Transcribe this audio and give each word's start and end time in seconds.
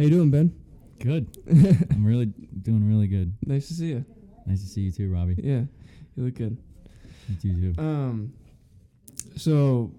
How 0.00 0.04
you 0.04 0.12
doing, 0.12 0.30
Ben? 0.30 0.54
Good. 0.98 1.36
I'm 1.90 2.06
really 2.06 2.24
doing 2.62 2.88
really 2.88 3.06
good. 3.06 3.34
Nice 3.44 3.68
to 3.68 3.74
see 3.74 3.88
you. 3.88 4.02
Nice 4.46 4.62
to 4.62 4.66
see 4.66 4.80
you 4.80 4.90
too, 4.90 5.12
Robbie. 5.12 5.36
Yeah, 5.36 5.64
you 6.16 6.24
look 6.24 6.36
good. 6.36 6.56
You 7.28 7.36
too. 7.36 7.74
too. 7.74 7.82
Um, 7.82 8.32
so 9.36 9.92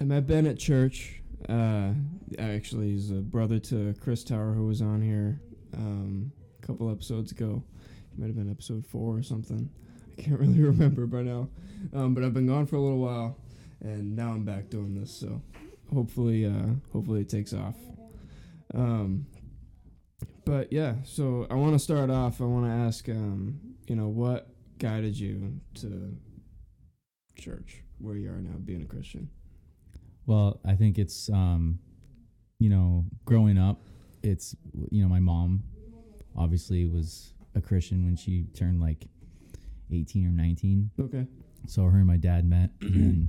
I 0.00 0.04
met 0.04 0.26
Ben 0.26 0.46
at 0.46 0.58
church. 0.58 1.20
Uh, 1.46 1.90
actually, 2.38 2.92
he's 2.92 3.10
a 3.10 3.16
brother 3.16 3.58
to 3.58 3.94
Chris 4.00 4.24
Tower, 4.24 4.54
who 4.54 4.66
was 4.66 4.80
on 4.80 5.02
here 5.02 5.38
um, 5.76 6.32
a 6.62 6.66
couple 6.66 6.90
episodes 6.90 7.30
ago. 7.30 7.62
It 8.14 8.18
might 8.18 8.28
have 8.28 8.36
been 8.36 8.50
episode 8.50 8.86
four 8.86 9.14
or 9.14 9.22
something. 9.22 9.68
I 10.16 10.22
can't 10.22 10.40
really 10.40 10.62
remember 10.62 11.04
by 11.04 11.20
now. 11.20 11.50
Um, 11.92 12.14
but 12.14 12.24
I've 12.24 12.32
been 12.32 12.46
gone 12.46 12.64
for 12.64 12.76
a 12.76 12.80
little 12.80 12.98
while, 12.98 13.36
and 13.82 14.16
now 14.16 14.30
I'm 14.30 14.46
back 14.46 14.70
doing 14.70 14.98
this. 14.98 15.12
So 15.12 15.42
hopefully, 15.92 16.46
uh, 16.46 16.76
hopefully 16.94 17.20
it 17.20 17.28
takes 17.28 17.52
off. 17.52 17.76
Um, 18.72 19.26
but 20.44 20.72
yeah, 20.72 20.96
so 21.04 21.46
I 21.50 21.54
want 21.54 21.72
to 21.74 21.78
start 21.78 22.10
off. 22.10 22.40
I 22.40 22.44
want 22.44 22.66
to 22.66 22.70
ask, 22.70 23.08
um, 23.08 23.58
you 23.86 23.96
know, 23.96 24.08
what 24.08 24.48
guided 24.78 25.18
you 25.18 25.60
to 25.74 26.16
church 27.36 27.82
where 27.98 28.16
you 28.16 28.30
are 28.30 28.40
now, 28.40 28.56
being 28.64 28.82
a 28.82 28.86
Christian? 28.86 29.28
Well, 30.26 30.60
I 30.64 30.74
think 30.74 30.98
it's 30.98 31.28
um, 31.30 31.78
you 32.58 32.70
know, 32.70 33.04
growing 33.24 33.58
up, 33.58 33.80
it's 34.22 34.56
you 34.90 35.02
know, 35.02 35.08
my 35.08 35.20
mom 35.20 35.62
obviously 36.36 36.86
was 36.86 37.34
a 37.54 37.60
Christian 37.60 38.04
when 38.04 38.16
she 38.16 38.46
turned 38.54 38.80
like 38.80 39.06
18 39.92 40.26
or 40.26 40.30
19. 40.30 40.90
Okay. 41.00 41.26
So 41.66 41.84
her 41.84 41.98
and 41.98 42.06
my 42.06 42.16
dad 42.16 42.44
met 42.48 42.70
and 42.80 43.28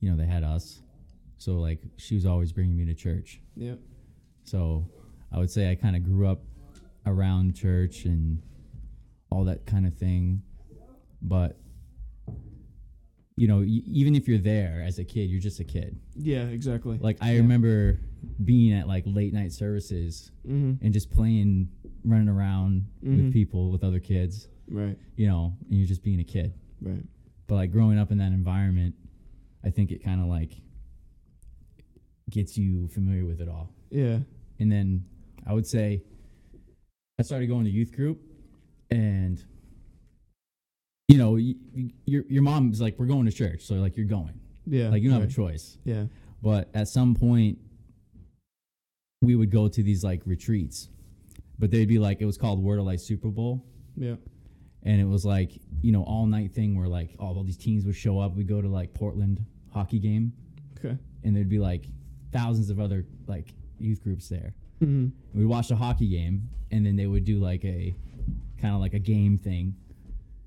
you 0.00 0.10
know, 0.10 0.16
they 0.16 0.26
had 0.26 0.44
us. 0.44 0.80
So 1.38 1.54
like 1.54 1.82
she 1.96 2.14
was 2.14 2.26
always 2.26 2.52
bringing 2.52 2.76
me 2.76 2.84
to 2.86 2.94
church. 2.94 3.40
Yeah. 3.56 3.74
So 4.44 4.88
I 5.32 5.38
would 5.38 5.50
say 5.50 5.70
I 5.70 5.74
kind 5.74 5.96
of 5.96 6.02
grew 6.04 6.26
up 6.26 6.42
around 7.04 7.54
church 7.54 8.04
and 8.04 8.42
all 9.30 9.44
that 9.44 9.66
kind 9.66 9.86
of 9.86 9.94
thing. 9.96 10.42
But, 11.22 11.58
you 13.36 13.48
know, 13.48 13.58
y- 13.58 13.82
even 13.86 14.14
if 14.14 14.26
you're 14.28 14.38
there 14.38 14.82
as 14.86 14.98
a 14.98 15.04
kid, 15.04 15.30
you're 15.30 15.40
just 15.40 15.60
a 15.60 15.64
kid. 15.64 15.98
Yeah, 16.16 16.44
exactly. 16.46 16.98
Like, 16.98 17.18
I 17.20 17.32
Yeah. 17.32 17.40
remember 17.40 18.00
being 18.44 18.72
at 18.72 18.88
like 18.88 19.04
late 19.06 19.32
night 19.32 19.52
services 19.52 20.30
Mm-hmm. 20.46 20.84
and 20.84 20.92
just 20.92 21.10
playing, 21.10 21.68
running 22.04 22.28
around 22.28 22.86
Mhm. 23.04 23.24
with 23.24 23.32
people, 23.32 23.70
with 23.70 23.84
other 23.84 24.00
kids, 24.00 24.48
Right. 24.68 24.98
you 25.16 25.26
know, 25.26 25.56
and 25.68 25.78
you're 25.78 25.86
just 25.86 26.02
being 26.02 26.20
a 26.20 26.24
kid. 26.24 26.52
Right. 26.80 27.04
But 27.46 27.54
like 27.56 27.72
growing 27.72 27.98
up 27.98 28.10
in 28.10 28.18
that 28.18 28.32
environment, 28.32 28.94
I 29.64 29.70
think 29.70 29.90
it 29.92 30.02
kind 30.02 30.20
of 30.20 30.26
like 30.28 30.60
gets 32.30 32.56
you 32.58 32.88
familiar 32.88 33.24
with 33.24 33.40
it 33.40 33.48
all. 33.48 33.72
Yeah. 33.90 34.20
and 34.58 34.72
then 34.72 35.04
I 35.46 35.52
would 35.54 35.66
say 35.66 36.02
I 37.18 37.22
started 37.22 37.46
going 37.46 37.64
to 37.64 37.70
youth 37.70 37.92
group, 37.92 38.20
and 38.90 39.42
you 41.08 41.18
know, 41.18 41.32
y- 41.34 41.54
y- 41.74 41.90
your 42.06 42.24
your 42.28 42.42
mom's 42.42 42.80
like, 42.80 42.98
"We're 42.98 43.06
going 43.06 43.26
to 43.26 43.32
church," 43.32 43.62
so 43.62 43.76
like 43.76 43.96
you're 43.96 44.06
going, 44.06 44.40
Yeah. 44.66 44.88
like 44.88 45.02
you 45.02 45.08
don't 45.10 45.18
right. 45.20 45.22
have 45.22 45.30
a 45.30 45.34
choice. 45.34 45.78
Yeah. 45.84 46.06
But 46.42 46.68
at 46.74 46.88
some 46.88 47.14
point, 47.14 47.58
we 49.22 49.34
would 49.36 49.50
go 49.50 49.68
to 49.68 49.82
these 49.82 50.04
like 50.04 50.22
retreats, 50.26 50.88
but 51.58 51.70
they'd 51.70 51.88
be 51.88 51.98
like, 51.98 52.20
it 52.20 52.26
was 52.26 52.36
called 52.36 52.62
Word 52.62 52.78
of 52.78 52.84
Life 52.86 53.00
Super 53.00 53.28
Bowl, 53.28 53.64
Yeah. 53.96 54.16
and 54.82 55.00
it 55.00 55.06
was 55.06 55.24
like 55.24 55.52
you 55.82 55.92
know 55.92 56.02
all 56.02 56.26
night 56.26 56.52
thing 56.52 56.76
where 56.76 56.88
like 56.88 57.14
all, 57.18 57.36
all 57.36 57.44
these 57.44 57.56
teams 57.56 57.86
would 57.86 57.94
show 57.96 58.18
up. 58.18 58.34
We'd 58.34 58.48
go 58.48 58.60
to 58.60 58.68
like 58.68 58.92
Portland 58.94 59.44
hockey 59.72 59.98
game, 60.00 60.32
Okay. 60.78 60.98
and 61.22 61.36
there'd 61.36 61.48
be 61.48 61.58
like 61.60 61.86
thousands 62.32 62.68
of 62.70 62.80
other 62.80 63.06
like 63.26 63.54
youth 63.78 64.02
groups 64.02 64.28
there. 64.28 64.54
Mm-hmm. 64.82 65.38
we'd 65.38 65.46
watch 65.46 65.70
a 65.70 65.76
hockey 65.76 66.08
game 66.08 66.48
and 66.70 66.84
then 66.84 66.96
they 66.96 67.06
would 67.06 67.24
do 67.24 67.38
like 67.38 67.64
a 67.64 67.94
kind 68.60 68.74
of 68.74 68.80
like 68.80 68.92
a 68.94 68.98
game 68.98 69.38
thing 69.38 69.74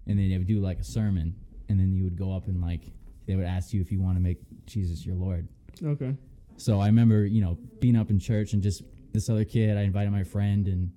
and 0.08 0.19
then 0.19 0.30
they 0.30 0.38
would 0.38 0.47
do 0.47 0.59
like 0.59 0.80
a 0.80 0.83
sermon 0.83 1.36
and 1.67 1.80
then 1.80 1.92
you 1.93 2.04
would 2.04 2.15
go 2.17 2.31
up 2.36 2.48
and 2.48 2.61
like 2.61 2.81
they 3.27 3.36
would 3.36 3.45
ask 3.45 3.73
you 3.73 3.81
if 3.81 3.92
you 3.92 3.99
want 4.02 4.15
to 4.17 4.21
make 4.21 4.37
jesus 4.65 5.05
your 5.05 5.15
lord 5.15 5.48
Okay. 5.83 6.15
so 6.58 6.80
i 6.80 6.86
remember 6.87 7.26
you 7.26 7.42
know 7.42 7.58
being 7.80 7.95
up 7.95 8.09
in 8.11 8.20
church 8.20 8.54
and 8.54 8.61
just 8.61 8.83
this 9.14 9.30
other 9.30 9.45
kid 9.45 9.77
i 9.77 9.81
invited 9.81 10.11
my 10.11 10.23
friend 10.23 10.67
and 10.67 10.92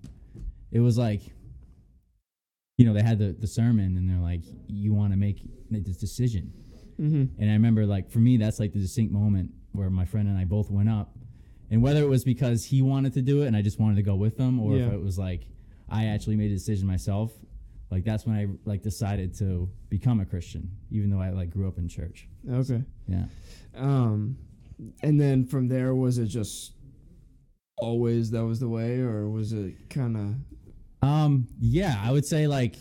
it 0.70 0.80
was 0.80 0.98
like 0.98 1.22
you 2.78 2.84
know 2.86 2.92
they 2.92 3.02
had 3.02 3.18
the, 3.18 3.32
the 3.38 3.46
sermon 3.46 3.96
and 3.96 4.08
they're 4.08 4.18
like 4.18 4.42
you 4.66 4.92
want 4.92 5.12
to 5.12 5.18
make 5.18 5.42
this 5.70 5.96
decision 5.96 6.52
Mm-hmm. 7.00 7.40
and 7.42 7.50
I 7.50 7.54
remember, 7.54 7.84
like, 7.86 8.10
for 8.10 8.18
me, 8.20 8.36
that's 8.36 8.60
like 8.60 8.72
the 8.72 8.78
distinct 8.78 9.12
moment 9.12 9.50
where 9.72 9.88
my 9.90 10.04
friend 10.04 10.28
and 10.28 10.38
I 10.38 10.44
both 10.44 10.70
went 10.70 10.88
up. 10.90 11.16
And 11.72 11.82
whether 11.82 12.02
it 12.02 12.08
was 12.08 12.22
because 12.22 12.66
he 12.66 12.82
wanted 12.82 13.14
to 13.14 13.22
do 13.22 13.42
it 13.42 13.46
and 13.46 13.56
I 13.56 13.62
just 13.62 13.80
wanted 13.80 13.96
to 13.96 14.02
go 14.02 14.14
with 14.14 14.36
him, 14.38 14.60
or 14.60 14.76
Yeah. 14.76 14.88
if 14.88 14.92
it 14.92 15.02
was 15.02 15.18
like 15.18 15.46
I 15.88 16.06
actually 16.06 16.36
made 16.36 16.50
a 16.50 16.54
decision 16.54 16.86
myself, 16.86 17.32
like, 17.90 18.04
that's 18.04 18.24
when 18.26 18.36
I 18.36 18.46
like 18.64 18.82
decided 18.82 19.34
to 19.38 19.68
become 19.88 20.20
a 20.20 20.24
Christian, 20.26 20.70
even 20.90 21.10
though 21.10 21.20
I 21.20 21.30
like 21.30 21.50
grew 21.50 21.66
up 21.68 21.78
in 21.78 21.88
church. 21.88 22.28
Okay. 22.48 22.82
Yeah. 23.08 23.26
Um, 23.74 24.36
and 25.02 25.20
then 25.20 25.44
from 25.46 25.68
there, 25.68 25.94
was 25.94 26.18
it 26.18 26.26
just 26.26 26.72
always 27.78 28.30
that 28.30 28.44
was 28.44 28.60
the 28.60 28.68
way, 28.68 29.00
or 29.00 29.28
was 29.30 29.52
it 29.54 29.88
kind 29.90 30.16
of? 30.16 31.08
Um, 31.08 31.48
yeah, 31.58 32.00
I 32.02 32.12
would 32.12 32.24
say, 32.26 32.46
like, 32.46 32.76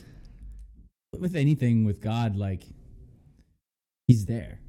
with 1.18 1.36
anything 1.36 1.86
with 1.86 2.02
God, 2.02 2.36
like, 2.36 2.64
he's 4.08 4.26
there 4.26 4.60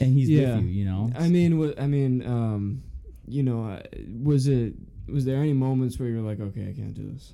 and 0.00 0.12
he's 0.12 0.28
Yeah. 0.28 0.56
with 0.56 0.64
you, 0.64 0.70
you 0.70 0.84
know? 0.84 1.10
I 1.14 1.28
mean, 1.28 1.74
I 1.78 1.86
mean, 1.86 2.22
um, 2.26 2.82
you 3.28 3.42
know, 3.42 3.64
uh, 3.70 3.82
was 4.22 4.46
it? 4.48 4.74
Was 5.08 5.24
there 5.24 5.36
any 5.38 5.52
moments 5.54 5.98
where 5.98 6.08
you're 6.08 6.20
like, 6.22 6.40
okay, 6.40 6.68
I 6.68 6.72
can't 6.72 6.94
do 6.94 7.10
this? 7.12 7.32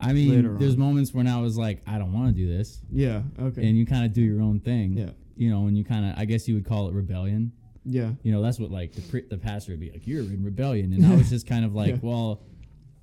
I 0.00 0.12
mean, 0.12 0.58
there's 0.58 0.76
moments 0.76 1.14
when 1.14 1.26
I 1.28 1.40
was 1.40 1.56
like, 1.56 1.80
I 1.86 1.96
don't 1.96 2.12
want 2.12 2.26
to 2.28 2.32
do 2.34 2.46
this. 2.48 2.80
Yeah. 2.90 3.22
Okay. 3.40 3.66
And 3.66 3.78
you 3.78 3.86
kind 3.86 4.04
of 4.04 4.12
do 4.12 4.20
your 4.20 4.42
own 4.42 4.58
thing. 4.60 4.96
yeah. 4.98 5.10
you 5.36 5.48
know, 5.48 5.68
and 5.68 5.78
you 5.78 5.84
kind 5.84 6.04
of, 6.04 6.18
I 6.18 6.24
guess 6.24 6.48
you 6.48 6.54
would 6.56 6.66
call 6.66 6.88
it 6.88 6.92
rebellion. 6.94 7.52
Yeah. 7.84 8.10
You 8.24 8.32
know, 8.32 8.42
that's 8.42 8.58
what 8.58 8.70
like 8.70 8.92
the 8.92 9.00
pre- 9.02 9.26
the 9.28 9.38
pastor 9.38 9.72
would 9.72 9.80
be 9.80 9.90
like, 9.90 10.06
you're 10.06 10.22
in 10.22 10.42
rebellion, 10.44 10.92
and 10.92 11.06
I 11.06 11.14
was 11.14 11.30
just 11.30 11.46
kind 11.46 11.64
of 11.64 11.74
like, 11.82 11.90
Yeah. 11.94 11.98
well, 12.02 12.42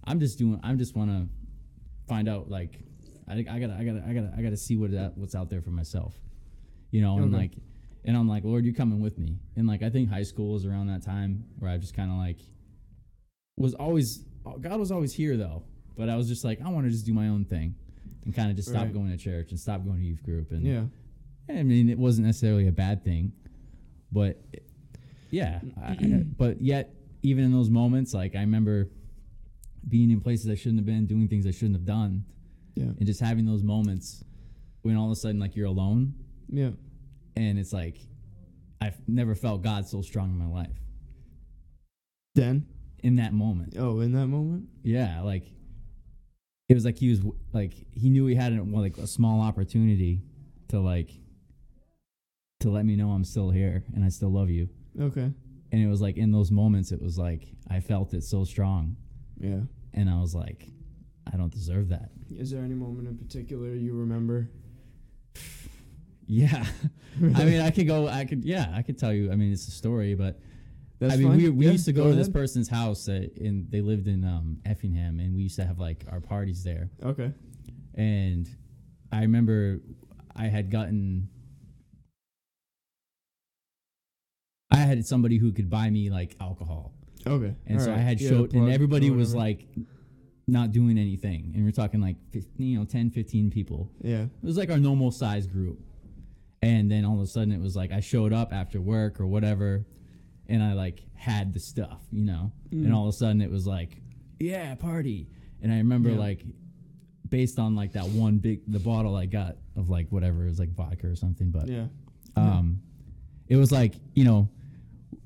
I'm 0.03 0.19
just 0.19 0.37
doing, 0.37 0.59
I'm 0.61 0.77
just 0.77 0.95
want 0.95 1.09
to 1.09 1.27
find 2.07 2.27
out 2.29 2.49
like, 2.49 2.79
I, 3.29 3.33
I 3.49 3.59
gotta, 3.59 3.75
I 3.79 3.83
gotta, 3.83 4.03
I 4.07 4.13
gotta, 4.13 4.33
I 4.37 4.41
gotta 4.41 4.57
see 4.57 4.75
what 4.75 4.91
that, 4.91 5.17
what's 5.17 5.35
out 5.35 5.49
there 5.49 5.61
for 5.61 5.71
myself, 5.71 6.13
you 6.91 7.01
know, 7.01 7.17
and 7.17 7.31
like, 7.31 7.53
and 8.05 8.15
I'm 8.17 8.27
like, 8.27 8.43
Lord, 8.43 8.65
you 8.65 8.73
coming 8.73 8.99
with 9.01 9.17
me, 9.17 9.37
and 9.55 9.67
like 9.67 9.83
I 9.83 9.89
think 9.89 10.09
high 10.09 10.23
school 10.23 10.53
was 10.53 10.65
around 10.65 10.87
that 10.87 11.03
time 11.03 11.43
where 11.59 11.69
I 11.71 11.77
just 11.77 11.93
kind 11.95 12.11
of 12.11 12.17
like 12.17 12.37
was 13.57 13.73
always 13.73 14.23
God 14.61 14.79
was 14.79 14.91
always 14.91 15.13
here 15.13 15.37
though, 15.37 15.63
but 15.97 16.09
I 16.09 16.15
was 16.15 16.27
just 16.27 16.43
like, 16.43 16.59
I 16.65 16.69
want 16.69 16.85
to 16.85 16.91
just 16.91 17.05
do 17.05 17.13
my 17.13 17.27
own 17.27 17.45
thing, 17.45 17.75
and 18.25 18.33
kind 18.33 18.49
of 18.49 18.55
just 18.55 18.69
stop 18.69 18.83
Right. 18.85 18.93
going 18.93 19.09
to 19.11 19.17
church 19.17 19.51
and 19.51 19.59
stop 19.59 19.83
going 19.85 19.99
to 19.99 20.05
youth 20.05 20.23
group 20.23 20.51
and 20.51 20.63
Yeah. 20.63 20.83
I 21.49 21.63
mean, 21.63 21.89
it 21.89 21.97
wasn't 21.97 22.27
necessarily 22.27 22.67
a 22.67 22.71
bad 22.71 23.03
thing, 23.03 23.31
but 24.11 24.39
yeah. 25.31 25.59
I, 25.81 25.91
I- 25.91 26.23
but 26.37 26.61
yet, 26.61 26.93
even 27.23 27.43
in 27.43 27.51
those 27.51 27.69
moments, 27.69 28.13
like 28.13 28.35
I 28.35 28.39
remember 28.41 28.89
being 29.87 30.09
in 30.11 30.21
places 30.21 30.49
I 30.49 30.55
shouldn't 30.55 30.77
have 30.79 30.85
been, 30.85 31.05
doing 31.05 31.27
things 31.27 31.45
I 31.47 31.51
shouldn't 31.51 31.75
have 31.75 31.85
done, 31.85 32.23
Yeah. 32.75 32.85
and 32.85 33.05
just 33.05 33.19
having 33.19 33.45
those 33.45 33.63
moments 33.63 34.23
when 34.83 34.95
all 34.95 35.05
of 35.07 35.11
a 35.11 35.15
sudden, 35.15 35.39
like 35.39 35.55
you're 35.55 35.65
alone, 35.67 36.13
Yeah. 36.49 36.71
And 37.35 37.57
it's 37.59 37.73
like 37.73 37.97
I've 38.81 38.97
never 39.07 39.35
felt 39.35 39.61
God 39.61 39.87
so 39.87 40.01
strong 40.01 40.29
in 40.31 40.37
my 40.37 40.47
life. 40.47 40.77
Then. 42.35 42.67
In 43.01 43.15
that 43.15 43.31
moment, 43.33 43.75
Oh, 43.77 44.01
in 44.01 44.11
that 44.11 44.27
moment. 44.27 44.67
yeah, 44.83 45.21
like 45.21 45.45
it 46.67 46.73
was 46.73 46.83
like 46.83 46.97
he 46.97 47.09
was 47.09 47.21
like 47.53 47.73
he 47.91 48.09
knew 48.09 48.25
he 48.25 48.35
had 48.35 48.51
a, 48.51 48.61
like 48.63 48.97
a 48.97 49.07
small 49.07 49.39
opportunity 49.41 50.21
to 50.67 50.79
like 50.81 51.09
to 52.59 52.69
let 52.69 52.85
me 52.85 52.97
know 52.97 53.11
I'm 53.11 53.23
still 53.23 53.51
here 53.51 53.85
and 53.95 54.03
I 54.03 54.09
still 54.09 54.31
love 54.33 54.49
you. 54.49 54.67
Okay. 54.99 55.31
and 55.71 55.81
it 55.81 55.87
was 55.87 56.01
like 56.01 56.17
in 56.17 56.31
those 56.33 56.51
moments 56.51 56.91
it 56.91 57.01
was 57.01 57.17
like 57.17 57.47
i 57.69 57.79
felt 57.79 58.13
it 58.13 58.23
so 58.23 58.43
strong 58.43 58.97
Yeah. 59.39 59.61
and 59.93 60.09
i 60.09 60.19
was 60.19 60.33
like 60.35 60.67
i 61.31 61.37
don't 61.37 61.53
deserve 61.53 61.89
that 61.89 62.09
Is 62.35 62.49
there 62.51 62.63
any 62.63 62.73
moment 62.73 63.07
in 63.07 63.15
particular 63.17 63.69
you 63.75 63.93
remember? 63.93 64.49
Yeah 66.31 66.63
i 67.35 67.43
mean 67.43 67.59
i 67.59 67.71
could 67.71 67.87
go 67.87 68.07
i 68.07 68.23
could 68.23 68.45
yeah 68.45 68.71
i 68.75 68.83
could 68.83 68.97
tell 68.99 69.11
you 69.11 69.31
i 69.31 69.35
mean 69.35 69.51
it's 69.51 69.67
a 69.67 69.71
story 69.71 70.13
but 70.13 70.39
That's 70.99 71.13
i 71.15 71.17
mean 71.17 71.29
fine. 71.29 71.37
we, 71.37 71.49
we 71.49 71.65
Yeah, 71.65 71.71
used 71.71 71.85
to 71.85 71.91
go, 71.93 72.03
go 72.03 72.09
to 72.11 72.15
this 72.15 72.27
ahead. 72.27 72.35
person's 72.35 72.69
house 72.69 73.09
uh, 73.09 73.23
in 73.35 73.65
they 73.69 73.81
lived 73.81 74.07
in 74.07 74.23
um 74.23 74.57
effingham 74.63 75.19
and 75.19 75.35
we 75.35 75.41
used 75.41 75.55
to 75.55 75.65
have 75.65 75.79
like 75.79 76.05
our 76.11 76.21
parties 76.21 76.63
there 76.63 76.91
Okay. 77.03 77.33
and 77.95 78.47
i 79.11 79.21
remember 79.21 79.79
i 80.35 80.45
had 80.45 80.69
gotten 80.69 81.27
i 84.71 84.77
had 84.77 85.03
somebody 85.05 85.37
who 85.37 85.51
could 85.51 85.69
buy 85.69 85.89
me 85.89 86.09
like 86.09 86.35
alcohol 86.39 86.93
Okay. 87.27 87.53
and 87.67 87.81
so 87.81 87.91
I 87.91 87.97
had 87.97 88.17
showed, 88.21 88.53
and 88.53 88.71
everybody 88.71 89.09
was 89.11 89.35
like 89.35 89.67
not 90.47 90.71
doing 90.71 90.97
anything, 90.97 91.51
and 91.53 91.65
we're 91.65 91.71
talking 91.71 91.99
like 91.99 92.15
15, 92.31 92.65
you 92.65 92.79
know 92.79 92.85
10, 92.85 93.09
15 93.11 93.51
people. 93.51 93.91
Yeah. 94.01 94.21
It 94.23 94.29
was 94.41 94.57
like 94.57 94.69
our 94.71 94.77
normal 94.79 95.11
size 95.11 95.45
group, 95.45 95.79
and 96.61 96.89
then 96.91 97.05
all 97.05 97.15
of 97.15 97.21
a 97.21 97.27
sudden 97.27 97.51
it 97.51 97.59
was 97.61 97.75
like 97.75 97.91
I 97.91 97.99
showed 98.01 98.33
up 98.33 98.51
after 98.53 98.79
work 98.81 99.19
or 99.19 99.27
whatever, 99.27 99.85
and 100.47 100.61
I 100.63 100.73
like 100.73 101.01
had 101.15 101.53
the 101.53 101.59
stuff, 101.59 102.01
you 102.11 102.25
know, 102.25 102.51
Mm. 102.71 102.85
and 102.85 102.93
all 102.93 103.07
of 103.07 103.13
a 103.13 103.17
sudden 103.17 103.41
it 103.41 103.49
was 103.51 103.65
like 103.67 104.01
yeah, 104.39 104.73
party. 104.75 105.27
And 105.61 105.71
I 105.73 105.77
remember 105.77 106.11
Yeah. 106.11 106.17
like 106.19 106.45
based 107.27 107.59
on 107.59 107.75
like 107.75 107.91
that 107.93 108.07
one 108.09 108.37
big 108.39 108.61
the 108.67 108.79
bottle 108.79 109.15
I 109.15 109.25
got 109.25 109.57
of 109.75 109.89
like 109.89 110.09
whatever 110.11 110.45
it 110.45 110.49
was 110.49 110.59
like 110.59 110.73
vodka 110.73 111.07
or 111.07 111.15
something, 111.15 111.51
but 111.51 111.67
Yeah. 111.67 111.87
um, 112.35 112.81
it 113.47 113.55
was 113.57 113.71
like 113.71 113.95
you 114.15 114.23
know 114.23 114.49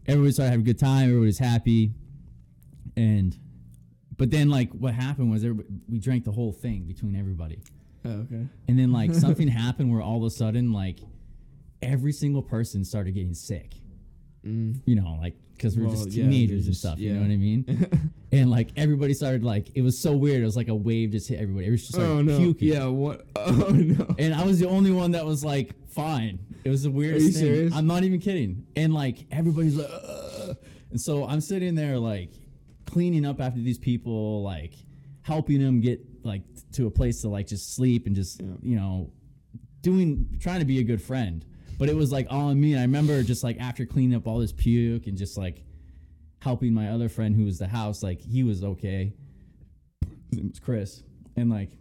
everybody 0.07 0.31
started 0.33 0.51
having 0.51 0.65
a 0.65 0.65
good 0.65 0.79
time, 0.79 1.03
everybody 1.09 1.25
was 1.27 1.37
happy, 1.39 1.93
and 2.95 3.37
but 4.17 4.29
then 4.31 4.49
like 4.49 4.71
what 4.73 4.93
happened 4.93 5.31
was 5.31 5.43
everybody, 5.43 5.69
we 5.89 5.99
drank 5.99 6.23
the 6.25 6.31
whole 6.31 6.51
thing 6.51 6.83
between 6.85 7.15
everybody, 7.15 7.59
Oh, 8.05 8.09
okay. 8.09 8.45
and 8.67 8.79
then 8.79 8.91
like 8.91 9.13
something 9.25 9.47
happened 9.47 9.91
where 9.91 10.01
all 10.01 10.17
of 10.17 10.23
a 10.23 10.29
sudden 10.29 10.71
like 10.71 10.99
every 11.83 12.11
single 12.13 12.41
person 12.41 12.83
started 12.85 13.13
getting 13.13 13.33
sick, 13.33 13.75
Mm. 14.45 14.81
you 14.85 14.95
know, 14.95 15.17
like 15.21 15.35
because 15.55 15.77
we 15.77 15.83
we're 15.83 15.89
Well, 15.89 16.03
just 16.03 16.11
teenagers 16.15 16.63
they're 16.63 16.69
and 16.71 16.75
stuff, 16.75 16.99
you 16.99 17.13
know 17.13 17.21
what 17.21 17.31
I 17.31 17.37
mean? 17.37 18.11
and 18.33 18.49
like 18.51 18.69
everybody 18.75 19.13
started 19.13 19.43
like 19.43 19.69
it 19.75 19.81
was 19.81 19.97
so 19.97 20.15
weird. 20.17 20.41
It 20.41 20.45
was 20.45 20.57
like 20.57 20.67
a 20.67 20.75
wave 20.75 21.11
just 21.11 21.29
hit 21.29 21.39
everybody. 21.39 21.65
Everybody 21.67 21.77
just 21.81 21.93
started 21.93 22.11
Oh 22.11 22.21
no. 22.21 22.37
puking. 22.37 22.67
Yeah. 22.67 22.85
What? 22.87 23.25
Oh 23.37 23.69
no. 23.69 24.15
And 24.19 24.33
I 24.33 24.45
was 24.45 24.59
the 24.59 24.67
only 24.67 24.91
one 24.91 25.11
that 25.11 25.25
was 25.25 25.45
like, 25.45 25.73
fine. 25.89 26.39
It 26.65 26.69
was 26.69 26.83
the 26.83 26.91
weirdest 26.91 27.25
you 27.25 27.31
thing. 27.31 27.41
serious? 27.41 27.73
I'm 27.75 27.87
not 27.87 28.03
even 28.03 28.19
kidding. 28.19 28.65
And 28.75 28.93
like 28.93 29.25
everybody's 29.31 29.75
like, 29.77 29.89
Ugh. 29.89 30.57
and 30.91 30.99
so 30.99 31.25
I'm 31.25 31.39
sitting 31.39 31.75
there 31.75 31.97
like 31.97 32.31
cleaning 32.85 33.25
up 33.25 33.39
after 33.39 33.61
these 33.61 33.77
people, 33.77 34.43
like 34.43 34.73
helping 35.21 35.61
them 35.61 35.79
get 35.79 36.01
like 36.25 36.41
to 36.73 36.87
a 36.87 36.91
place 36.91 37.21
to 37.21 37.29
like 37.29 37.47
just 37.47 37.75
sleep 37.75 38.07
and 38.07 38.15
just 38.15 38.41
Yeah. 38.41 38.47
you 38.61 38.75
know 38.75 39.09
doing 39.81 40.37
trying 40.41 40.59
to 40.59 40.65
be 40.65 40.79
a 40.79 40.83
good 40.83 41.01
friend. 41.01 41.45
But 41.83 41.89
it 41.89 41.97
was 41.97 42.13
like 42.13 42.27
all 42.29 42.47
on 42.47 42.61
me. 42.61 42.71
And 42.71 42.79
I 42.79 42.83
remember 42.83 43.21
just 43.23 43.43
like 43.43 43.59
after 43.59 43.85
cleaning 43.85 44.15
up 44.15 44.25
all 44.25 44.39
this 44.39 44.53
puke 44.53 45.05
and 45.05 45.17
just 45.17 45.37
like 45.37 45.65
helping 46.39 46.73
my 46.73 46.91
other 46.91 47.09
friend 47.09 47.35
who 47.35 47.43
was 47.43 47.59
the 47.59 47.67
house, 47.67 48.01
like 48.01 48.21
he 48.21 48.41
was 48.41 48.63
okay. 48.63 49.11
It 50.31 50.47
was 50.47 50.59
Chris. 50.61 51.03
And 51.35 51.49
like 51.49 51.71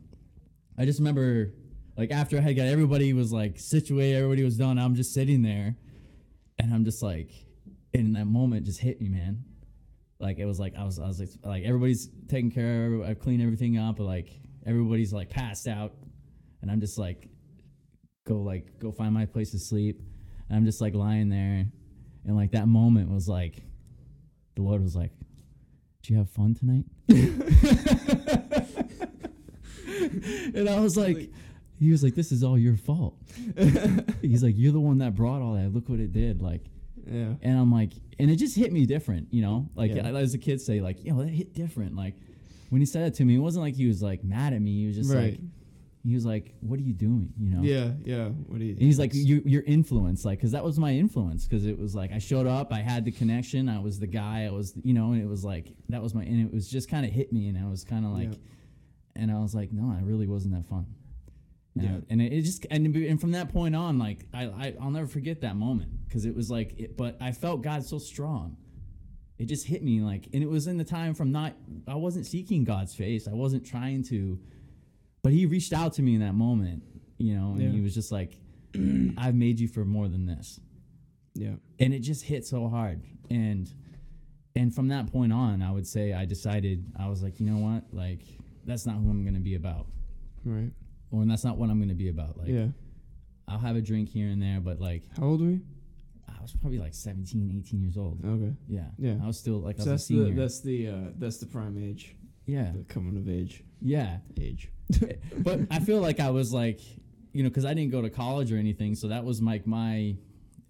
I 0.77 0.87
just 0.87 0.99
remember 0.99 1.53
like 1.97 2.11
after 2.11 2.37
I 2.37 2.41
had 2.41 2.57
got 2.57 2.67
everybody 2.67 3.13
was 3.13 3.33
like 3.33 3.61
situated, 3.61 4.17
everybody 4.17 4.43
was 4.43 4.57
done. 4.57 4.77
I'm 4.77 4.97
just 4.97 5.15
sitting 5.15 5.43
there 5.43 5.77
and 6.59 6.75
I'm 6.75 6.85
just 6.85 7.01
like 7.01 7.31
in 7.93 8.15
that 8.15 8.27
moment 8.27 8.67
just 8.67 8.81
hit 8.81 9.01
me, 9.01 9.09
man. 9.09 9.45
Like 10.19 10.41
it 10.41 10.47
was 10.47 10.59
like 10.59 10.75
I 10.77 10.83
was 10.83 10.99
I 10.99 11.07
was 11.07 11.21
like, 11.21 11.29
like 11.45 11.63
everybody's 11.63 12.09
taking 12.27 12.51
care 12.51 12.93
of 12.93 13.03
I've 13.03 13.21
cleaned 13.21 13.41
everything 13.41 13.79
up, 13.79 13.99
but 13.99 14.03
like 14.07 14.31
everybody's 14.67 15.13
like 15.13 15.31
passed 15.31 15.69
out 15.69 15.95
and 16.61 16.73
I'm 16.73 16.81
just 16.81 16.99
like 16.99 17.29
go 18.25 18.37
like 18.43 18.79
go 18.79 18.93
find 18.93 19.13
my 19.15 19.27
place 19.27 19.51
to 19.53 19.59
sleep. 19.59 20.01
And 20.49 20.57
I'm 20.57 20.65
just 20.65 20.81
like 20.81 20.95
lying 20.95 21.29
there 21.29 21.67
and 22.27 22.37
like 22.37 22.53
that 22.53 22.69
moment 22.69 23.11
was 23.11 23.29
like 23.29 23.63
the 24.55 24.63
Lord 24.63 24.83
was 24.83 24.95
like, 24.95 25.11
Did 26.03 26.11
you 26.11 26.17
have 26.19 26.29
fun 26.31 26.55
tonight? 26.55 26.85
and 30.55 30.69
I 30.69 30.81
was 30.81 30.97
like, 30.97 31.31
he 31.79 31.91
was 31.91 32.03
like, 32.05 32.15
"This 32.15 32.31
is 32.33 32.45
all 32.45 32.57
your 32.59 32.77
fault." 32.77 33.17
He's 34.23 34.43
like, 34.45 34.55
"You're 34.57 34.73
the 34.73 34.81
one 34.81 34.99
that 34.99 35.15
brought 35.17 35.43
all 35.43 35.55
that. 35.55 35.73
Look 35.73 35.89
what 35.89 35.99
it 36.01 36.13
did." 36.13 36.41
Like, 36.41 36.63
Yeah. 37.11 37.35
and 37.43 37.59
I'm 37.59 37.73
like, 37.73 37.93
and 38.21 38.31
it 38.31 38.37
just 38.37 38.55
hit 38.57 38.73
me 38.73 38.87
different, 38.87 39.29
you 39.33 39.43
know. 39.43 39.69
Like 39.75 39.93
Yeah. 39.95 40.07
as 40.17 40.35
a 40.35 40.39
kid 40.39 40.61
say, 40.61 40.81
like, 40.81 41.05
"Yo, 41.05 41.17
that 41.19 41.29
hit 41.29 41.55
different." 41.55 41.97
Like 41.97 42.15
when 42.71 42.81
he 42.81 42.87
said 42.87 43.09
it 43.09 43.15
to 43.15 43.25
me, 43.25 43.35
it 43.35 43.41
wasn't 43.41 43.65
like 43.65 43.75
he 43.75 43.87
was 43.87 44.01
like 44.03 44.23
mad 44.23 44.53
at 44.53 44.63
me. 44.63 44.81
He 44.83 44.87
was 44.87 44.97
just 44.97 45.13
Right. 45.13 45.33
like, 45.33 45.41
he 46.05 46.15
was 46.15 46.25
like, 46.27 46.55
"What 46.61 46.79
are 46.81 46.83
you 46.83 46.93
doing?" 46.93 47.33
You 47.39 47.51
know. 47.51 47.63
Yeah. 47.63 47.93
Yeah. 48.05 48.29
What 48.29 48.59
do 48.59 48.65
you? 48.65 48.73
And 48.73 48.83
he's 48.83 48.99
like, 48.99 49.13
you, 49.15 49.41
your 49.45 49.63
influence, 49.63 50.25
like, 50.25 50.39
because 50.39 50.51
that 50.53 50.65
was 50.65 50.79
my 50.79 50.93
influence. 50.93 51.47
Because 51.47 51.65
it 51.67 51.79
was 51.79 51.95
like 51.95 52.11
I 52.13 52.19
showed 52.19 52.47
up, 52.47 52.73
I 52.73 52.81
had 52.81 53.05
the 53.05 53.13
connection, 53.13 53.69
I 53.69 53.79
was 53.79 53.99
the 54.01 54.07
guy, 54.09 54.45
I 54.45 54.51
was, 54.51 54.75
you 54.83 54.95
know, 54.95 55.13
and 55.13 55.23
it 55.23 55.29
was 55.29 55.45
like 55.45 55.69
that 55.91 56.03
was 56.03 56.15
my, 56.15 56.23
and 56.25 56.45
it 56.45 56.53
was 56.53 56.69
just 56.69 56.91
kind 56.91 57.05
of 57.07 57.13
hit 57.13 57.33
me, 57.33 57.49
and 57.49 57.57
I 57.59 57.69
was 57.71 57.85
kind 57.85 58.05
of 58.05 58.13
like, 58.13 58.31
Yeah. 58.33 58.39
and 59.23 59.31
I 59.31 59.39
was 59.39 59.55
like, 59.55 59.73
no, 59.73 59.95
I 59.97 60.01
really 60.03 60.27
wasn't 60.27 60.55
that 60.55 60.67
fun. 60.67 60.87
And, 61.77 61.87
I- 61.87 61.91
Yeah. 61.93 62.01
and 62.11 62.21
it, 62.21 62.33
it 62.33 62.43
just, 62.43 62.67
and, 62.71 62.95
and 62.97 63.21
from 63.21 63.31
that 63.33 63.51
point 63.53 63.75
on, 63.77 63.99
like, 63.99 64.27
I, 64.35 64.45
I 64.47 64.75
I'll 64.81 64.91
never 64.91 65.07
forget 65.07 65.41
that 65.43 65.57
moment 65.57 65.91
because 66.09 66.25
it 66.27 66.35
was 66.35 66.51
like, 66.51 66.75
it, 66.79 66.97
but 66.97 67.17
I 67.21 67.33
felt 67.33 67.63
God 67.63 67.85
so 67.85 67.99
strong. 67.99 68.57
It 69.39 69.47
just 69.47 69.67
hit 69.67 69.83
me 69.83 70.01
like, 70.01 70.29
and 70.35 70.43
it 70.43 70.49
was 70.51 70.67
in 70.67 70.77
the 70.79 70.85
time 70.85 71.15
from 71.15 71.33
not, 71.33 71.55
I 71.89 71.95
wasn't 71.95 72.27
seeking 72.27 72.65
God's 72.65 72.95
face, 72.95 73.27
I 73.29 73.33
wasn't 73.35 73.65
trying 73.65 74.03
to, 74.05 74.39
but 75.23 75.33
He 75.33 75.47
reached 75.47 75.73
out 75.73 75.93
to 75.95 76.03
me 76.03 76.15
in 76.15 76.21
that 76.21 76.35
moment, 76.35 76.83
you 77.19 77.35
know, 77.37 77.53
and 77.53 77.63
Yeah. 77.63 77.71
He 77.71 77.81
was 77.81 77.95
just 77.95 78.13
like, 78.13 78.39
I've 79.19 79.35
made 79.35 79.61
you 79.61 79.69
for 79.69 79.85
more 79.85 80.09
than 80.09 80.27
this 80.27 80.59
Yeah. 81.35 81.55
and 81.79 81.93
it 81.95 82.01
just 82.01 82.25
hit 82.25 82.47
so 82.47 82.69
hard 82.69 83.03
and 83.31 83.71
and 84.57 84.75
from 84.75 84.89
that 84.89 85.11
point 85.13 85.33
on 85.33 85.63
i 85.63 85.71
would 85.71 85.87
say 85.87 86.13
i 86.13 86.25
decided 86.27 86.85
i 86.99 87.09
was 87.09 87.23
like 87.23 87.39
you 87.41 87.47
know 87.47 87.59
what 87.59 87.85
like 87.93 88.21
that's 88.65 88.85
not 88.87 88.97
who 88.97 89.09
i'm 89.11 89.23
going 89.25 89.35
to 89.35 89.41
be 89.41 89.55
about 89.55 89.87
Right. 90.45 90.71
or 91.11 91.25
that's 91.27 91.45
not 91.45 91.57
what 91.59 91.69
i'm 91.71 91.79
going 91.79 91.89
to 91.91 91.95
be 91.95 92.09
about 92.09 92.37
like 92.39 92.49
yeah. 92.49 92.67
i'll 93.49 93.59
have 93.59 93.77
a 93.77 93.81
drink 93.83 94.09
here 94.09 94.29
and 94.29 94.43
there 94.43 94.61
but 94.61 94.81
like 94.81 95.03
How 95.19 95.25
old 95.27 95.41
were 95.43 95.51
you? 95.51 95.61
i 96.29 96.41
was 96.43 96.53
probably 96.53 96.79
like 96.79 96.95
17 96.95 97.63
18 97.67 97.81
years 97.83 97.97
old 97.97 98.21
Okay. 98.25 98.53
yeah 98.69 98.87
Yeah. 98.99 99.17
i 99.23 99.27
was 99.27 99.39
still 99.39 99.61
like 99.61 99.77
I 99.77 99.79
was 99.81 99.87
that's 99.87 100.03
a 100.03 100.07
senior 100.07 100.25
the 100.35 100.41
that's 100.41 100.61
the 100.61 100.89
uh, 100.89 100.95
that's 101.19 101.39
the 101.39 101.47
prime 101.47 101.77
age, 101.79 102.17
yeah 102.47 102.73
the 102.75 102.85
coming 102.85 103.17
of 103.19 103.29
age 103.29 103.65
yeah 103.83 104.19
age. 104.41 104.71
but 105.39 105.61
i 105.71 105.79
feel 105.81 106.01
like 106.01 106.21
i 106.21 106.31
was 106.31 106.53
like 106.53 106.81
you 107.33 107.43
know 107.43 107.49
because 107.49 107.65
i 107.65 107.73
didn't 107.75 107.91
go 107.93 108.03
to 108.03 108.11
college 108.11 108.53
or 108.53 108.57
anything 108.57 108.95
so 108.95 109.09
that 109.09 109.25
was 109.25 109.41
like 109.43 109.67
my 109.67 110.15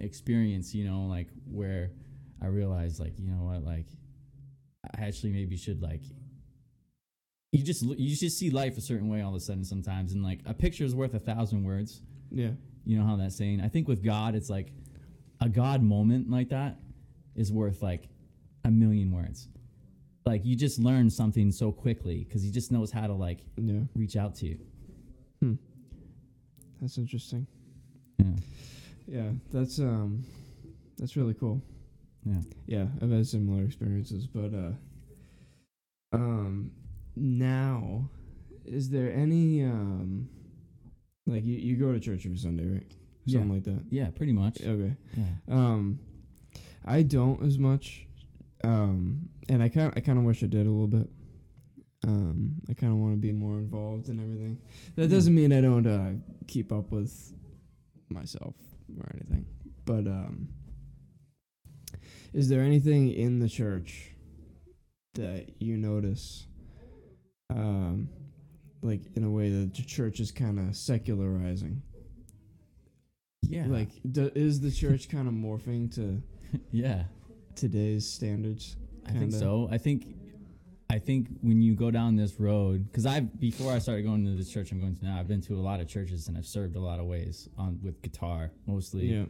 experience 0.00 0.74
you 0.74 0.84
know 0.88 1.06
like 1.06 1.28
where 1.50 1.90
i 2.40 2.46
realized 2.46 3.00
like 3.00 3.18
you 3.18 3.26
know 3.28 3.44
what 3.44 3.64
like 3.64 3.86
i 4.96 5.04
actually 5.04 5.32
maybe 5.32 5.56
should 5.56 5.82
like 5.82 6.02
you 7.52 7.62
just 7.62 7.82
you 7.82 8.16
just 8.16 8.38
see 8.38 8.50
life 8.50 8.76
a 8.78 8.80
certain 8.80 9.08
way 9.08 9.20
all 9.22 9.30
of 9.30 9.36
a 9.36 9.40
sudden 9.40 9.64
sometimes 9.64 10.12
and 10.12 10.22
like 10.22 10.40
a 10.46 10.54
picture 10.54 10.84
is 10.84 10.94
worth 10.94 11.14
a 11.14 11.18
thousand 11.20 11.64
words 11.64 12.00
Yeah. 12.30 12.50
you 12.84 12.98
know 12.98 13.04
how 13.04 13.16
that's 13.16 13.36
saying 13.36 13.60
i 13.60 13.68
think 13.68 13.88
with 13.88 14.02
god 14.04 14.34
it's 14.34 14.48
like 14.50 14.72
a 15.40 15.48
god 15.48 15.82
moment 15.82 16.30
like 16.30 16.48
that 16.50 16.78
is 17.34 17.52
worth 17.52 17.82
like 17.82 18.08
a 18.64 18.70
million 18.70 19.10
words 19.12 19.48
like 20.24 20.44
you 20.44 20.54
just 20.56 20.78
learn 20.78 21.10
something 21.10 21.50
so 21.50 21.72
quickly 21.72 22.24
because 22.24 22.42
he 22.42 22.50
just 22.50 22.70
knows 22.72 22.90
how 22.92 23.06
to 23.06 23.12
like 23.12 23.40
Yeah. 23.56 23.80
reach 23.94 24.16
out 24.16 24.34
to 24.36 24.46
you 24.46 24.58
That's 26.80 26.98
interesting. 26.98 27.46
yeah 28.18 28.26
Yeah. 29.06 29.30
That's 29.52 29.78
um, 29.78 30.24
that's 30.98 31.16
really 31.16 31.34
cool. 31.34 31.60
yeah 32.24 32.40
Yeah, 32.66 32.86
I've 33.00 33.10
had 33.10 33.26
similar 33.26 33.62
experiences, 33.64 34.26
but 34.26 34.52
uh, 34.54 34.72
um, 36.12 36.70
now, 37.16 38.08
is 38.64 38.90
there 38.90 39.12
any 39.12 39.64
um, 39.64 40.28
like 41.26 41.44
you, 41.44 41.56
you 41.56 41.76
go 41.76 41.92
to 41.92 42.00
church 42.00 42.24
every 42.26 42.38
Sunday, 42.38 42.66
right? 42.66 42.92
Something 43.26 43.48
Yeah. 43.48 43.54
like 43.54 43.64
that. 43.64 43.82
Yeah, 43.90 44.10
pretty 44.10 44.32
much. 44.32 44.60
Okay. 44.60 44.94
Yeah. 45.16 45.24
Um, 45.48 45.98
I 46.84 47.02
don't 47.02 47.42
as 47.44 47.58
much. 47.58 48.06
Um, 48.64 49.28
and 49.48 49.62
I 49.62 49.68
kind 49.68 49.92
I 49.96 50.00
kind 50.00 50.18
of 50.18 50.24
wish 50.24 50.42
I 50.42 50.46
did 50.46 50.66
a 50.66 50.70
little 50.70 50.86
bit. 50.86 51.08
Um, 52.04 52.54
I 52.68 52.74
kind 52.74 52.92
of 52.92 52.98
want 52.98 53.14
to 53.14 53.20
be 53.20 53.32
more 53.32 53.58
involved 53.58 54.08
in 54.08 54.18
everything. 54.18 54.58
That 54.96 55.08
doesn't 55.08 55.34
mean 55.34 55.52
I 55.52 55.60
don't 55.60 55.86
uh, 55.86 56.12
keep 56.48 56.72
up 56.72 56.90
with 56.90 57.32
myself 58.08 58.54
or 58.98 59.08
anything. 59.14 59.46
But 59.84 60.06
um, 60.06 60.48
is 62.32 62.48
there 62.48 62.62
anything 62.62 63.12
in 63.12 63.38
the 63.38 63.48
church 63.48 64.10
that 65.14 65.60
you 65.60 65.76
notice, 65.76 66.46
um, 67.50 68.08
like 68.82 69.02
in 69.14 69.24
a 69.24 69.30
way 69.30 69.50
that 69.50 69.74
the 69.74 69.82
church 69.82 70.18
is 70.18 70.32
kind 70.32 70.58
of 70.58 70.76
secularizing? 70.76 71.82
Yeah. 73.42 73.66
Like, 73.66 73.90
do, 74.10 74.30
is 74.34 74.60
the 74.60 74.70
church 74.70 75.08
kind 75.08 75.28
of 75.28 75.34
morphing 75.34 75.94
to 75.96 76.22
yeah. 76.70 77.04
Today's 77.56 78.06
standards? 78.08 78.76
I 79.06 79.12
think 79.12 79.32
so. 79.32 79.68
I 79.70 79.78
think 79.78 80.06
I 80.90 80.98
think 80.98 81.28
when 81.40 81.60
you 81.62 81.74
go 81.74 81.90
down 81.90 82.16
this 82.16 82.38
road 82.38 82.86
cuz 82.92 83.06
I've 83.06 83.38
before 83.40 83.72
I 83.72 83.78
started 83.78 84.02
going 84.02 84.24
to 84.26 84.32
this 84.32 84.50
church 84.50 84.72
I'm 84.72 84.80
going 84.80 84.94
to 84.96 85.04
now 85.04 85.18
I've 85.18 85.28
been 85.28 85.40
to 85.42 85.54
a 85.56 85.60
lot 85.62 85.80
of 85.80 85.88
churches 85.88 86.28
and 86.28 86.36
I've 86.36 86.46
served 86.46 86.76
a 86.76 86.80
lot 86.80 87.00
of 87.00 87.06
ways 87.06 87.48
on 87.56 87.80
with 87.82 88.00
guitar 88.02 88.52
mostly 88.66 89.06
Yeah. 89.12 89.24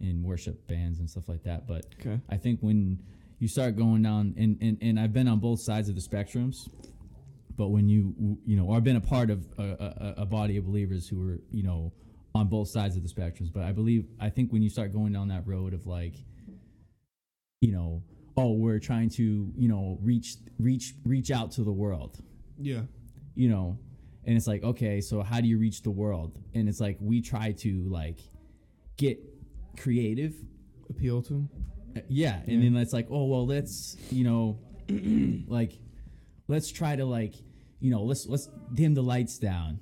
in 0.00 0.22
worship 0.22 0.66
bands 0.68 1.00
and 1.00 1.08
stuff 1.08 1.28
like 1.28 1.42
that 1.44 1.66
but 1.66 1.86
Okay. 2.00 2.20
I 2.28 2.36
think 2.36 2.60
when 2.60 3.02
you 3.38 3.48
start 3.48 3.76
going 3.76 4.02
down 4.02 4.34
and, 4.36 4.56
and, 4.60 4.78
and 4.80 5.00
I've 5.00 5.12
been 5.12 5.28
on 5.28 5.40
both 5.40 5.60
sides 5.60 5.88
of 5.90 5.94
the 5.94 6.00
spectrums, 6.00 6.68
but 7.56 7.68
when 7.68 7.86
you 7.88 8.38
you 8.46 8.56
know, 8.56 8.66
or 8.66 8.76
I've 8.76 8.84
been 8.84 8.96
a 8.96 9.00
part 9.00 9.28
of 9.30 9.46
a, 9.58 10.14
a, 10.16 10.22
a 10.22 10.26
body 10.26 10.56
of 10.56 10.64
believers 10.66 11.06
who 11.08 11.18
were 11.18 11.38
you 11.50 11.62
know 11.62 11.92
on 12.34 12.48
both 12.48 12.68
sides 12.68 12.96
of 12.96 13.02
the 13.02 13.08
spectrums. 13.08 13.50
But 13.52 13.62
I 13.64 13.72
believe 13.72 14.06
I 14.20 14.28
think 14.30 14.52
when 14.52 14.62
you 14.62 14.68
start 14.70 14.92
going 14.92 15.12
down 15.12 15.28
that 15.28 15.46
road 15.46 15.72
of 15.74 15.86
like, 15.86 16.14
you 17.66 17.72
know, 17.72 18.02
oh, 18.36 18.52
we're 18.52 18.78
trying 18.90 19.10
to 19.20 19.24
you 19.62 19.68
know 19.68 19.98
reach 20.10 20.36
reach 20.58 20.94
reach 21.04 21.30
out 21.38 21.48
to 21.56 21.62
the 21.64 21.72
world, 21.72 22.12
Yeah. 22.70 22.82
you 23.34 23.48
know, 23.48 23.78
and 24.24 24.36
it's 24.36 24.46
like 24.46 24.62
okay, 24.72 25.00
so 25.00 25.22
how 25.22 25.40
do 25.40 25.48
you 25.48 25.58
reach 25.58 25.82
the 25.82 25.90
world? 26.02 26.32
And 26.54 26.68
it's 26.68 26.80
like 26.86 26.96
we 27.00 27.20
try 27.20 27.52
to 27.64 27.70
like 28.00 28.18
get 28.96 29.18
creative 29.76 30.34
Appeal 30.88 31.20
to. 31.22 31.48
uh, 31.96 32.00
Yeah, 32.08 32.36
and 32.46 32.62
Yeah. 32.62 32.70
then 32.70 32.76
it's 32.76 32.92
like, 32.92 33.08
oh 33.10 33.24
well, 33.32 33.46
let's 33.46 33.96
you 34.10 34.24
know, 34.24 34.58
like 35.58 35.72
let's 36.48 36.70
try 36.70 36.94
to 36.94 37.04
like, 37.04 37.34
you 37.80 37.90
know, 37.90 38.02
let's 38.04 38.26
let's 38.26 38.48
dim 38.74 38.94
the 38.94 39.02
lights 39.02 39.38
down. 39.38 39.80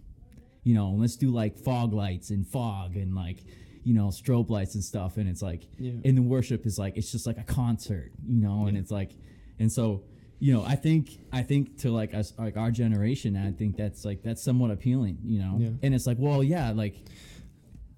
You 0.62 0.74
know, 0.74 0.90
let's 1.02 1.16
do 1.16 1.30
like 1.30 1.58
fog 1.58 1.92
lights 1.92 2.30
and 2.30 2.46
fog 2.46 2.96
and 2.96 3.14
like, 3.14 3.44
you 3.84 3.94
know, 3.94 4.08
strobe 4.08 4.50
lights 4.50 4.74
and 4.74 4.82
stuff. 4.82 5.16
And 5.18 5.28
it's 5.28 5.42
like, 5.42 5.62
Yeah. 5.78 5.92
and 6.04 6.16
the 6.16 6.22
worship 6.22 6.66
is 6.66 6.78
like, 6.78 6.96
it's 6.96 7.12
just 7.12 7.26
like 7.26 7.38
a 7.38 7.42
concert, 7.44 8.10
you 8.26 8.40
know, 8.40 8.66
and 8.66 8.76
it's 8.76 8.90
like, 8.90 9.12
and 9.58 9.70
so, 9.70 10.02
you 10.40 10.52
know, 10.52 10.64
I 10.64 10.74
think 10.74 11.18
I 11.32 11.42
think 11.42 11.78
to 11.82 11.90
like 11.90 12.12
us 12.14 12.32
like 12.38 12.56
our 12.56 12.70
generation, 12.70 13.36
I 13.36 13.52
think 13.52 13.76
that's 13.76 14.04
like 14.04 14.22
that's 14.22 14.42
somewhat 14.42 14.70
appealing, 14.72 15.18
you 15.24 15.38
know. 15.38 15.56
Yeah. 15.58 15.68
And 15.82 15.94
it's 15.94 16.06
like, 16.06 16.16
well, 16.18 16.42
yeah, 16.42 16.72
like 16.72 16.96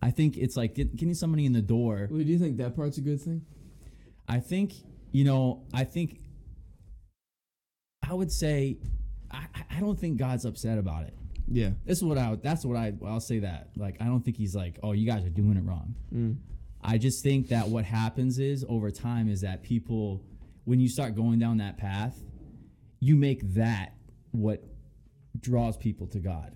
I 0.03 0.11
think 0.11 0.37
it's 0.37 0.57
like 0.57 0.75
get, 0.75 0.95
getting 0.95 1.15
somebody 1.15 1.47
in 1.47 1.53
the 1.53 1.63
door. 1.63 2.09
Well, 2.11 2.19
do 2.23 2.25
you 2.31 2.39
think 2.39 2.59
that 2.59 2.77
part's 2.77 2.99
a 2.99 3.01
good 3.01 3.21
thing? 3.21 3.47
I 4.29 4.41
think 4.41 4.75
you 5.13 5.25
know. 5.25 5.63
I 5.73 5.85
think 5.85 6.21
I 8.03 8.13
would 8.15 8.31
say 8.31 8.79
I- 9.31 9.47
I 9.71 9.81
don't 9.81 9.99
think 9.99 10.19
God's 10.19 10.45
upset 10.45 10.79
about 10.79 11.05
it. 11.05 11.15
Yeah. 11.49 11.71
This 11.85 11.99
is 11.99 12.05
what 12.05 12.19
I. 12.19 12.37
That's 12.43 12.65
what 12.65 12.77
I. 12.77 12.93
I'll 13.05 13.21
say 13.21 13.41
that. 13.41 13.71
Like 13.77 13.97
I 14.01 14.05
don't 14.05 14.25
think 14.25 14.37
he's 14.37 14.55
like, 14.55 14.79
oh, 14.83 14.93
you 14.93 15.07
guys 15.07 15.25
are 15.25 15.31
doing 15.31 15.57
it 15.57 15.65
wrong. 15.65 15.95
Mm. 16.15 16.37
I 16.83 16.99
just 16.99 17.23
think 17.23 17.49
that 17.49 17.69
what 17.69 17.85
happens 17.85 18.39
is 18.39 18.65
over 18.69 18.91
time 18.91 19.29
is 19.29 19.41
that 19.41 19.63
people, 19.63 20.23
when 20.65 20.81
you 20.81 20.89
start 20.89 21.15
going 21.15 21.39
down 21.39 21.59
that 21.59 21.79
path, 21.79 22.17
you 23.01 23.17
make 23.17 23.55
that 23.55 23.95
what 24.31 24.63
draws 25.39 25.77
people 25.77 26.07
to 26.09 26.19
God. 26.19 26.55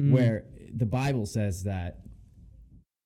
Mm. 0.00 0.12
Where 0.12 0.44
the 0.72 0.86
Bible 0.86 1.26
says 1.26 1.64
that 1.64 2.00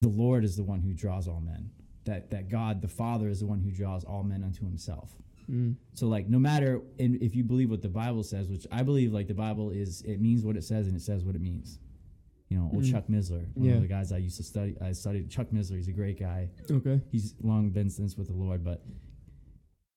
the 0.00 0.08
Lord 0.08 0.44
is 0.44 0.56
the 0.56 0.64
one 0.64 0.80
who 0.80 0.92
draws 0.92 1.28
all 1.28 1.40
men. 1.40 1.70
That 2.04 2.30
that 2.30 2.48
God 2.48 2.82
the 2.82 2.88
Father 2.88 3.28
is 3.28 3.40
the 3.40 3.46
one 3.46 3.60
who 3.60 3.70
draws 3.70 4.04
all 4.04 4.22
men 4.22 4.42
unto 4.42 4.64
Himself. 4.64 5.14
Mm. 5.52 5.76
So 5.94 6.06
like 6.08 6.28
no 6.28 6.38
matter 6.38 6.80
and 6.98 7.16
if 7.22 7.34
you 7.36 7.44
believe 7.44 7.70
what 7.70 7.82
the 7.82 7.88
Bible 7.88 8.22
says, 8.22 8.48
which 8.48 8.66
I 8.72 8.82
believe 8.82 9.12
like 9.12 9.28
the 9.28 9.34
Bible 9.34 9.70
is 9.70 10.00
it 10.02 10.20
means 10.20 10.44
what 10.44 10.56
it 10.56 10.64
says 10.64 10.86
and 10.86 10.96
it 10.96 11.02
says 11.02 11.24
what 11.24 11.34
it 11.34 11.42
means. 11.42 11.78
You 12.48 12.58
know, 12.58 12.70
old 12.72 12.84
Mm. 12.84 12.90
Chuck 12.90 13.06
Missler, 13.08 13.46
one 13.54 13.68
Yeah. 13.68 13.74
of 13.76 13.82
the 13.82 13.88
guys 13.88 14.12
I 14.12 14.18
used 14.18 14.36
to 14.38 14.42
study 14.42 14.76
I 14.80 14.92
studied 14.92 15.30
Chuck 15.30 15.48
Missler, 15.52 15.76
he's 15.76 15.88
a 15.88 15.92
great 15.92 16.18
guy. 16.18 16.48
Okay. 16.70 17.00
He's 17.10 17.34
long 17.42 17.70
been 17.70 17.90
since 17.90 18.16
with 18.16 18.28
the 18.28 18.34
Lord, 18.34 18.62
but 18.64 18.84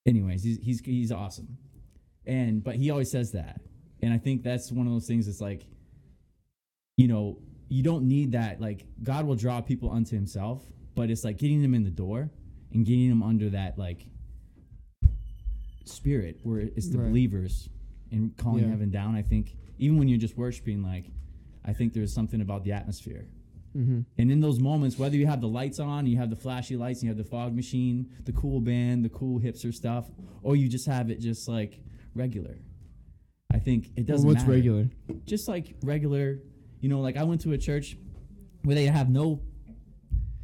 anyways, 0.06 0.44
he's 0.44 0.58
he's 0.60 0.80
he's 0.82 1.12
awesome. 1.12 1.58
And 2.26 2.64
but 2.64 2.76
he 2.76 2.90
always 2.90 3.10
says 3.12 3.32
that. 3.32 3.62
And 4.02 4.14
I 4.14 4.18
think 4.18 4.44
that's 4.44 4.72
one 4.72 4.88
of 4.88 4.94
those 4.94 5.08
things 5.08 5.26
that's 5.28 5.42
like 5.42 5.66
you 6.98 7.08
know, 7.08 7.40
you 7.70 7.84
don't 7.84 8.08
need 8.08 8.32
that 8.34 8.62
like 8.62 8.86
God 9.04 9.26
will 9.26 9.36
draw 9.36 9.62
people 9.62 9.90
unto 9.92 10.16
himself, 10.16 10.66
but 10.96 11.10
it's 11.10 11.24
like 11.24 11.38
getting 11.38 11.62
them 11.62 11.74
in 11.74 11.84
the 11.84 11.92
door 11.92 12.30
and 12.72 12.86
getting 12.86 13.10
them 13.10 13.22
under 13.24 13.50
that 13.50 13.78
like 13.78 14.08
spirit 15.86 16.40
where 16.44 16.60
it's 16.60 16.90
the 16.90 16.98
Right. 16.98 17.08
believers 17.10 17.70
and 18.12 18.36
calling 18.38 18.64
Yeah. 18.64 18.70
heaven 18.70 18.90
down. 18.92 19.16
I 19.16 19.22
think 19.22 19.56
even 19.80 19.98
when 19.98 20.08
you're 20.08 20.20
just 20.20 20.38
worshiping, 20.38 20.82
like 20.84 21.06
I 21.64 21.74
think 21.74 21.94
there's 21.94 22.14
something 22.14 22.42
about 22.42 22.64
the 22.64 22.72
atmosphere. 22.74 23.28
Mm-hmm. 23.76 24.02
And 24.18 24.32
in 24.32 24.40
those 24.40 24.60
moments, 24.60 24.98
whether 24.98 25.18
you 25.18 25.26
have 25.26 25.42
the 25.42 25.48
lights 25.48 25.80
on, 25.80 26.06
you 26.08 26.16
have 26.18 26.30
the 26.30 26.36
flashy 26.36 26.78
lights, 26.78 27.02
you 27.04 27.10
have 27.10 27.18
the 27.18 27.24
fog 27.26 27.54
machine, 27.56 28.08
the 28.24 28.32
cool 28.32 28.62
band, 28.62 29.04
the 29.04 29.10
cool 29.10 29.40
hipster 29.40 29.74
stuff, 29.74 30.10
or 30.44 30.56
you 30.56 30.70
just 30.70 30.86
have 30.86 31.10
it 31.10 31.20
just 31.20 31.48
like 31.48 31.80
regular. 32.14 32.58
I 33.52 33.60
think 33.60 33.92
it 33.96 34.06
doesn't 34.06 34.28
what's 34.28 34.42
matter. 34.42 34.52
regular? 34.52 34.90
Just 35.26 35.48
like 35.48 35.76
regular, 35.84 36.40
you 36.80 36.88
know, 36.90 37.02
like 37.02 37.18
I 37.18 37.24
went 37.24 37.42
to 37.42 37.52
a 37.54 37.58
church 37.58 37.98
where 38.64 38.76
they 38.76 38.86
have 38.86 39.10
no, 39.10 39.42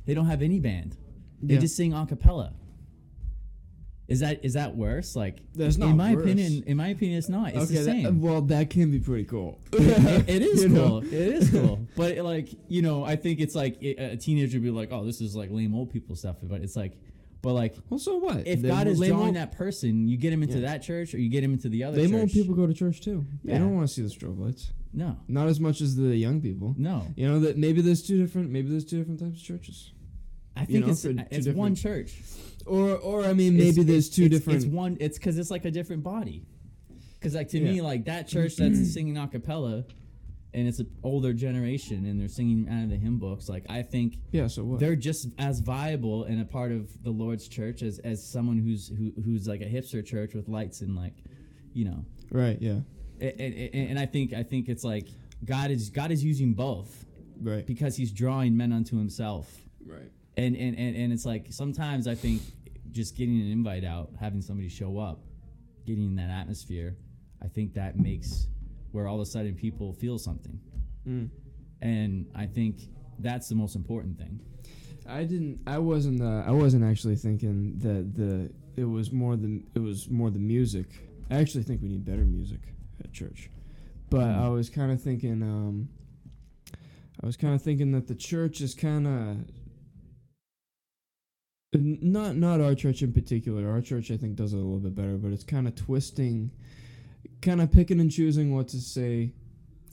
they 0.06 0.14
don't 0.14 0.26
have 0.28 0.42
any 0.42 0.60
band. 0.60 0.98
They 1.42 1.54
Yeah. 1.56 1.60
just 1.62 1.76
sing 1.76 1.94
a 1.94 2.06
cappella. 2.06 2.54
Is 4.12 4.20
that 4.20 4.44
is 4.44 4.54
that 4.54 4.76
worse? 4.76 5.16
Like 5.16 5.38
That's 5.56 5.78
not 5.78 5.90
in 5.92 5.98
my 5.98 6.14
worse. 6.16 6.24
opinion, 6.24 6.64
in 6.68 6.76
my 6.78 6.90
opinion, 6.90 7.18
it's 7.18 7.30
not. 7.30 7.54
It's 7.54 7.70
the 7.70 7.76
okay. 7.80 7.86
same 7.86 8.04
That, 8.04 8.14
well, 8.16 8.42
that 8.42 8.70
can 8.70 8.92
be 8.92 9.00
pretty 9.00 9.24
cool. 9.26 9.60
it, 9.74 10.30
it 10.30 10.42
is 10.42 10.64
You 10.64 10.70
know? 10.70 10.88
cool. 10.88 10.98
It 11.06 11.14
is 11.14 11.50
cool. 11.50 11.80
But 11.96 12.12
it, 12.18 12.24
like 12.24 12.50
you 12.68 12.82
know, 12.82 13.06
I 13.06 13.16
think 13.16 13.40
it's 13.40 13.56
like 13.56 13.82
it, 13.82 13.98
a 14.00 14.18
teenager 14.18 14.58
would 14.58 14.64
be 14.64 14.70
like, 14.72 14.90
"Oh, 14.92 15.06
this 15.06 15.22
is 15.22 15.36
like 15.36 15.50
lame 15.50 15.74
old 15.74 15.92
people 15.92 16.16
stuff." 16.16 16.36
But 16.44 16.62
it's 16.62 16.76
like, 16.76 16.98
but 17.42 17.54
like 17.54 17.76
Well, 17.90 18.00
so 18.00 18.18
what? 18.18 18.46
if 18.46 18.62
They- 18.62 18.68
God 18.68 18.88
is 18.88 19.00
lame 19.00 19.12
drawing 19.12 19.26
old- 19.28 19.36
that 19.38 19.54
person, 19.54 20.08
you 20.10 20.18
get 20.18 20.34
him 20.34 20.44
into 20.44 20.60
Yeah. 20.60 20.72
that 20.72 20.84
church 20.84 21.14
or 21.14 21.18
you 21.20 21.30
get 21.30 21.44
him 21.44 21.54
into 21.54 21.70
the 21.70 21.84
other 21.86 21.98
lame 21.98 22.12
church. 22.12 22.20
old 22.22 22.32
people 22.32 22.54
go 22.56 22.68
to 22.68 22.74
church 22.74 23.02
too. 23.02 23.26
They 23.44 23.54
Yeah. 23.54 23.60
don't 23.60 23.74
want 23.76 23.88
to 23.88 23.94
see 23.94 24.02
the 24.02 24.10
strobe 24.10 24.38
lights. 24.40 24.72
No, 24.94 25.16
Not 25.30 25.48
as 25.48 25.62
much 25.62 25.80
as 25.80 25.96
the 25.96 26.14
young 26.18 26.42
people. 26.42 26.76
no. 26.78 27.08
You 27.16 27.26
know 27.30 27.40
that 27.40 27.58
maybe 27.58 27.80
there's 27.82 28.02
two 28.04 28.18
different. 28.22 28.50
Maybe 28.52 28.68
there's 28.70 28.84
two 28.84 28.98
different 29.00 29.22
types 29.22 29.38
of 29.40 29.44
churches. 29.44 29.94
I 30.54 30.66
think 30.66 30.86
know, 30.86 30.92
it's 30.92 31.02
for 31.04 31.14
two 31.14 31.24
it's 31.32 31.48
one 31.48 31.76
church. 31.76 32.14
Or, 32.66 32.96
or 32.98 33.24
I 33.26 33.34
mean, 33.34 33.56
It's- 33.56 33.76
maybe 33.76 33.84
there's 33.86 34.06
it's- 34.08 34.16
two 34.16 34.24
it's- 34.26 34.40
different. 34.40 34.64
It's 34.64 34.66
one. 34.74 34.98
It's 35.00 35.18
because 35.18 35.38
it's 35.38 35.52
like 35.52 35.66
a 35.66 35.72
different 35.72 36.04
body. 36.04 36.46
Because 37.20 37.36
like 37.36 37.50
to 37.50 37.60
Yeah. 37.60 37.72
me, 37.72 37.82
like 37.82 38.06
that 38.06 38.28
church 38.28 38.56
that's 38.56 38.80
singing 38.94 39.18
a 39.18 39.28
cappella, 39.28 39.86
and 40.54 40.68
it's 40.68 40.80
an 40.80 40.90
older 41.04 41.34
generation, 41.34 42.06
and 42.06 42.20
they're 42.20 42.28
singing 42.28 42.68
out 42.68 42.84
of 42.86 42.90
the 42.90 42.98
hymn 42.98 43.18
books. 43.20 43.48
Like 43.48 43.66
I 43.70 43.84
think 43.84 44.18
yeah. 44.32 44.48
So 44.48 44.64
what? 44.64 44.80
they're 44.80 44.96
just 44.96 45.28
as 45.38 45.60
viable 45.60 46.24
and 46.26 46.42
a 46.42 46.46
part 46.46 46.72
of 46.72 46.90
the 47.04 47.12
Lord's 47.12 47.48
church 47.48 47.84
as, 47.84 48.00
as 48.00 48.22
someone 48.26 48.58
who's 48.58 48.88
who, 48.90 49.12
who's 49.24 49.48
like 49.48 49.62
a 49.62 49.66
hipster 49.66 50.04
church 50.06 50.34
with 50.34 50.48
lights 50.50 50.82
and 50.82 50.96
like, 50.96 51.14
you 51.74 51.86
know, 51.86 52.04
right. 52.32 52.58
Yeah. 52.62 52.80
and, 53.20 53.40
and, 53.40 53.90
and 53.92 54.00
I 54.00 54.06
think 54.08 54.34
I 54.34 54.44
think 54.44 54.68
it's 54.68 54.84
like 54.84 55.08
God 55.46 55.70
is 55.72 55.90
God 55.90 56.12
is 56.12 56.24
using 56.24 56.54
both 56.54 57.06
Right. 57.40 57.66
because 57.66 57.96
He's 57.96 58.12
drawing 58.12 58.58
men 58.58 58.72
unto 58.74 58.98
Himself, 58.98 59.62
Right. 59.86 60.12
And 60.38 60.56
and, 60.56 60.78
and 60.78 60.96
and 60.96 61.14
it's 61.14 61.26
like 61.26 61.48
sometimes 61.50 62.08
I 62.08 62.16
think 62.16 62.42
just 62.92 63.16
getting 63.16 63.40
an 63.42 63.48
invite 63.52 63.84
out, 63.86 64.10
having 64.20 64.42
somebody 64.42 64.70
show 64.70 64.98
up, 65.00 65.20
getting 65.86 66.06
in 66.06 66.16
that 66.16 66.30
atmosphere, 66.30 66.98
I 67.42 67.48
think 67.48 67.74
that 67.76 67.98
makes 68.00 68.48
where 68.92 69.08
all 69.08 69.16
of 69.16 69.22
a 69.22 69.26
sudden 69.26 69.56
people 69.56 69.94
feel 69.94 70.18
something, 70.18 70.60
Mm. 71.08 71.30
and 71.82 72.26
I 72.36 72.46
think 72.46 72.82
that's 73.20 73.48
the 73.48 73.56
most 73.56 73.76
important 73.76 74.18
thing. 74.18 74.40
I 75.08 75.24
didn't. 75.24 75.60
I 75.66 75.78
wasn't. 75.80 76.22
Uh, 76.22 76.44
I 76.46 76.52
wasn't 76.52 76.84
actually 76.84 77.16
thinking 77.16 77.78
that 77.80 78.14
the. 78.16 78.52
It 78.76 78.86
was 78.86 79.12
more 79.12 79.36
the. 79.36 79.62
It 79.76 79.80
was 79.80 80.10
more 80.10 80.30
the 80.30 80.40
music. 80.40 80.88
I 81.30 81.36
actually 81.38 81.64
think 81.64 81.82
we 81.82 81.88
need 81.90 82.06
better 82.06 82.24
music 82.26 82.60
at 83.04 83.12
church, 83.12 83.50
but 84.10 84.28
Mm. 84.28 84.38
I 84.46 84.50
was 84.50 84.70
kind 84.70 84.92
of 84.92 85.02
thinking. 85.02 85.42
Um, 85.42 85.90
I 87.22 87.26
was 87.26 87.38
kind 87.38 87.54
of 87.56 87.62
thinking 87.62 87.92
that 87.94 88.08
the 88.08 88.16
church 88.16 88.62
is 88.62 88.74
kind 88.76 89.08
of. 89.08 89.38
Not 91.74 92.36
not 92.36 92.60
our 92.60 92.76
church 92.76 93.02
in 93.02 93.14
particular. 93.14 93.70
Our 93.70 93.80
church 93.82 94.12
I 94.12 94.18
think 94.18 94.36
does 94.36 94.54
it 94.54 94.58
a 94.58 94.60
little 94.60 94.80
bit 94.80 94.94
better, 94.94 95.16
but 95.18 95.32
it's 95.32 95.46
kind 95.46 95.68
of 95.70 95.76
twisting, 95.76 96.52
kind 97.42 97.62
of 97.62 97.72
picking 97.72 98.02
and 98.02 98.12
choosing 98.12 98.54
what 98.54 98.68
to 98.70 98.78
say 98.82 99.32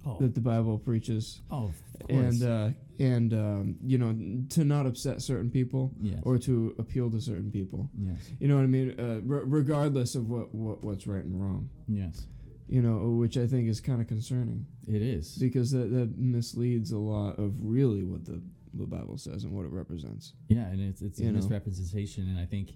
Oh, 0.07 0.17
that 0.21 0.35
the 0.35 0.41
Bible 0.41 0.79
preaches, 0.79 1.41
oh, 1.51 1.67
of 2.01 2.09
course. 2.09 2.41
and 2.41 2.43
uh, 2.43 2.69
and 2.99 3.33
um, 3.35 3.77
you 3.85 3.99
know 3.99 4.17
to 4.51 4.65
not 4.65 4.87
upset 4.87 5.21
certain 5.23 5.51
people 5.51 5.93
yes. 6.01 6.19
or 6.23 6.39
to 6.39 6.75
appeal 6.79 7.11
to 7.11 7.21
certain 7.21 7.51
people. 7.51 7.89
yes. 8.01 8.29
You 8.41 8.49
know 8.49 8.57
what 8.57 8.63
I 8.63 8.67
mean? 8.67 8.95
Uh, 8.99 9.21
re- 9.25 9.43
regardless 9.45 10.15
of 10.17 10.29
what, 10.31 10.53
what 10.55 10.83
what's 10.83 11.07
right 11.07 11.23
and 11.25 11.41
wrong. 11.41 11.69
Yes. 11.89 12.27
You 12.69 12.83
know, 12.83 13.09
which 13.17 13.37
I 13.37 13.47
think 13.47 13.69
is 13.69 13.81
kind 13.81 14.01
of 14.01 14.07
concerning 14.09 14.67
It 14.87 15.01
is. 15.03 15.37
because 15.37 15.71
that, 15.73 15.91
that 15.93 16.19
misleads 16.19 16.93
a 16.93 16.99
lot 16.99 17.39
of 17.39 17.55
really 17.63 18.05
what 18.05 18.25
the, 18.27 18.41
the 18.79 18.87
Bible 18.87 19.19
says 19.19 19.45
and 19.45 19.53
what 19.53 19.65
it 19.65 19.73
represents. 19.73 20.33
Yeah, 20.49 20.67
and 20.67 20.81
it's 20.81 21.03
it's 21.03 21.19
a 21.21 21.25
You 21.25 21.33
know. 21.33 21.37
misrepresentation, 21.39 22.29
and 22.29 22.39
I 22.39 22.47
think, 22.47 22.73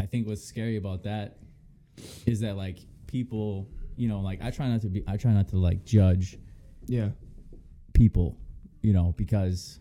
I 0.00 0.06
think 0.06 0.26
what's 0.26 0.44
scary 0.44 0.76
about 0.76 1.02
that 1.04 1.38
is 2.26 2.40
that 2.40 2.56
like 2.56 2.78
people, 3.06 3.68
you 3.96 4.08
know, 4.08 4.20
like 4.20 4.42
I 4.42 4.50
try 4.50 4.68
not 4.68 4.82
to 4.82 4.88
be, 4.88 5.02
I 5.06 5.16
try 5.16 5.32
not 5.32 5.48
to 5.48 5.56
like 5.58 5.84
judge 5.84 6.38
Yeah. 6.86 7.10
people, 7.94 8.36
you 8.82 8.92
know, 8.92 9.14
because 9.16 9.80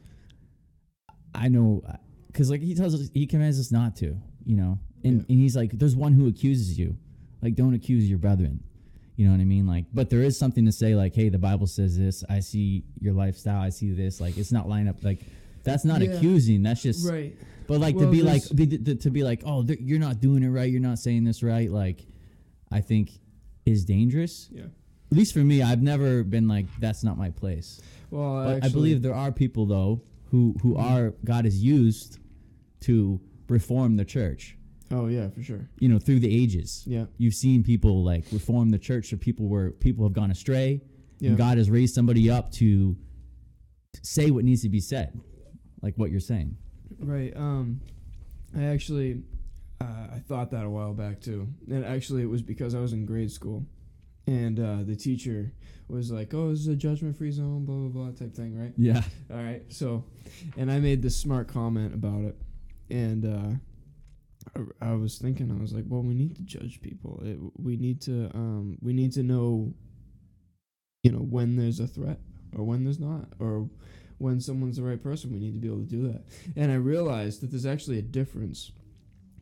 I 1.36 1.50
know, 1.50 1.84
because 2.28 2.50
like 2.50 2.62
he 2.62 2.74
tells 2.74 2.94
us, 2.96 3.10
he 3.14 3.28
commands 3.28 3.60
us 3.60 3.72
not 3.72 3.96
to, 3.98 4.18
you 4.46 4.56
know, 4.56 4.80
and 5.04 5.18
Yeah. 5.20 5.26
and 5.30 5.40
he's 5.40 5.56
like, 5.56 5.72
there's 5.78 5.96
one 5.96 6.14
who 6.14 6.28
accuses 6.28 6.80
you, 6.80 6.98
like 7.42 7.56
don't 7.56 7.74
accuse 7.76 8.10
your 8.10 8.18
brethren. 8.20 8.64
You 9.18 9.26
know 9.26 9.32
what 9.34 9.42
I 9.42 9.46
mean? 9.46 9.68
Like, 9.68 9.86
but 9.94 10.10
there 10.10 10.22
is 10.22 10.38
something 10.40 10.66
to 10.66 10.72
say, 10.72 10.96
like, 10.96 11.14
hey, 11.16 11.28
the 11.30 11.40
Bible 11.40 11.68
says 11.68 11.98
this. 11.98 12.24
I 12.30 12.40
see 12.40 12.84
your 13.02 13.14
lifestyle. 13.14 13.60
I 13.62 13.70
see 13.70 13.92
this. 13.92 14.22
Like, 14.22 14.38
it's 14.38 14.52
not 14.52 14.70
line 14.70 14.88
up. 14.88 15.04
Like, 15.04 15.20
that's 15.64 15.84
not 15.84 16.02
Yeah. 16.02 16.12
accusing. 16.12 16.62
That's 16.64 16.82
just 16.84 17.06
Right. 17.10 17.36
but 17.68 17.82
like 17.82 17.96
Well, 17.96 18.06
to 18.06 18.12
be 18.12 18.22
like 18.22 18.44
be, 18.56 18.66
to, 18.68 18.96
to 18.96 19.10
be 19.10 19.24
like, 19.24 19.42
oh, 19.46 19.64
th- 19.64 19.80
you're 19.82 20.00
not 20.00 20.22
doing 20.22 20.44
it 20.44 20.50
right. 20.50 20.72
You're 20.72 20.82
not 20.82 21.00
saying 21.00 21.24
this 21.26 21.42
right. 21.44 21.70
Like, 21.70 22.06
I 22.72 22.80
think 22.82 23.20
is 23.66 23.84
dangerous. 23.86 24.50
Yeah. 24.52 24.66
At 25.12 25.18
least 25.18 25.34
for 25.34 25.40
me, 25.40 25.62
I've 25.62 25.82
never 25.82 26.24
been 26.24 26.48
like, 26.48 26.68
that's 26.80 27.04
not 27.04 27.18
my 27.18 27.32
place. 27.32 27.82
Well, 28.12 28.46
But 28.46 28.64
I 28.66 28.70
believe 28.70 29.02
there 29.02 29.16
are 29.16 29.32
people 29.32 29.66
though 29.66 30.02
who 30.26 30.56
who 30.62 30.76
Mhm. 30.76 30.80
are 30.82 31.14
God 31.26 31.46
has 31.46 31.62
used 31.64 32.20
to 32.82 33.20
reform 33.50 33.96
the 33.98 34.06
church. 34.06 34.58
Oh 34.92 35.08
yeah, 35.08 35.30
for 35.30 35.44
sure. 35.44 35.68
You 35.80 35.90
know, 35.90 36.00
through 36.00 36.20
the 36.22 36.44
ages. 36.44 36.84
Yeah. 36.88 37.06
You've 37.18 37.34
seen 37.34 37.64
people 37.64 38.04
like 38.04 38.24
reform 38.32 38.70
the 38.70 38.80
church, 38.80 39.12
or 39.12 39.18
people 39.18 39.48
where 39.48 39.72
people 39.72 40.06
have 40.06 40.14
gone 40.14 40.32
astray, 40.32 40.82
Yeah. 41.20 41.30
and 41.30 41.38
God 41.38 41.58
has 41.58 41.70
raised 41.70 41.94
somebody 41.94 42.30
up 42.30 42.52
to 42.54 42.96
say 44.04 44.32
what 44.32 44.46
needs 44.46 44.62
to 44.62 44.70
be 44.70 44.80
said, 44.80 45.20
like 45.82 45.96
what 45.98 46.12
you're 46.12 46.20
saying. 46.20 46.56
Right. 47.00 47.36
Um, 47.36 47.82
I 48.56 48.64
actually, 48.66 49.24
uh, 49.82 50.08
I 50.16 50.20
thought 50.28 50.52
that 50.52 50.64
a 50.66 50.70
while 50.70 50.94
back 50.94 51.20
too, 51.20 51.48
and 51.70 51.84
actually 51.84 52.22
it 52.22 52.30
was 52.30 52.42
because 52.42 52.74
I 52.74 52.80
was 52.80 52.94
in 52.94 53.06
grade 53.06 53.32
school, 53.32 53.66
and 54.26 54.60
uh, 54.60 54.78
the 54.84 54.96
teacher 54.96 55.52
was 55.90 56.12
like, 56.12 56.34
"Oh, 56.34 56.50
this 56.52 56.60
is 56.62 56.68
a 56.68 56.76
judgment-free 56.76 57.32
zone," 57.32 57.66
blah 57.66 57.76
blah 57.76 57.90
blah 57.90 58.12
type 58.12 58.34
thing, 58.34 58.58
right? 58.58 58.74
Yeah. 58.78 59.02
All 59.32 59.38
right. 59.44 59.64
So, 59.70 60.06
and 60.56 60.72
I 60.72 60.80
made 60.80 61.02
this 61.02 61.18
smart 61.18 61.48
comment 61.50 61.94
about 61.94 62.22
it, 62.24 62.38
and 62.90 63.26
uh, 63.26 63.58
I, 64.56 64.90
I 64.90 64.94
was 64.94 65.18
thinking, 65.18 65.52
I 65.52 65.60
was 65.62 65.74
like, 65.74 65.86
well, 65.88 66.02
we 66.04 66.14
need 66.14 66.36
to 66.36 66.42
judge 66.44 66.82
people. 66.82 67.22
It, 67.24 67.38
we 67.58 67.78
need 67.78 68.02
to, 68.02 68.30
um, 68.34 68.78
we 68.82 68.94
need 68.94 69.12
to 69.14 69.24
know, 69.24 69.74
you 71.04 71.12
know, 71.12 71.20
when 71.20 71.56
there's 71.56 71.80
a 71.80 71.88
threat 71.88 72.20
or 72.56 72.64
when 72.64 72.84
there's 72.84 73.00
not, 73.00 73.26
or 73.40 73.70
when 74.20 74.40
someone's 74.40 74.78
the 74.78 74.84
right 74.84 75.02
person. 75.02 75.32
We 75.32 75.40
need 75.40 75.54
to 75.54 75.60
be 75.60 75.68
able 75.68 75.80
to 75.80 75.86
do 75.86 76.08
that. 76.12 76.24
And 76.56 76.72
I 76.72 76.76
realized 76.76 77.42
that 77.42 77.52
there's 77.52 77.66
actually 77.66 78.00
a 78.00 78.04
difference 78.04 78.72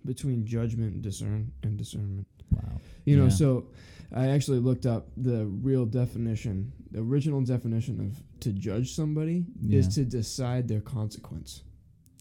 between 0.04 0.46
judgment 0.46 0.94
and 0.94 1.02
discern 1.02 1.52
and 1.64 1.78
discernment. 1.78 2.28
Wow. 2.52 2.80
You 3.06 3.18
know, 3.18 3.24
Yeah. 3.26 3.30
so 3.30 3.68
I 4.14 4.28
actually 4.28 4.60
looked 4.60 4.86
up 4.86 5.08
the 5.18 5.46
real 5.46 5.86
definition. 5.86 6.72
The 6.92 7.00
original 7.00 7.42
definition 7.42 8.00
of 8.00 8.42
to 8.42 8.52
judge 8.52 8.94
somebody 8.94 9.46
is 9.68 9.88
to 9.96 10.06
decide 10.06 10.68
their 10.68 10.82
consequence. 10.82 11.64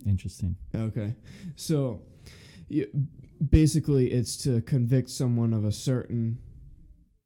Interesting. 0.07 0.57
Okay. 0.75 1.15
So 1.57 2.03
basically 3.51 4.11
it's 4.13 4.37
to 4.39 4.61
convict 4.63 5.11
someone 5.11 5.53
of 5.53 5.65
a 5.65 5.73
certain 5.73 6.39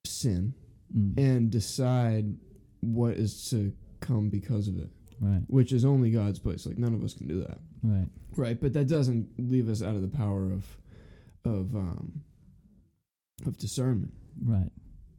sin 0.06 0.54
Mm. 0.96 1.18
and 1.18 1.50
decide 1.50 2.34
what 2.80 3.18
is 3.18 3.50
to 3.50 3.74
come 4.00 4.30
because 4.30 4.68
of 4.68 4.78
it, 4.78 4.88
Right. 5.20 5.42
which 5.48 5.70
is 5.70 5.84
only 5.84 6.10
God's 6.10 6.38
place. 6.38 6.64
Like 6.64 6.78
none 6.78 6.94
of 6.94 7.04
us 7.04 7.12
can 7.12 7.26
do 7.26 7.40
that. 7.40 7.60
Right. 7.82 8.08
Right, 8.36 8.58
but 8.58 8.72
that 8.72 8.88
doesn't 8.88 9.28
leave 9.38 9.68
us 9.68 9.82
out 9.82 9.96
of 9.96 10.00
the 10.02 10.08
power 10.08 10.50
of 10.50 10.64
of 11.44 11.76
um 11.76 12.22
of 13.46 13.58
discernment. 13.58 14.14
Right. 14.42 14.70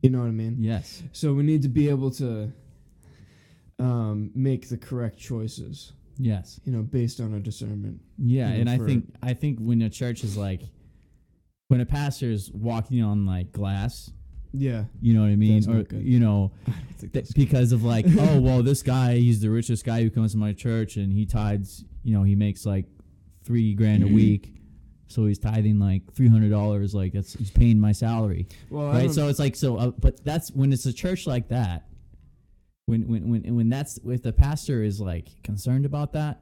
You 0.01 0.09
know 0.09 0.21
what 0.21 0.27
I 0.27 0.31
mean? 0.31 0.57
Yes. 0.59 1.03
So 1.11 1.33
we 1.35 1.43
need 1.43 1.61
to 1.61 1.69
be 1.69 1.87
able 1.89 2.09
to 2.11 2.51
um, 3.77 4.31
make 4.33 4.69
the 4.69 4.77
correct 4.77 5.17
choices, 5.19 5.93
Yes. 6.21 6.59
you 6.65 6.73
know, 6.73 6.81
based 6.83 7.19
on 7.21 7.33
our 7.33 7.39
discernment. 7.39 8.01
Yeah, 8.17 8.49
you 8.49 8.55
know, 8.55 8.59
and 8.61 8.69
I 8.69 8.85
think 8.85 9.05
I 9.23 9.33
think 9.33 9.57
when 9.59 9.81
a 9.81 9.89
church 9.89 10.23
is 10.23 10.35
like 10.37 10.61
when 11.69 11.79
a 11.81 11.85
pastor 11.85 12.29
is 12.29 12.51
walking 12.51 13.01
on 13.01 13.25
like 13.25 13.51
glass, 13.53 14.11
Yeah, 14.51 14.83
you 15.01 15.13
know 15.13 15.21
what 15.21 15.29
I 15.29 15.35
mean, 15.37 15.67
or 15.69 15.85
you 15.95 16.19
know, 16.19 16.51
I 16.67 16.71
don't 16.71 16.83
think 16.97 16.99
that 16.99 17.13
that's 17.13 17.31
because 17.31 17.71
of 17.71 17.83
like, 17.83 18.05
oh 18.19 18.39
well, 18.41 18.61
this 18.63 18.83
guy 18.83 19.15
he's 19.15 19.39
the 19.39 19.49
richest 19.49 19.85
guy 19.85 20.01
who 20.01 20.09
comes 20.09 20.33
to 20.33 20.37
my 20.37 20.51
church, 20.53 20.97
and 20.97 21.13
he 21.13 21.25
tithes, 21.25 21.85
you 22.03 22.13
know, 22.13 22.23
he 22.23 22.35
makes 22.35 22.65
like 22.65 22.85
three 23.45 23.73
grand 23.73 24.03
a 24.03 24.07
week, 24.07 24.53
so 25.07 25.25
he's 25.25 25.39
tithing 25.39 25.79
like 25.79 26.11
three 26.13 26.27
hundred 26.27 26.49
dollars, 26.51 26.93
like 26.93 27.13
that's 27.13 27.33
he's 27.33 27.51
paying 27.51 27.79
my 27.79 27.93
salary, 27.93 28.47
well, 28.69 28.87
right? 28.89 29.09
So 29.11 29.29
it's 29.29 29.39
like 29.39 29.55
so, 29.55 29.77
uh, 29.77 29.91
but 29.91 30.23
that's 30.25 30.51
when 30.51 30.73
it's 30.73 30.85
a 30.85 30.93
church 30.93 31.25
like 31.27 31.47
that. 31.47 31.85
When 32.89 33.07
when 33.07 33.29
when 33.29 33.55
when 33.55 33.69
that's 33.69 33.99
if 34.05 34.21
the 34.23 34.33
pastor 34.33 34.83
is 34.83 34.99
like 34.99 35.27
concerned 35.43 35.85
about 35.85 36.13
that, 36.13 36.41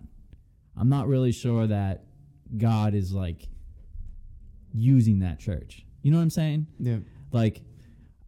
I'm 0.75 0.89
not 0.89 1.07
really 1.07 1.31
sure 1.31 1.67
that 1.67 2.05
God 2.57 2.93
is 2.93 3.13
like 3.13 3.47
using 4.73 5.19
that 5.19 5.39
church. 5.39 5.85
You 6.03 6.11
know 6.11 6.17
what 6.17 6.23
I'm 6.23 6.29
saying? 6.29 6.67
yeah, 6.79 6.97
Like, 7.31 7.61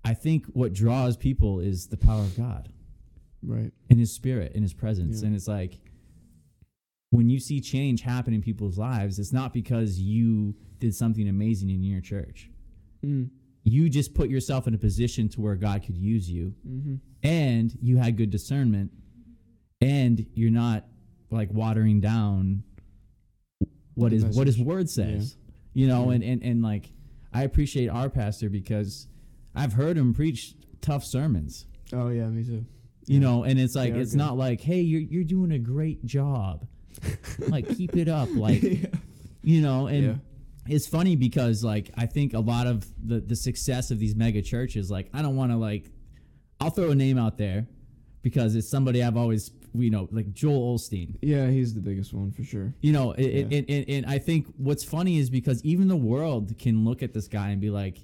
I 0.03 0.13
think 0.13 0.45
what 0.47 0.73
draws 0.73 1.15
people 1.15 1.59
is 1.59 1.87
the 1.87 1.97
power 1.97 2.21
of 2.21 2.35
God 2.35 2.69
right, 3.43 3.71
and 3.89 3.99
His 3.99 4.11
Spirit 4.13 4.51
and 4.53 4.63
His 4.63 4.73
presence, 4.73 5.21
Yeah. 5.21 5.27
and 5.27 5.35
it's 5.35 5.47
like 5.47 5.79
when 7.11 7.29
you 7.29 7.39
see 7.39 7.59
change 7.61 8.01
happen 8.01 8.33
in 8.33 8.41
people's 8.41 8.77
lives, 8.77 9.17
it's 9.19 9.33
not 9.33 9.53
because 9.53 9.99
you 9.99 10.55
did 10.79 10.93
something 10.95 11.27
amazing 11.27 11.69
in 11.69 11.83
your 11.83 12.01
church. 12.01 12.49
mm. 13.03 13.29
You 13.69 13.89
just 13.89 14.13
put 14.13 14.29
yourself 14.29 14.67
in 14.67 14.73
a 14.73 14.77
position 14.77 15.29
to 15.29 15.41
where 15.41 15.55
God 15.55 15.83
could 15.83 15.97
use 15.97 16.29
you, 16.29 16.53
mm-hmm. 16.67 16.95
and 17.23 17.71
you 17.81 17.97
had 17.97 18.17
good 18.17 18.29
discernment, 18.29 18.91
and 19.81 20.25
you're 20.33 20.51
not 20.51 20.85
like 21.31 21.49
watering 21.51 22.01
down 22.01 22.63
what 23.95 24.09
The 24.11 24.17
is 24.17 24.37
what 24.37 24.47
His. 24.47 24.59
Word 24.59 24.89
says. 24.89 25.35
You 25.73 25.87
know, 25.87 26.09
Yeah. 26.09 26.15
and, 26.15 26.23
and 26.23 26.43
and 26.43 26.61
like 26.63 26.91
I 27.33 27.43
appreciate 27.43 27.87
our 27.89 28.09
pastor 28.09 28.49
because 28.49 29.07
I've 29.55 29.73
heard 29.73 29.97
him 29.97 30.13
preach 30.13 30.55
tough 30.81 31.03
sermons. 31.05 31.65
Oh 31.93 32.09
yeah, 32.09 32.27
me 32.27 32.43
too. 32.43 32.65
You 33.05 33.15
Yeah. 33.15 33.19
know, 33.19 33.43
and 33.43 33.59
it's 33.59 33.75
like 33.75 33.93
it's 33.93 34.11
good. 34.11 34.17
not 34.17 34.37
like, 34.37 34.61
hey, 34.61 34.81
you're 34.81 35.01
you're 35.01 35.23
doing 35.23 35.51
a 35.51 35.59
great 35.59 36.05
job. 36.05 36.67
like 37.47 37.67
keep 37.77 37.95
it 37.95 38.07
up. 38.07 38.29
Like 38.33 38.61
yeah. 38.63 38.87
you 39.43 39.61
know, 39.61 39.87
and 39.87 40.03
Yeah. 40.03 40.13
It's 40.69 40.87
funny 40.87 41.15
because 41.15 41.63
like 41.63 41.91
I 41.97 42.05
think 42.05 42.33
a 42.33 42.39
lot 42.39 42.67
of 42.67 42.85
the 43.05 43.19
the 43.19 43.35
success 43.35 43.91
of 43.91 43.99
these 43.99 44.15
mega 44.15 44.41
churches, 44.41 44.89
like 44.91 45.09
I 45.13 45.21
don't 45.21 45.35
want 45.35 45.51
to 45.51 45.57
like 45.57 45.91
I'll 46.59 46.69
throw 46.69 46.91
a 46.91 46.95
name 46.95 47.17
out 47.17 47.37
there 47.37 47.67
because 48.21 48.55
it's 48.55 48.69
somebody 48.69 49.01
I've 49.03 49.17
always 49.17 49.51
you 49.73 49.89
know 49.89 50.07
like 50.11 50.33
Joel 50.33 50.77
Osteen. 50.77 51.17
yeah, 51.21 51.47
he's 51.49 51.73
the 51.73 51.81
biggest 51.81 52.13
one 52.13 52.31
for 52.31 52.43
sure. 52.43 52.73
You 52.81 52.91
know, 52.93 53.11
it, 53.13 53.21
Yeah. 53.51 53.57
it, 53.57 53.65
and, 53.69 53.89
and 53.89 54.05
I 54.05 54.19
think 54.19 54.47
what's 54.57 54.83
funny 54.83 55.17
is 55.19 55.29
because 55.29 55.63
even 55.63 55.87
the 55.87 55.95
world 55.97 56.57
can 56.57 56.83
look 56.85 57.03
at 57.03 57.13
this 57.13 57.27
guy 57.27 57.49
and 57.49 57.61
be 57.61 57.69
like, 57.69 57.97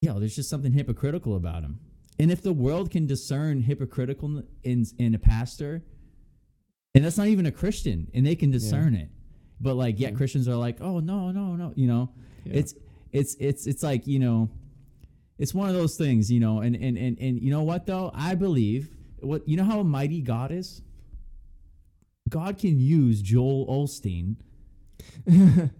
yo, 0.00 0.18
there's 0.18 0.34
just 0.34 0.48
something 0.50 0.72
hypocritical 0.72 1.36
about 1.36 1.62
him. 1.62 1.78
And 2.18 2.30
if 2.30 2.42
the 2.42 2.52
world 2.52 2.90
can 2.90 3.06
discern 3.06 3.62
hypocritical 3.62 4.42
in 4.62 4.84
in 4.98 5.14
a 5.14 5.18
pastor, 5.18 5.82
and 6.94 7.04
that's 7.04 7.16
not 7.18 7.28
even 7.28 7.46
a 7.46 7.52
Christian, 7.52 8.08
and 8.14 8.26
they 8.26 8.34
can 8.34 8.50
discern 8.50 8.94
it, 8.94 9.10
but 9.60 9.74
like, 9.74 10.00
yet 10.00 10.12
Yeah. 10.12 10.16
Christians 10.16 10.48
are 10.48 10.56
like, 10.56 10.80
oh 10.80 11.00
no, 11.00 11.30
no, 11.30 11.56
no, 11.56 11.72
you 11.76 11.86
know, 11.86 12.10
Yeah. 12.44 12.52
it's 12.54 12.74
it's 13.12 13.34
it's 13.40 13.66
it's 13.66 13.82
like 13.82 14.06
you 14.06 14.18
know, 14.18 14.48
it's 15.38 15.52
one 15.54 15.68
of 15.68 15.74
those 15.74 15.96
things, 15.96 16.30
you 16.30 16.40
know, 16.40 16.60
and 16.60 16.74
and 16.76 16.96
and 16.98 17.18
and 17.18 17.40
you 17.40 17.50
know 17.50 17.62
what 17.62 17.86
though, 17.86 18.10
I 18.14 18.34
believe 18.34 18.88
what 19.20 19.46
you 19.48 19.56
know 19.56 19.64
how 19.64 19.82
mighty 19.82 20.20
God 20.22 20.50
is. 20.52 20.82
God 22.28 22.58
can 22.58 22.78
use 22.78 23.20
Joel 23.22 23.66
Osteen 23.66 24.36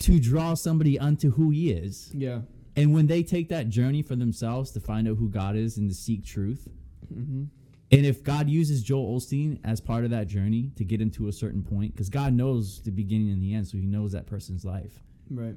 to 0.00 0.18
draw 0.20 0.54
somebody 0.54 0.98
unto 0.98 1.30
who 1.32 1.50
he 1.50 1.70
is. 1.70 2.10
yeah. 2.14 2.40
And 2.78 2.92
when 2.92 3.06
they 3.06 3.22
take 3.22 3.48
that 3.48 3.70
journey 3.70 4.02
for 4.02 4.16
themselves 4.16 4.70
to 4.72 4.80
find 4.80 5.08
out 5.08 5.16
who 5.16 5.30
God 5.30 5.56
is 5.56 5.78
and 5.78 5.88
to 5.88 5.94
seek 5.94 6.24
truth, 6.24 6.68
Mm-hmm. 7.14 7.44
And 7.92 8.04
if 8.04 8.24
God 8.24 8.48
uses 8.48 8.82
Joel 8.82 9.16
Osteen 9.16 9.60
as 9.62 9.80
part 9.80 10.04
of 10.04 10.10
that 10.10 10.26
journey 10.26 10.72
to 10.76 10.84
get 10.84 11.00
him 11.00 11.10
to 11.12 11.28
a 11.28 11.32
certain 11.32 11.62
point, 11.62 11.92
because 11.92 12.08
God 12.08 12.32
knows 12.32 12.82
the 12.82 12.90
beginning 12.90 13.30
and 13.30 13.40
the 13.42 13.54
end, 13.54 13.68
so 13.68 13.76
he 13.78 13.86
knows 13.86 14.12
that 14.12 14.26
person's 14.26 14.64
life, 14.64 15.02
Right. 15.30 15.54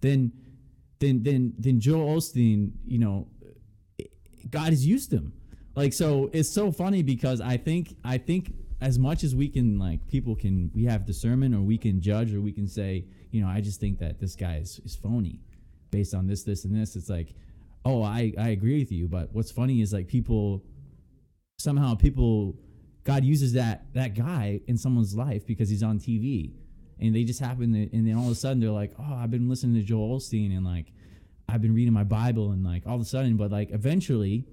then 0.00 0.32
then 0.98 1.22
then 1.22 1.54
then 1.58 1.80
Joel 1.80 2.16
Osteen, 2.16 2.72
you 2.84 2.98
know, 2.98 3.28
God 4.50 4.70
has 4.70 4.84
used 4.86 5.12
him. 5.12 5.32
Like 5.76 5.92
so 5.92 6.30
it's 6.32 6.48
so 6.48 6.72
funny 6.72 7.02
because 7.02 7.40
I 7.40 7.56
think 7.56 7.96
I 8.04 8.18
think 8.18 8.54
as 8.80 8.98
much 8.98 9.22
as 9.22 9.34
we 9.34 9.48
can 9.48 9.78
like 9.78 10.06
people 10.08 10.34
can 10.34 10.70
we 10.74 10.84
have 10.84 11.06
discernment 11.06 11.54
or 11.54 11.60
we 11.60 11.78
can 11.78 12.00
judge 12.00 12.34
or 12.34 12.40
we 12.40 12.52
can 12.52 12.66
say, 12.66 13.04
you 13.30 13.40
know, 13.40 13.48
I 13.48 13.60
just 13.60 13.78
think 13.78 13.98
that 14.00 14.18
this 14.20 14.34
guy 14.34 14.56
is, 14.56 14.80
is 14.84 14.96
phony 14.96 15.38
based 15.92 16.14
on 16.14 16.26
this, 16.26 16.42
this, 16.42 16.64
and 16.64 16.74
this. 16.74 16.96
It's 16.96 17.08
like, 17.08 17.34
oh, 17.84 18.02
I, 18.02 18.32
I 18.38 18.48
agree 18.48 18.78
with 18.78 18.90
you. 18.90 19.06
But 19.08 19.28
what's 19.32 19.50
funny 19.52 19.80
is 19.82 19.92
like 19.92 20.08
people 20.08 20.64
somehow 21.62 21.94
people 21.94 22.56
God 23.04 23.24
uses 23.24 23.52
that 23.54 23.86
that 23.94 24.14
guy 24.14 24.60
in 24.66 24.76
someone's 24.76 25.14
life 25.14 25.46
because 25.46 25.68
he's 25.68 25.82
on 25.82 25.98
TV, 25.98 26.52
and 27.00 27.14
they 27.14 27.24
just 27.24 27.40
happen 27.40 27.72
to, 27.72 27.96
and 27.96 28.06
then 28.06 28.14
all 28.16 28.26
of 28.26 28.32
a 28.32 28.34
sudden 28.36 28.60
they're 28.60 28.70
like, 28.70 28.92
oh, 28.98 29.14
I've 29.14 29.30
been 29.30 29.48
listening 29.48 29.74
to 29.80 29.82
Joel 29.82 30.18
Osteen 30.18 30.56
and 30.56 30.64
like 30.64 30.92
I've 31.48 31.60
been 31.62 31.74
reading 31.74 31.92
my 31.92 32.04
Bible 32.04 32.52
and 32.52 32.64
like 32.64 32.86
all 32.86 32.94
of 32.96 33.00
a 33.00 33.04
sudden, 33.04 33.36
but 33.36 33.50
like 33.50 33.70
eventually, 33.72 34.44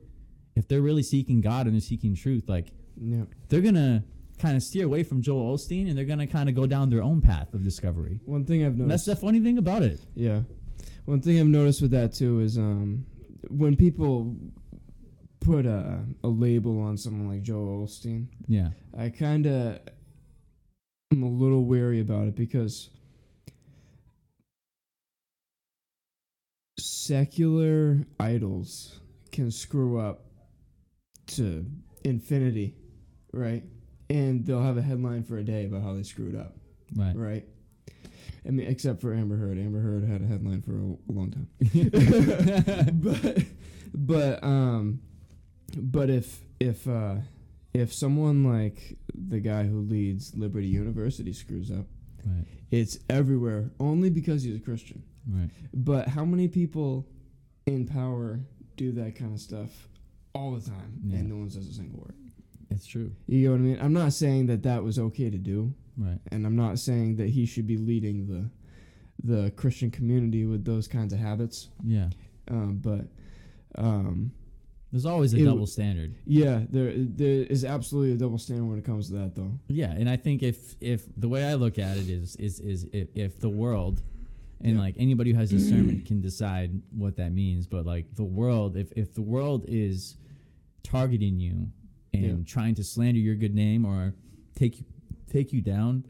if 0.56 0.67
they're 0.67 0.82
really 0.82 1.04
seeking 1.04 1.41
God 1.41 1.65
and 1.67 1.76
they're 1.76 1.82
seeking 1.82 2.15
truth, 2.15 2.50
like 2.50 2.67
Yeah. 3.00 3.26
they're 3.50 3.62
gonna 3.62 4.04
kind 4.39 4.56
of 4.58 4.63
steer 4.63 4.86
away 4.86 5.04
from 5.04 5.22
Joel 5.22 5.56
Osteen 5.56 5.88
and 5.89 5.98
they're 5.98 6.06
gonna 6.06 6.28
kind 6.28 6.50
of 6.50 6.56
go 6.56 6.65
down 6.65 6.89
their 6.89 7.04
own 7.04 7.22
path 7.22 7.54
of 7.54 7.63
discovery. 7.63 8.19
One 8.26 8.45
thing 8.45 8.65
I've 8.65 8.80
And 8.80 8.89
that's 8.89 9.06
the 9.06 9.15
funny 9.15 9.39
thing 9.41 9.58
about 9.58 9.84
it. 9.84 10.00
Yeah. 10.15 10.41
One 11.06 11.22
thing 11.22 11.39
I've 11.39 11.48
noticed 11.48 11.82
with 11.82 11.91
that 11.91 12.13
too 12.13 12.39
is 12.39 12.58
um 12.58 13.06
when 13.50 13.76
people 13.76 14.36
put 15.39 15.65
a 15.65 15.99
a 16.23 16.28
label 16.28 16.82
on 16.82 16.97
someone 16.97 17.30
like 17.30 17.41
Joe 17.43 17.84
Osteen, 17.86 18.28
Yeah. 18.47 18.69
I 18.97 19.10
kind 19.10 19.45
of 19.47 19.80
am 21.12 21.23
a 21.23 21.30
little 21.30 21.65
wary 21.65 21.99
about 22.02 22.28
it 22.28 22.36
because 22.36 22.89
secular 26.78 28.06
idols 28.19 28.99
can 29.32 29.52
screw 29.52 29.99
up 29.99 30.25
to 31.28 31.65
infinity, 32.04 32.75
right? 33.34 33.63
And 34.10 34.45
they'll 34.45 34.63
have 34.63 34.78
a 34.78 34.82
headline 34.82 35.23
for 35.23 35.38
a 35.38 35.43
day 35.43 35.65
about 35.65 35.84
how 35.84 35.93
they 35.93 36.04
screwed 36.04 36.36
up, 36.36 36.56
Right. 36.95 37.15
right? 37.15 37.45
I 38.47 38.52
mean, 38.52 38.67
except 38.67 39.02
for 39.02 39.13
Amber 39.13 39.36
Heard. 39.36 39.58
Amber 39.60 39.82
Heard 39.82 40.04
had 40.06 40.21
a 40.21 40.25
headline 40.25 40.62
for 40.62 40.71
a, 40.71 41.12
a 41.12 41.12
long 41.12 41.32
time. 41.32 41.47
but 43.02 43.43
but 43.93 44.43
um 44.43 45.02
but 45.77 46.10
if 46.10 46.41
if 46.60 46.88
uh 46.88 47.15
if 47.73 47.93
someone 47.93 48.43
like 48.43 48.97
the 49.13 49.39
guy 49.39 49.63
who 49.65 49.79
leads 49.82 50.36
Liberty 50.36 50.67
University 50.67 51.34
screws 51.34 51.69
up, 51.71 51.86
Right. 52.25 52.45
it's 52.71 52.97
everywhere 53.10 53.71
only 53.79 54.10
because 54.10 54.43
he's 54.43 54.55
a 54.55 54.60
Christian. 54.60 55.03
Right. 55.27 55.49
But 55.73 56.08
how 56.10 56.25
many 56.25 56.47
people 56.47 57.08
in 57.65 57.86
power 57.86 58.39
do 58.75 58.91
that 58.93 59.15
kind 59.15 59.34
of 59.34 59.39
stuff 59.39 59.88
all 60.34 60.51
the 60.55 60.62
time, 60.62 60.99
Yeah. 61.05 61.17
and 61.17 61.29
no 61.29 61.38
one 61.38 61.49
says 61.49 61.67
a 61.67 61.73
single 61.73 61.99
word. 61.99 62.15
It's 62.71 62.86
true. 62.88 63.12
You 63.27 63.45
know 63.47 63.51
what 63.53 63.60
I 63.60 63.63
mean? 63.63 63.77
I'm 63.82 63.93
not 63.93 64.13
saying 64.13 64.47
that 64.47 64.63
that 64.63 64.84
was 64.84 64.97
okay 64.99 65.29
to 65.29 65.38
do, 65.38 65.73
Right. 65.97 66.19
and 66.32 66.45
I'm 66.45 66.55
not 66.55 66.79
saying 66.79 67.15
that 67.17 67.29
he 67.29 67.45
should 67.45 67.67
be 67.67 67.77
leading 67.77 68.27
the 68.27 68.49
the 69.21 69.51
Christian 69.58 69.91
community 69.91 70.45
with 70.45 70.63
those 70.63 70.88
kinds 70.88 71.12
of 71.13 71.19
habits. 71.19 71.67
Yeah. 71.84 72.10
Um, 72.47 72.77
but 72.77 73.05
um, 73.75 74.32
There's 74.91 75.06
always 75.06 75.34
a 75.34 75.38
It 75.38 75.43
double 75.45 75.67
standard. 75.67 76.15
yeah, 76.25 76.65
there 76.69 76.91
there 76.95 77.43
is 77.43 77.63
absolutely 77.63 78.13
a 78.13 78.17
double 78.17 78.38
standard 78.39 78.65
when 78.65 78.80
it 78.80 78.86
comes 78.86 79.08
to 79.10 79.13
that, 79.13 79.36
though. 79.36 79.52
Yeah, 79.67 79.91
and 79.91 80.10
I 80.10 80.15
think 80.17 80.41
if 80.41 80.75
if 80.82 81.04
the 81.15 81.30
way 81.30 81.43
I 81.45 81.54
look 81.56 81.78
at 81.78 81.97
it 81.97 82.10
is 82.10 82.36
is 82.38 82.60
is 82.60 82.86
if, 82.91 83.08
if 83.15 83.39
the 83.39 83.49
world 83.49 84.02
and 84.62 84.73
Yeah. 84.75 84.80
like 84.82 84.95
anybody 84.97 85.32
who 85.32 85.38
has 85.38 85.52
discernment 85.52 86.06
can 86.06 86.21
decide 86.21 86.82
what 86.91 87.15
that 87.17 87.32
means, 87.34 87.67
but 87.67 87.86
like 87.86 88.15
the 88.15 88.23
world, 88.23 88.75
if 88.78 88.91
if 88.95 89.13
the 89.13 89.21
world 89.21 89.65
is 89.67 90.15
targeting 90.84 91.39
you 91.39 91.69
and 92.13 92.23
Yeah. 92.39 92.43
trying 92.45 92.73
to 92.75 92.84
slander 92.84 93.19
your 93.19 93.36
good 93.36 93.54
name 93.54 93.86
or 93.86 94.15
take 94.56 94.80
you 94.80 94.86
take 95.28 95.54
you 95.54 95.62
down, 95.62 96.04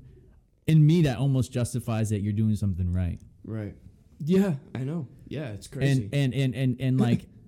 in 0.67 0.85
me 0.87 1.01
that 1.01 1.17
almost 1.17 1.51
justifies 1.51 2.09
that 2.11 2.21
you're 2.21 2.31
doing 2.33 2.55
something 2.55 2.93
right. 2.93 3.19
Right. 3.43 3.75
Yeah, 4.19 4.55
I 4.73 4.85
know. 4.85 5.07
Yeah, 5.27 5.49
it's 5.49 5.67
crazy. 5.67 6.03
and 6.03 6.13
and 6.13 6.33
and 6.33 6.55
and, 6.55 6.79
and 6.79 6.99
like 6.99 7.25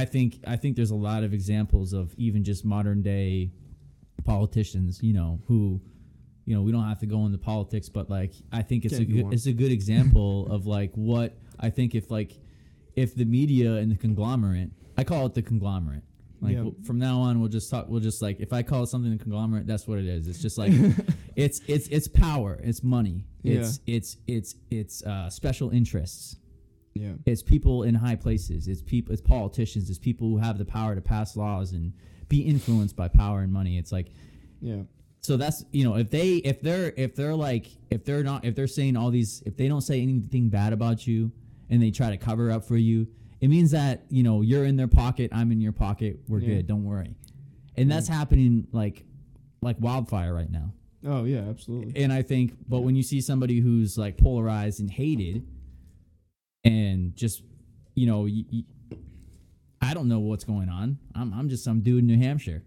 i 0.00 0.04
think 0.04 0.38
i 0.46 0.56
think 0.56 0.76
there's 0.76 0.90
a 0.90 1.02
lot 1.10 1.22
of 1.24 1.32
examples 1.34 1.92
of 1.92 2.14
even 2.16 2.42
just 2.44 2.64
modern 2.64 3.00
day 3.02 3.50
politicians 4.24 5.00
you 5.02 5.14
know 5.14 5.40
who 5.48 5.80
you 6.44 6.54
know 6.54 6.62
we 6.62 6.72
don't 6.72 6.88
have 6.88 6.98
to 6.98 7.06
go 7.06 7.24
into 7.26 7.38
politics 7.38 7.88
but 7.88 8.10
like 8.10 8.32
i 8.52 8.62
think 8.62 8.84
it's 8.84 8.96
Can't 8.98 9.08
a 9.08 9.12
good, 9.12 9.32
it's 9.32 9.46
a 9.46 9.52
good 9.52 9.72
example 9.72 10.46
of 10.50 10.66
like 10.66 10.92
what 10.94 11.38
i 11.58 11.70
think 11.70 11.94
if 11.94 12.10
like 12.10 12.38
if 12.96 13.14
the 13.14 13.24
media 13.24 13.74
and 13.74 13.90
the 13.90 13.96
conglomerate 13.96 14.70
i 14.96 15.04
call 15.04 15.26
it 15.26 15.34
the 15.34 15.42
conglomerate. 15.42 16.02
Like 16.42 16.56
Yeah. 16.56 16.70
from 16.86 16.98
now 16.98 17.20
on 17.20 17.38
we'll 17.40 17.50
just 17.50 17.70
talk 17.70 17.86
we'll 17.90 18.00
just 18.00 18.22
like 18.22 18.40
if 18.40 18.50
i 18.54 18.62
call 18.62 18.82
it 18.84 18.86
something 18.88 19.12
a 19.12 19.18
conglomerate 19.18 19.66
that's 19.66 19.86
what 19.86 19.98
it 19.98 20.06
is. 20.06 20.26
It's 20.26 20.40
just 20.40 20.56
like 20.56 20.72
it's 21.36 21.60
it's 21.68 21.86
it's 21.88 22.08
power. 22.08 22.58
It's 22.62 22.82
money. 22.82 23.26
It's 23.44 23.80
it's 23.86 24.16
it's 24.26 24.54
it's 24.70 25.02
uh 25.04 25.28
special 25.28 25.68
interests 25.70 26.36
yeah. 26.94 27.12
it's 27.26 27.42
people 27.42 27.82
in 27.84 27.94
high 27.94 28.16
places. 28.16 28.68
It's 28.68 28.82
people. 28.82 29.12
It's 29.12 29.22
politicians. 29.22 29.88
It's 29.90 29.98
people 29.98 30.28
who 30.28 30.38
have 30.38 30.58
the 30.58 30.64
power 30.64 30.94
to 30.94 31.00
pass 31.00 31.36
laws 31.36 31.72
and 31.72 31.92
be 32.28 32.40
influenced 32.42 32.96
by 32.96 33.08
power 33.08 33.40
and 33.40 33.52
money. 33.52 33.78
It's 33.78 33.92
like 33.92 34.08
Yeah. 34.60 34.82
so 35.20 35.36
that's 35.36 35.64
you 35.72 35.84
know 35.84 35.96
if 35.96 36.10
they 36.10 36.36
if 36.36 36.60
they're 36.60 36.92
if 36.96 37.14
they're 37.16 37.34
like 37.34 37.66
if 37.90 38.04
they're 38.04 38.22
not 38.22 38.44
if 38.44 38.54
they're 38.54 38.66
saying 38.66 38.96
all 38.96 39.10
these 39.10 39.42
if 39.46 39.56
they 39.56 39.68
don't 39.68 39.80
say 39.82 40.00
anything 40.00 40.48
bad 40.48 40.72
about 40.72 41.06
you 41.06 41.30
and 41.68 41.82
they 41.82 41.90
try 41.90 42.10
to 42.10 42.16
cover 42.16 42.50
up 42.50 42.64
for 42.64 42.76
you, 42.76 43.06
it 43.40 43.48
means 43.48 43.70
that 43.72 44.04
you 44.10 44.22
know 44.22 44.42
you're 44.42 44.64
in 44.64 44.76
their 44.76 44.88
pocket. 44.88 45.30
I'm 45.32 45.50
in 45.52 45.60
your 45.60 45.72
pocket. 45.72 46.20
We're 46.28 46.40
Yeah. 46.40 46.56
good. 46.56 46.66
Don't 46.66 46.84
worry. 46.84 47.14
And 47.76 47.90
that's 47.90 48.08
happening 48.08 48.66
like 48.72 49.04
like 49.62 49.76
wildfire 49.80 50.34
right 50.34 50.50
now. 50.50 50.72
Oh 51.06 51.24
yeah, 51.24 51.40
absolutely. 51.48 52.02
And 52.02 52.12
I 52.12 52.20
think, 52.22 52.56
but 52.68 52.80
when 52.80 52.94
you 52.94 53.02
see 53.02 53.20
somebody 53.22 53.58
who's 53.60 53.96
like 53.96 54.18
polarized 54.18 54.80
and 54.80 54.90
hated, 54.90 55.46
and 56.64 57.14
just, 57.16 57.42
you 57.94 58.06
know, 58.06 58.22
y 58.22 58.44
y 58.52 58.64
I 59.82 59.94
don't 59.94 60.08
know 60.08 60.20
what's 60.20 60.44
going 60.44 60.68
on. 60.68 60.98
I'm, 61.14 61.32
I'm 61.32 61.48
just 61.48 61.64
some 61.64 61.80
dude 61.80 62.00
in 62.00 62.06
New 62.06 62.18
Hampshire. 62.18 62.62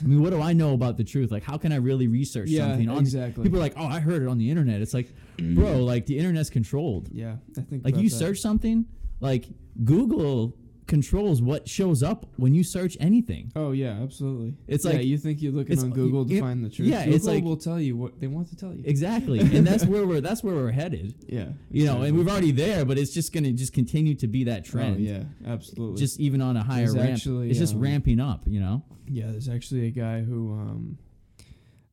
I 0.00 0.06
mean, 0.06 0.22
what 0.22 0.30
do 0.30 0.40
I 0.40 0.52
know 0.52 0.74
about 0.74 0.96
the 0.96 1.02
truth? 1.02 1.32
Like, 1.32 1.42
how 1.42 1.56
can 1.56 1.72
I 1.72 1.76
really 1.76 2.06
research 2.06 2.50
Yeah, 2.50 2.68
something? 2.68 2.88
On, 2.88 2.98
exactly. 2.98 3.42
People 3.42 3.58
are 3.58 3.62
like, 3.62 3.72
oh, 3.76 3.86
I 3.86 3.98
heard 4.00 4.22
it 4.22 4.28
on 4.28 4.38
the 4.38 4.48
internet. 4.48 4.80
It's 4.80 4.94
like, 4.94 5.12
bro, 5.38 5.78
like 5.78 6.06
the 6.06 6.18
internet's 6.18 6.50
controlled. 6.50 7.08
Yeah, 7.10 7.36
I 7.56 7.62
think 7.62 7.84
Like 7.84 7.96
you 7.96 8.08
that. 8.08 8.14
search 8.14 8.38
something, 8.38 8.84
like 9.20 9.46
Google 9.82 10.54
controls 10.88 11.40
what 11.40 11.68
shows 11.68 12.02
up 12.02 12.26
when 12.36 12.52
you 12.54 12.64
search 12.64 12.96
anything. 12.98 13.52
Oh 13.54 13.70
yeah, 13.70 14.00
absolutely. 14.02 14.54
It's 14.66 14.84
yeah, 14.84 14.92
like- 14.94 15.04
you 15.06 15.16
think 15.18 15.40
you're 15.40 15.52
looking 15.52 15.78
on 15.78 15.90
Google 15.90 16.24
to 16.26 16.34
it- 16.34 16.40
find 16.40 16.64
the 16.64 16.68
truth. 16.68 16.88
yeah, 16.88 17.04
Google 17.04 17.14
it's 17.16 17.24
like- 17.26 17.44
will 17.44 17.56
tell 17.56 17.78
you 17.80 17.96
what 17.96 18.18
they 18.20 18.26
want 18.26 18.48
to 18.48 18.56
tell 18.56 18.74
you. 18.74 18.82
Exactly, 18.84 19.38
and 19.56 19.64
that's 19.64 19.84
where 19.86 20.04
we're 20.06 20.20
that's 20.20 20.42
where 20.42 20.56
we're 20.56 20.72
headed. 20.72 21.14
yeah, 21.28 21.50
You 21.70 21.84
know, 21.86 22.02
and 22.02 22.18
we're 22.18 22.28
already 22.28 22.50
there, 22.50 22.84
but 22.84 22.98
it's 22.98 23.14
just 23.14 23.32
going 23.32 23.44
to 23.44 23.52
just 23.52 23.72
continue 23.72 24.16
to 24.16 24.26
be 24.26 24.44
that 24.44 24.60
Oh 24.66 24.70
trend. 24.70 25.00
yeah, 25.00 25.22
absolutely. 25.46 26.00
Just 26.00 26.18
even 26.18 26.40
on 26.42 26.56
a 26.56 26.64
higher 26.64 26.86
There's 26.86 26.96
ramp, 26.96 27.10
actually, 27.12 27.50
it's 27.50 27.58
just 27.60 27.74
um, 27.74 27.80
ramping 27.80 28.18
up. 28.18 28.42
You 28.46 28.58
know. 28.60 28.82
yeah, 29.06 29.26
there's 29.30 29.48
actually 29.48 29.86
a 29.86 29.90
guy 29.90 30.22
who 30.22 30.52
um, 30.54 30.98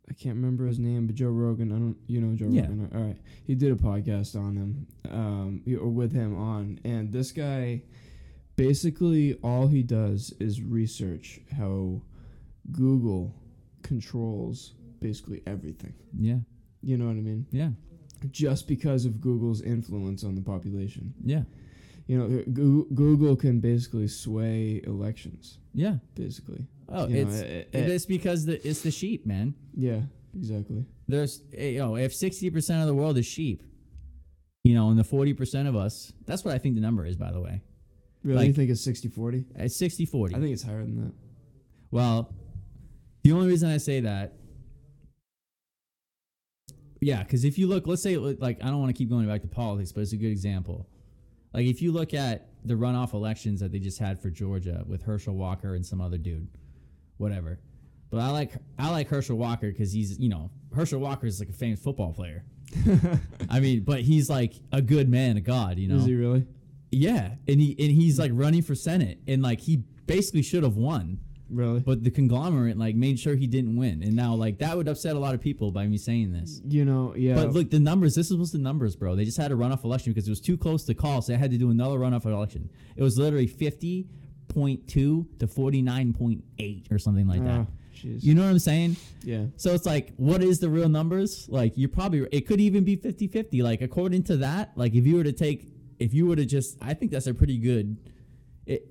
I 0.10 0.14
can't 0.14 0.36
remember 0.36 0.66
his 0.68 0.80
name, 0.80 1.08
but 1.08 1.16
Joe 1.16 1.30
Rogan. 1.30 1.72
I 1.72 1.76
don't, 1.76 1.98
you 2.08 2.22
know 2.22 2.36
Joe 2.36 2.48
Yeah. 2.50 2.62
Rogan. 2.62 2.92
All 2.96 3.02
right, 3.02 3.18
he 3.46 3.56
did 3.56 3.72
a 3.72 3.76
podcast 3.76 4.36
on 4.36 4.56
him, 4.56 4.88
um, 5.12 5.62
or 5.80 5.90
with 5.90 6.14
him 6.14 6.38
on, 6.38 6.80
and 6.86 7.12
this 7.12 7.32
guy, 7.32 7.82
basically 8.56 9.34
all 9.44 9.68
he 9.68 9.84
does 9.84 10.34
is 10.40 10.62
research 10.62 11.40
how 11.58 12.02
Google 12.72 13.34
controls 13.84 14.74
basically 15.02 15.42
everything. 15.46 15.94
Yeah. 16.18 16.38
You 16.82 16.98
know 16.98 17.06
what 17.06 17.12
I 17.18 17.22
mean? 17.22 17.46
Yeah. 17.52 17.70
Just 18.32 18.68
because 18.68 19.06
of 19.06 19.22
Google's 19.22 19.62
influence 19.62 20.24
on 20.24 20.36
the 20.36 20.42
population. 20.42 21.14
Yeah. 21.24 21.44
You 22.08 22.18
know, 22.20 22.44
Goo- 22.54 22.88
Google 22.94 23.36
can 23.36 23.60
basically 23.60 24.08
sway 24.08 24.82
elections. 24.86 25.58
Yeah. 25.74 25.98
Basically. 26.16 26.66
Oh, 26.88 27.08
You 27.08 27.26
know, 27.26 27.30
it's 27.32 27.42
eh, 27.42 27.46
eh, 27.46 27.48
it- 27.48 27.70
eh. 27.74 27.80
it- 27.80 27.90
it's 27.90 28.06
because 28.06 28.46
the 28.46 28.68
it's 28.68 28.82
the 28.82 28.92
sheep, 28.92 29.26
man. 29.26 29.56
Yeah, 29.76 30.02
exactly. 30.36 30.86
There's 31.08 31.42
eh, 31.54 31.70
you 31.70 31.80
know 31.80 31.96
if 31.98 32.14
sixty 32.14 32.50
percent 32.52 32.82
of 32.82 32.88
the 32.88 32.94
world 32.94 33.18
is 33.18 33.26
sheep, 33.26 33.64
you 34.64 34.76
know, 34.76 34.90
and 34.92 35.00
the 35.00 35.04
forty 35.04 35.34
percent 35.34 35.68
of 35.68 35.76
us, 35.76 36.14
that's 36.28 36.46
what 36.46 36.54
I 36.54 36.60
think 36.60 36.76
the 36.76 36.82
number 36.82 37.04
is, 37.06 37.16
by 37.16 37.32
the 37.32 37.42
way. 37.42 37.62
Really? 38.26 38.48
you 38.48 38.54
think 38.54 38.72
it's 38.72 38.82
60 38.82 39.10
40? 39.10 39.46
It's 39.56 39.76
60 39.78 40.06
40. 40.06 40.36
I 40.36 40.40
think 40.40 40.52
it's 40.52 40.64
higher 40.64 40.82
than 40.82 41.06
that. 41.06 41.14
Well, 41.92 42.34
the 43.24 43.32
only 43.32 43.48
reason 43.48 43.70
I 43.70 43.78
say 43.78 44.00
that, 44.02 44.34
yeah, 47.02 47.22
because 47.22 47.46
if 47.46 47.58
you 47.58 47.68
look, 47.68 47.86
let's 47.86 48.02
say, 48.02 48.18
like, 48.18 48.64
I 48.64 48.68
don't 48.68 48.80
want 48.80 48.90
to 48.90 48.98
keep 48.98 49.10
going 49.10 49.28
back 49.28 49.42
to 49.42 49.48
politics, 49.48 49.92
but 49.92 50.02
it's 50.02 50.14
a 50.14 50.18
good 50.18 50.32
example. 50.32 50.90
Like, 51.54 51.68
if 51.68 51.82
you 51.82 51.92
look 51.92 52.14
at 52.16 52.50
the 52.66 52.74
runoff 52.74 53.14
elections 53.14 53.60
that 53.60 53.72
they 53.72 53.80
just 53.80 54.00
had 54.00 54.20
for 54.20 54.30
Georgia 54.32 54.84
with 54.88 55.04
Herschel 55.04 55.36
Walker 55.36 55.76
and 55.76 55.86
some 55.86 56.02
other 56.02 56.18
dude, 56.18 56.48
whatever. 57.18 57.60
But 58.10 58.22
I 58.22 58.32
like 58.32 58.54
I 58.80 58.90
like 58.90 59.08
Herschel 59.08 59.38
Walker 59.38 59.70
because 59.72 59.92
he's 59.92 60.18
you 60.20 60.30
know 60.30 60.50
Herschel 60.74 61.00
Walker 61.00 61.28
is 61.28 61.40
like 61.40 61.50
a 61.50 61.54
famous 61.54 61.80
football 61.80 62.14
player. 62.14 62.44
I 63.50 63.60
mean, 63.60 63.82
but 63.82 64.02
he's 64.02 64.30
like 64.30 64.54
a 64.72 64.82
good 64.82 65.10
man, 65.10 65.38
a 65.38 65.42
god, 65.42 65.78
you 65.78 65.88
know. 65.88 65.98
Is 65.98 66.06
he 66.06 66.16
really? 66.16 66.46
Yeah, 66.96 67.32
and 67.48 67.60
he 67.60 67.76
and 67.78 67.92
he's 67.92 68.16
hmm. 68.16 68.22
like 68.22 68.32
running 68.34 68.62
for 68.62 68.76
senate, 68.76 69.20
and 69.28 69.42
like 69.42 69.60
he 69.60 69.84
basically 70.08 70.42
should 70.42 70.64
have 70.64 70.78
won, 70.78 71.20
Really? 71.50 71.82
but 71.82 72.04
the 72.04 72.12
conglomerate 72.12 72.78
like 72.78 72.96
made 72.96 73.20
sure 73.20 73.36
he 73.36 73.48
didn't 73.48 73.76
win, 73.76 74.02
and 74.02 74.16
now 74.16 74.34
like 74.34 74.60
that 74.60 74.78
would 74.78 74.88
upset 74.88 75.16
a 75.16 75.20
lot 75.20 75.34
of 75.34 75.42
people 75.42 75.72
by 75.72 75.88
me 75.88 75.98
saying 75.98 76.32
this. 76.32 76.62
you 76.66 76.86
know, 76.86 77.14
yeah. 77.16 77.36
But 77.36 77.52
look, 77.52 77.70
the 77.70 77.80
numbers. 77.80 78.16
This 78.16 78.32
was 78.32 78.52
the 78.52 78.60
numbers, 78.60 78.96
bro. 78.96 79.16
They 79.16 79.26
just 79.26 79.38
had 79.38 79.52
a 79.52 79.56
runoff 79.56 79.84
election 79.84 80.14
because 80.14 80.28
it 80.28 80.32
was 80.32 80.40
too 80.42 80.58
close 80.58 80.84
to 80.86 80.94
call, 80.94 81.22
so 81.22 81.34
they 81.34 81.38
had 81.38 81.52
to 81.52 81.58
do 81.58 81.70
another 81.70 81.98
runoff 81.98 82.26
election. 82.26 82.70
It 82.96 83.04
was 83.04 83.18
literally 83.18 83.48
fifty 83.48 84.08
point 84.48 84.88
two 84.88 85.28
to 85.40 85.48
forty 85.48 85.82
nine 85.82 86.14
point 86.14 86.44
eight 86.60 86.88
or 86.92 86.98
something 86.98 87.28
like 87.28 87.44
that. 87.44 87.68
Ah, 87.68 87.72
jeez. 87.94 88.24
You 88.24 88.36
know 88.36 88.44
what 88.44 88.52
I'm 88.52 88.60
saying? 88.60 88.96
yeah. 89.24 89.46
So 89.58 89.74
it's 89.74 89.86
like, 89.86 90.14
what 90.18 90.42
is 90.42 90.60
the 90.60 90.70
real 90.70 90.90
numbers? 90.90 91.48
Like, 91.50 91.74
you're 91.76 91.90
probably, 91.90 92.28
it 92.32 92.48
could 92.48 92.62
even 92.62 92.84
be 92.84 92.96
50 92.96 93.28
50. 93.28 93.62
Like, 93.64 93.82
according 93.82 94.24
to 94.24 94.38
that, 94.38 94.72
like, 94.76 94.94
if 94.94 95.06
you 95.06 95.18
were 95.18 95.24
to 95.24 95.34
take, 95.34 95.75
if 96.00 96.14
you 96.14 96.26
would 96.28 96.38
have 96.40 96.48
just, 96.48 96.78
I 96.82 96.94
think 96.94 97.12
that's 97.12 97.28
a 97.28 97.34
pretty 97.34 97.58
good, 97.58 97.98
it, 98.66 98.88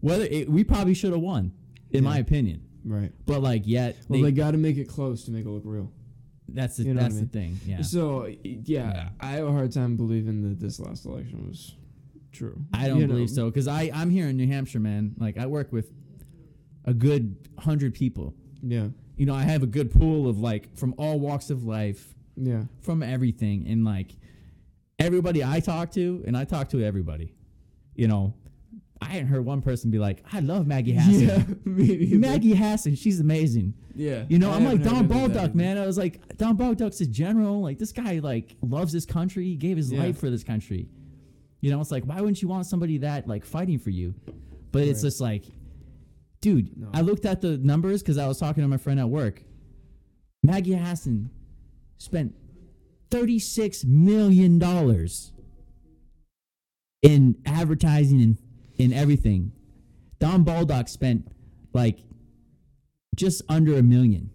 whether 0.00 0.24
it, 0.24 0.48
we 0.50 0.64
probably 0.64 0.94
should 0.94 1.12
have 1.12 1.20
won, 1.20 1.52
in 1.90 2.04
my 2.04 2.18
opinion. 2.18 2.62
Right. 2.84 3.12
But, 3.26 3.42
like, 3.42 3.62
yet, 3.66 3.96
Well, 4.08 4.20
they, 4.20 4.30
they 4.30 4.32
got 4.32 4.52
to 4.52 4.58
make 4.58 4.76
it 4.76 4.88
close 4.88 5.24
to 5.24 5.30
make 5.32 5.44
it 5.44 5.48
look 5.48 5.62
real. 5.64 5.90
that's 6.48 6.76
the, 6.76 6.84
you 6.84 6.94
know 6.94 7.00
what 7.00 7.06
I 7.06 7.08
that's 7.08 7.14
mean. 7.16 7.24
the 7.24 7.38
thing. 7.38 7.60
Yeah. 7.66 7.82
So, 7.82 8.26
yeah, 8.26 8.54
Yeah. 8.64 9.08
I 9.20 9.32
have 9.32 9.46
a 9.46 9.52
hard 9.52 9.72
time 9.72 9.96
believing 9.96 10.42
that 10.48 10.60
this 10.60 10.78
last 10.78 11.04
election 11.04 11.46
was 11.48 11.74
true. 12.32 12.60
I 12.72 12.86
don't 12.88 13.00
You 13.00 13.06
know, 13.06 13.14
believe 13.14 13.30
so 13.30 13.46
because 13.46 13.66
I 13.66 13.90
I'm 13.94 14.10
here 14.10 14.28
in 14.28 14.36
New 14.36 14.46
Hampshire, 14.46 14.78
man. 14.78 15.14
Like 15.18 15.38
I 15.38 15.46
work 15.46 15.72
with 15.72 15.90
a 16.84 16.92
good 16.94 17.48
hundred 17.58 17.94
people. 17.94 18.34
Yeah. 18.62 18.88
You 19.16 19.24
know, 19.26 19.34
I 19.34 19.42
have 19.42 19.62
a 19.62 19.66
good 19.66 19.90
pool 19.90 20.28
of 20.28 20.38
like 20.38 20.76
from 20.76 20.94
all 20.98 21.18
walks 21.18 21.48
of 21.50 21.64
life, 21.64 22.14
Yeah. 22.36 22.64
from 22.82 23.02
everything, 23.02 23.66
and 23.66 23.84
like 23.84 24.14
everybody 24.98 25.44
I 25.44 25.60
talk 25.60 25.90
to, 25.92 26.22
and 26.26 26.36
I 26.36 26.44
talk 26.44 26.68
to 26.70 26.82
everybody. 26.82 27.32
You 27.94 28.08
know, 28.08 28.34
I 29.00 29.06
hadn't 29.06 29.28
heard 29.28 29.44
one 29.44 29.62
person 29.62 29.90
be 29.90 29.98
like, 29.98 30.22
"I 30.32 30.40
love 30.40 30.66
Maggie 30.66 30.92
Hassan." 30.92 31.60
Yeah. 31.76 32.16
Maggie 32.18 32.54
Hassan, 32.54 32.94
she's 32.94 33.20
amazing. 33.20 33.74
Yeah. 33.94 34.24
You 34.28 34.38
know, 34.38 34.50
I 34.50 34.56
I'm 34.56 34.64
like 34.64 34.82
Don 34.82 34.94
heard 35.04 35.12
any 35.12 35.24
of 35.24 35.32
that 35.34 35.50
Bolduc, 35.50 35.54
man. 35.54 35.78
I 35.78 35.86
was 35.86 35.98
like, 35.98 36.36
Don 36.36 36.56
Bolduc's 36.56 37.00
a 37.00 37.06
general. 37.06 37.60
Like 37.62 37.78
this 37.78 37.92
guy, 37.92 38.18
like 38.20 38.56
loves 38.62 38.92
this 38.92 39.04
country. 39.06 39.44
He 39.44 39.56
gave 39.56 39.76
his 39.76 39.92
Yeah. 39.92 40.00
life 40.00 40.18
for 40.18 40.30
this 40.30 40.44
country. 40.44 40.88
You 41.60 41.70
know, 41.70 41.80
it's 41.80 41.90
like, 41.90 42.04
why 42.04 42.20
wouldn't 42.20 42.40
you 42.42 42.48
want 42.48 42.66
somebody 42.66 42.98
that 42.98 43.26
like 43.26 43.44
fighting 43.44 43.78
for 43.78 43.90
you? 43.90 44.14
But 44.72 44.82
it's 44.82 45.02
just 45.02 45.20
like, 45.20 45.44
dude, 46.40 46.76
No. 46.78 46.88
I 46.92 47.00
looked 47.00 47.24
at 47.24 47.40
the 47.40 47.56
numbers 47.58 48.02
because 48.02 48.18
I 48.18 48.26
was 48.28 48.38
talking 48.38 48.62
to 48.62 48.68
my 48.68 48.76
friend 48.76 49.00
at 49.00 49.08
work. 49.08 49.42
Maggie 50.42 50.74
Hassan 50.74 51.30
spent 51.98 52.34
thirty-six 53.10 53.84
million 53.84 54.58
dollars 54.58 55.32
in 57.02 57.36
advertising 57.46 58.22
and 58.22 58.38
in 58.78 58.92
everything. 58.92 59.52
Don 60.18 60.44
Bolduc 60.44 60.88
spent 60.88 61.28
like 61.72 61.98
just 63.14 63.42
under 63.48 63.76
a 63.76 63.82
million. 63.82 64.30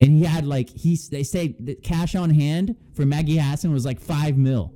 And 0.00 0.10
he 0.12 0.24
had 0.24 0.46
like 0.46 0.68
he's 0.68 1.08
they 1.08 1.22
say 1.22 1.56
that 1.60 1.82
cash 1.82 2.14
on 2.14 2.30
hand 2.30 2.76
for 2.94 3.06
Maggie 3.06 3.38
Hassan 3.38 3.72
was 3.72 3.84
like 3.84 4.00
five 4.00 4.36
mil. 4.36 4.74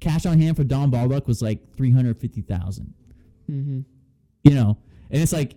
Cash 0.00 0.26
on 0.26 0.40
hand 0.40 0.56
for 0.56 0.64
Don 0.64 0.90
Bolduc 0.90 1.26
was 1.26 1.42
like 1.42 1.76
three 1.76 1.90
hundred 1.90 2.18
fifty 2.18 2.42
thousand. 2.42 2.94
Mm-hmm. 3.50 3.80
You 4.44 4.54
know, 4.54 4.78
and 5.10 5.22
it's 5.22 5.32
like 5.32 5.56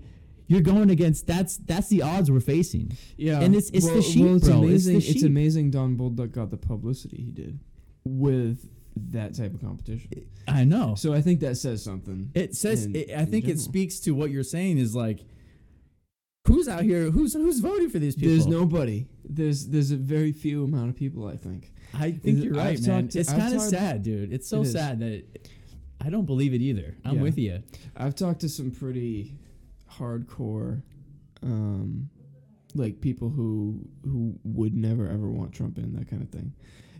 you're 0.52 0.62
going 0.74 0.90
against 0.90 1.28
that's 1.28 1.58
that's 1.58 1.88
the 1.88 2.02
odds 2.02 2.30
we're 2.30 2.40
facing. 2.56 2.92
Yeah, 3.18 3.40
And 3.42 3.56
it's- 3.56 3.72
it's 3.74 3.86
the 3.88 3.94
well, 3.94 4.02
sheep, 4.02 4.26
well, 4.26 4.36
it's 4.36 4.48
bro. 4.48 4.64
It's 4.64 4.86
the 4.86 4.92
Amazing. 4.92 4.96
It's, 4.98 5.06
sheep. 5.22 5.26
amazing. 5.26 5.72
Don 5.72 5.98
Bolduc 5.98 6.32
got 6.32 6.50
the 6.52 6.58
publicity 6.58 7.18
he 7.28 7.32
did 7.32 7.60
with 8.04 8.70
that 9.14 9.34
type 9.36 9.54
of 9.54 9.62
competition. 9.62 10.10
I 10.48 10.64
know. 10.66 10.96
So 10.96 11.14
I 11.14 11.22
think 11.22 11.40
that 11.40 11.56
says 11.58 11.82
something. 11.84 12.32
It 12.34 12.56
says 12.56 12.86
in- 12.86 12.96
it, 12.96 13.12
I 13.12 13.22
in 13.22 13.28
think 13.28 13.48
it 13.48 13.60
speaks 13.60 14.00
to 14.02 14.12
what 14.12 14.32
you're 14.32 14.44
saying 14.44 14.78
is 14.78 14.94
like 14.96 15.20
who's 16.48 16.68
out 16.68 16.84
here 16.84 17.12
who's 17.12 17.34
who's 17.34 17.60
voting 17.60 17.90
for 17.90 18.00
these 18.00 18.16
people? 18.16 18.30
There's 18.32 18.48
nobody. 18.48 19.08
There's 19.24 19.68
there's 19.68 19.92
a 19.92 19.96
very 19.98 20.32
few 20.32 20.64
amount 20.66 20.90
of 20.90 20.96
people. 20.96 21.28
I 21.28 21.38
think. 21.38 21.72
I 21.94 22.12
think 22.12 22.38
Is- 22.40 22.44
you're 22.46 22.60
I've 22.60 22.66
right, 22.80 22.88
man. 22.88 23.08
to- 23.10 23.20
it's 23.20 23.32
kind 23.32 23.54
of 23.54 23.62
sad, 23.62 24.04
dude. 24.04 24.34
It's 24.34 24.48
so 24.48 24.62
It 24.62 24.66
sad 24.68 25.00
that 25.00 25.24
I 26.02 26.10
don't 26.10 26.26
believe 26.26 26.54
it 26.54 26.62
either. 26.62 26.98
I'm 27.06 27.18
Yeah. 27.18 27.22
with 27.22 27.38
you. 27.38 27.64
I've 27.96 28.16
talked 28.16 28.42
to 28.42 28.50
some 28.50 28.72
pretty 28.72 29.36
hardcore, 29.98 30.82
um, 31.44 32.10
like 32.76 33.02
people 33.02 33.30
who 33.30 33.88
who 34.04 34.40
would 34.44 34.76
never 34.76 35.08
ever 35.08 35.30
want 35.30 35.54
Trump 35.54 35.78
in 35.78 35.94
that 35.96 36.08
kind 36.10 36.22
of 36.22 36.30
thing, 36.30 36.54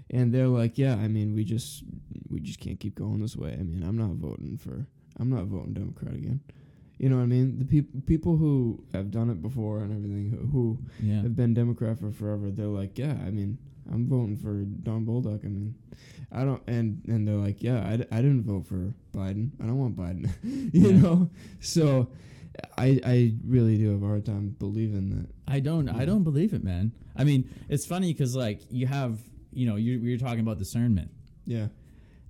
and 0.10 0.34
they're 0.34 0.48
like, 0.48 0.78
yeah, 0.78 0.96
I 0.96 1.08
mean, 1.08 1.34
we 1.34 1.44
just 1.44 1.84
we 2.30 2.40
just 2.40 2.60
can't 2.60 2.80
keep 2.80 2.96
going 2.96 3.22
this 3.22 3.36
way. 3.36 3.54
I 3.60 3.64
mean, 3.64 3.84
I'm 3.84 3.98
not 3.98 4.12
voting 4.12 4.58
for 4.58 4.86
I'm 5.20 5.30
not 5.30 5.46
voting 5.46 5.74
Democrat 5.74 6.14
again. 6.14 6.42
You 6.98 7.10
know 7.10 7.16
what 7.18 7.24
I 7.24 7.28
mean? 7.28 7.58
The 7.58 7.66
people 7.66 8.02
people 8.06 8.38
who 8.38 8.84
have 8.94 9.10
done 9.12 9.30
it 9.30 9.42
before 9.42 9.80
and 9.80 9.92
everything 9.92 10.30
who, 10.30 10.48
who 10.48 10.80
Yeah. 11.02 11.22
have 11.24 11.36
been 11.36 11.54
Democrat 11.54 11.98
for 12.00 12.12
forever, 12.12 12.52
they're 12.52 12.68
like, 12.68 12.98
yeah, 13.00 13.18
I 13.26 13.32
mean, 13.32 13.58
I'm 13.92 14.08
voting 14.08 14.38
for 14.38 14.54
Don 14.84 15.06
Bolduc. 15.06 15.44
I 15.44 15.48
mean, 15.48 15.74
I 16.32 16.44
don't, 16.44 16.62
and 16.68 17.02
and 17.08 17.28
they're 17.28 17.36
like, 17.48 17.64
yeah, 17.64 17.88
I, 17.88 17.96
d- 17.98 18.06
I 18.12 18.18
didn't 18.18 18.44
vote 18.44 18.68
for 18.68 18.94
Biden. 19.14 19.50
I 19.60 19.66
don't 19.66 19.80
want 19.80 19.96
Biden. 19.98 20.30
you 20.74 20.92
Yeah. 20.92 20.98
know, 21.02 21.30
so 21.60 22.10
I 22.78 23.00
I 23.06 23.34
really 23.46 23.78
do 23.78 23.92
have 23.92 24.04
a 24.04 24.06
hard 24.06 24.26
time 24.26 24.56
believing 24.60 25.10
that. 25.16 25.28
I 25.48 25.60
don't 25.60 25.88
I 25.90 26.06
don't 26.06 26.24
believe 26.24 26.54
it, 26.54 26.64
man. 26.64 26.92
I 27.16 27.24
mean, 27.24 27.50
it's 27.70 27.86
funny 27.86 28.14
cuz 28.14 28.36
like 28.36 28.62
you 28.70 28.88
have, 28.88 29.20
you 29.54 29.66
know, 29.66 29.76
you 29.78 30.00
were 30.12 30.18
talking 30.18 30.42
about 30.42 30.58
discernment. 30.58 31.12
Yeah, 31.46 31.68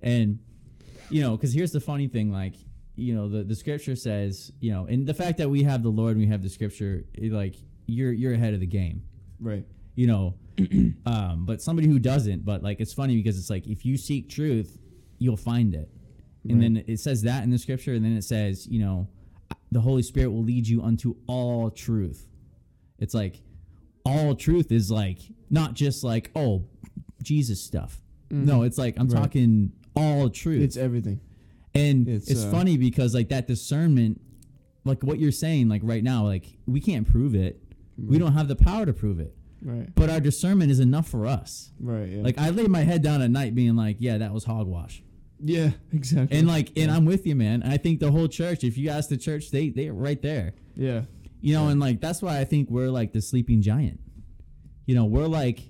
And 0.00 0.38
you 1.10 1.20
know, 1.22 1.36
cuz 1.36 1.52
here's 1.52 1.72
the 1.72 1.80
funny 1.80 2.08
thing 2.08 2.30
like 2.32 2.54
you 2.94 3.14
know 3.14 3.28
the, 3.28 3.42
the 3.42 3.54
scripture 3.56 3.96
says 3.96 4.52
you 4.60 4.70
know 4.70 4.84
and 4.86 5.06
the 5.06 5.14
fact 5.14 5.38
that 5.38 5.48
we 5.48 5.62
have 5.62 5.82
the 5.82 5.88
lord 5.88 6.12
and 6.12 6.20
we 6.20 6.26
have 6.26 6.42
the 6.42 6.48
scripture 6.50 7.04
it, 7.14 7.32
like 7.32 7.54
you're 7.86 8.12
you're 8.12 8.34
ahead 8.34 8.52
of 8.52 8.60
the 8.60 8.66
game 8.66 9.02
right. 9.40 9.64
you 9.94 10.06
know 10.06 10.34
um 11.06 11.46
but 11.46 11.62
somebody 11.62 11.88
who 11.88 11.98
doesn't 11.98 12.44
but 12.44 12.62
like 12.62 12.80
it's 12.80 12.92
funny 12.92 13.16
because 13.16 13.38
it's 13.38 13.48
like 13.48 13.66
if 13.66 13.86
you 13.86 13.96
seek 13.96 14.28
truth 14.28 14.78
you'll 15.18 15.38
find 15.38 15.74
it 15.74 15.90
and 16.44 16.60
Right. 16.60 16.74
then 16.74 16.84
it 16.86 17.00
says 17.00 17.22
that 17.22 17.44
in 17.44 17.50
the 17.50 17.58
scripture 17.58 17.94
and 17.94 18.04
then 18.04 18.12
it 18.16 18.24
says 18.24 18.66
you 18.66 18.78
know 18.80 19.08
the 19.72 19.80
holy 19.80 20.02
spirit 20.02 20.30
will 20.30 20.42
lead 20.44 20.66
you 20.66 20.82
unto 20.82 21.16
all 21.26 21.70
truth 21.70 22.26
it's 22.98 23.14
like 23.14 23.42
all 24.04 24.34
truth 24.34 24.70
is 24.72 24.90
like 24.90 25.18
not 25.50 25.74
just 25.74 26.02
like 26.04 26.30
oh 26.36 26.64
jesus 27.22 27.62
stuff 27.62 28.00
no 28.30 28.62
it's 28.62 28.78
like 28.78 28.96
i'm 28.98 29.06
Mm-hmm. 29.08 29.16
Right. 29.16 29.22
talking 29.22 29.72
all 29.94 30.30
truth 30.30 30.62
It's 30.62 30.76
everything. 30.78 31.20
and 31.74 32.08
It's, 32.08 32.30
it's, 32.30 32.44
uh, 32.44 32.50
funny 32.50 32.76
because 32.78 33.14
like 33.14 33.28
that 33.28 33.46
discernment, 33.46 34.20
like 34.84 35.02
what 35.02 35.18
you're 35.18 35.30
saying, 35.32 35.68
like 35.68 35.82
right 35.84 36.02
now, 36.02 36.24
like 36.24 36.46
we 36.66 36.80
can't 36.80 37.06
prove 37.06 37.34
it. 37.34 37.62
We 37.98 38.18
don't 38.18 38.32
have 38.32 38.48
the 38.48 38.56
power 38.56 38.86
to 38.86 38.92
prove 38.94 39.20
it. 39.20 39.34
Right. 39.60 39.94
But 39.94 40.08
our 40.08 40.18
discernment 40.18 40.70
is 40.70 40.80
enough 40.80 41.06
for 41.08 41.26
us. 41.26 41.72
Right. 41.78 42.08
Yeah. 42.08 42.22
Like 42.22 42.38
I 42.38 42.48
lay 42.50 42.66
my 42.66 42.80
head 42.80 43.02
down 43.02 43.20
at 43.20 43.30
night 43.30 43.54
being 43.54 43.76
like, 43.76 43.98
yeah, 44.00 44.16
that 44.18 44.32
was 44.32 44.44
hogwash. 44.44 45.02
Yeah. 45.42 45.70
Exactly. 45.92 46.38
And 46.38 46.46
like 46.46 46.72
and 46.76 46.90
I'm 46.90 47.04
with 47.04 47.26
you, 47.26 47.34
man. 47.34 47.62
I 47.62 47.76
think 47.76 48.00
the 48.00 48.10
whole 48.10 48.28
church, 48.28 48.64
if 48.64 48.78
you 48.78 48.90
ask 48.90 49.08
the 49.08 49.16
church, 49.16 49.50
they 49.50 49.70
they're 49.70 49.92
right 49.92 50.20
there. 50.20 50.54
yeah. 50.76 51.02
You 51.40 51.54
know, 51.54 51.68
and 51.68 51.80
like 51.80 52.00
that's 52.00 52.22
why 52.22 52.38
I 52.38 52.44
think 52.44 52.70
we're 52.70 52.88
like 52.90 53.12
the 53.12 53.20
sleeping 53.20 53.62
giant. 53.62 53.98
You 54.86 54.94
know, 54.94 55.06
we're 55.06 55.26
like 55.26 55.60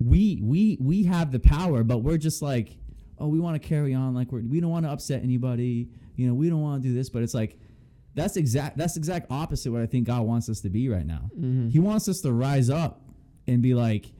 we 0.00 0.40
we 0.42 0.76
we 0.80 1.04
have 1.04 1.30
the 1.30 1.38
power, 1.38 1.84
but 1.84 1.98
we're 1.98 2.18
just 2.18 2.42
like, 2.42 2.76
oh, 3.18 3.28
we 3.28 3.38
want 3.38 3.60
to 3.60 3.68
carry 3.68 3.94
on 3.94 4.12
like 4.12 4.32
we're 4.32 4.42
we 4.42 4.60
don't 4.60 4.70
want 4.70 4.84
to 4.84 4.90
upset 4.90 5.22
anybody. 5.22 5.88
You 6.16 6.26
know, 6.26 6.34
we 6.34 6.50
don't 6.50 6.60
want 6.60 6.82
to 6.82 6.88
do 6.88 6.94
this, 6.94 7.10
but 7.10 7.22
it's 7.22 7.34
like 7.34 7.58
that's 8.14 8.36
exact 8.36 8.76
that's 8.76 8.96
exact 8.96 9.30
opposite 9.30 9.70
what 9.70 9.82
I 9.82 9.86
think 9.86 10.08
God 10.08 10.22
wants 10.22 10.48
us 10.48 10.60
to 10.62 10.68
be 10.68 10.88
right 10.88 11.06
now. 11.06 11.30
Mm-hmm. 11.38 11.68
He 11.68 11.78
wants 11.78 12.08
us 12.08 12.20
to 12.22 12.32
rise 12.32 12.68
up 12.68 13.02
and 13.46 13.62
be 13.62 13.74
like, 13.74 14.12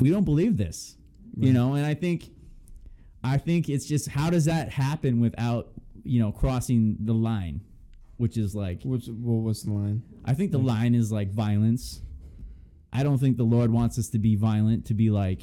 we 0.00 0.10
don't 0.10 0.24
believe 0.24 0.56
this, 0.56 0.96
you 1.36 1.52
know. 1.52 1.74
And 1.74 1.86
I 1.86 1.94
think, 1.94 2.30
I 3.26 3.38
think 3.38 3.68
it's 3.68 3.86
just 3.86 4.08
how 4.08 4.30
does 4.30 4.44
that 4.44 4.70
happen 4.70 5.20
without 5.20 5.68
you 6.04 6.20
know 6.20 6.32
crossing 6.32 6.96
the 7.00 7.12
line, 7.12 7.60
which 8.16 8.36
is 8.36 8.54
like 8.54 8.82
What's 8.82 9.08
well, 9.08 9.40
what's 9.40 9.62
the 9.62 9.72
line? 9.72 10.02
I 10.24 10.34
think 10.34 10.52
the 10.52 10.58
line 10.58 10.94
is 10.94 11.10
like 11.10 11.32
violence. 11.32 12.02
I 12.92 13.02
don't 13.02 13.18
think 13.18 13.36
the 13.36 13.44
Lord 13.44 13.70
wants 13.70 13.98
us 13.98 14.08
to 14.10 14.18
be 14.18 14.36
violent 14.36 14.86
to 14.86 14.94
be 14.94 15.10
like 15.10 15.42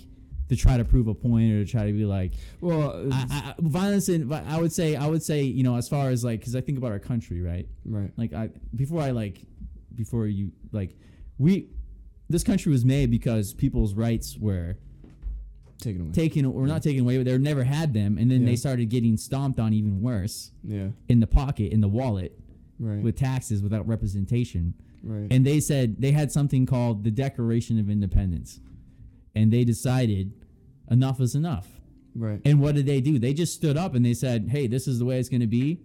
to 0.49 0.55
try 0.55 0.77
to 0.77 0.85
prove 0.85 1.07
a 1.07 1.13
point 1.13 1.51
or 1.53 1.65
to 1.65 1.69
try 1.69 1.85
to 1.85 1.93
be 1.93 2.05
like 2.05 2.33
Well, 2.61 3.09
I, 3.11 3.25
I, 3.29 3.53
violence. 3.59 4.09
And 4.09 4.33
I 4.33 4.59
would 4.59 4.71
say 4.71 4.95
I 4.95 5.07
would 5.07 5.23
say 5.23 5.43
you 5.43 5.63
know 5.63 5.75
as 5.75 5.89
far 5.89 6.09
as 6.09 6.23
like 6.23 6.39
because 6.39 6.55
I 6.55 6.61
think 6.61 6.77
about 6.77 6.91
our 6.91 6.99
country 6.99 7.41
right 7.41 7.67
right. 7.85 8.11
like 8.17 8.33
I 8.33 8.49
before 8.75 9.01
I 9.01 9.11
like 9.11 9.45
before 9.95 10.27
you 10.27 10.51
like 10.71 10.95
we 11.37 11.69
this 12.29 12.43
country 12.43 12.71
was 12.71 12.85
made 12.85 13.11
because 13.11 13.53
people's 13.53 13.93
rights 13.93 14.37
were 14.37 14.77
Take 15.83 15.95
it 15.97 16.01
away. 16.01 16.11
taken 16.11 16.45
or 16.45 16.65
not 16.67 16.81
taken 16.83 17.01
away 17.01 17.17
but 17.17 17.25
they 17.25 17.37
never 17.37 17.63
had 17.63 17.93
them 17.93 18.17
and 18.17 18.31
then 18.31 18.41
Yeah. 18.41 18.47
they 18.47 18.55
started 18.55 18.89
getting 18.89 19.17
stomped 19.17 19.59
on 19.59 19.73
even 19.73 20.01
worse 20.01 20.51
yeah. 20.63 20.87
in 21.09 21.19
the 21.19 21.27
pocket 21.27 21.71
in 21.73 21.81
the 21.81 21.87
wallet 21.89 22.39
Right. 22.79 23.01
with 23.03 23.15
taxes 23.15 23.61
without 23.61 23.87
representation 23.87 24.73
right. 25.03 25.27
and 25.31 25.45
they 25.45 25.59
said 25.59 25.97
they 26.01 26.11
had 26.11 26.31
something 26.31 26.65
called 26.65 27.03
the 27.03 27.11
Declaration 27.11 27.77
of 27.79 27.89
Independence, 27.89 28.59
and 29.35 29.51
they 29.53 29.63
decided 29.63 30.33
enough 30.89 31.21
is 31.21 31.35
enough. 31.35 31.67
right. 32.15 32.41
And 32.45 32.59
what 32.59 32.75
did 32.75 32.85
they 32.87 32.99
do? 32.99 33.19
They 33.19 33.33
just 33.33 33.53
stood 33.53 33.77
up 33.77 33.93
and 33.95 34.03
they 34.05 34.13
said, 34.13 34.49
"Hey, 34.49 34.67
this 34.67 34.87
is 34.87 34.99
the 34.99 35.05
way 35.05 35.19
it's 35.19 35.29
going 35.29 35.41
to 35.41 35.47
be." 35.47 35.79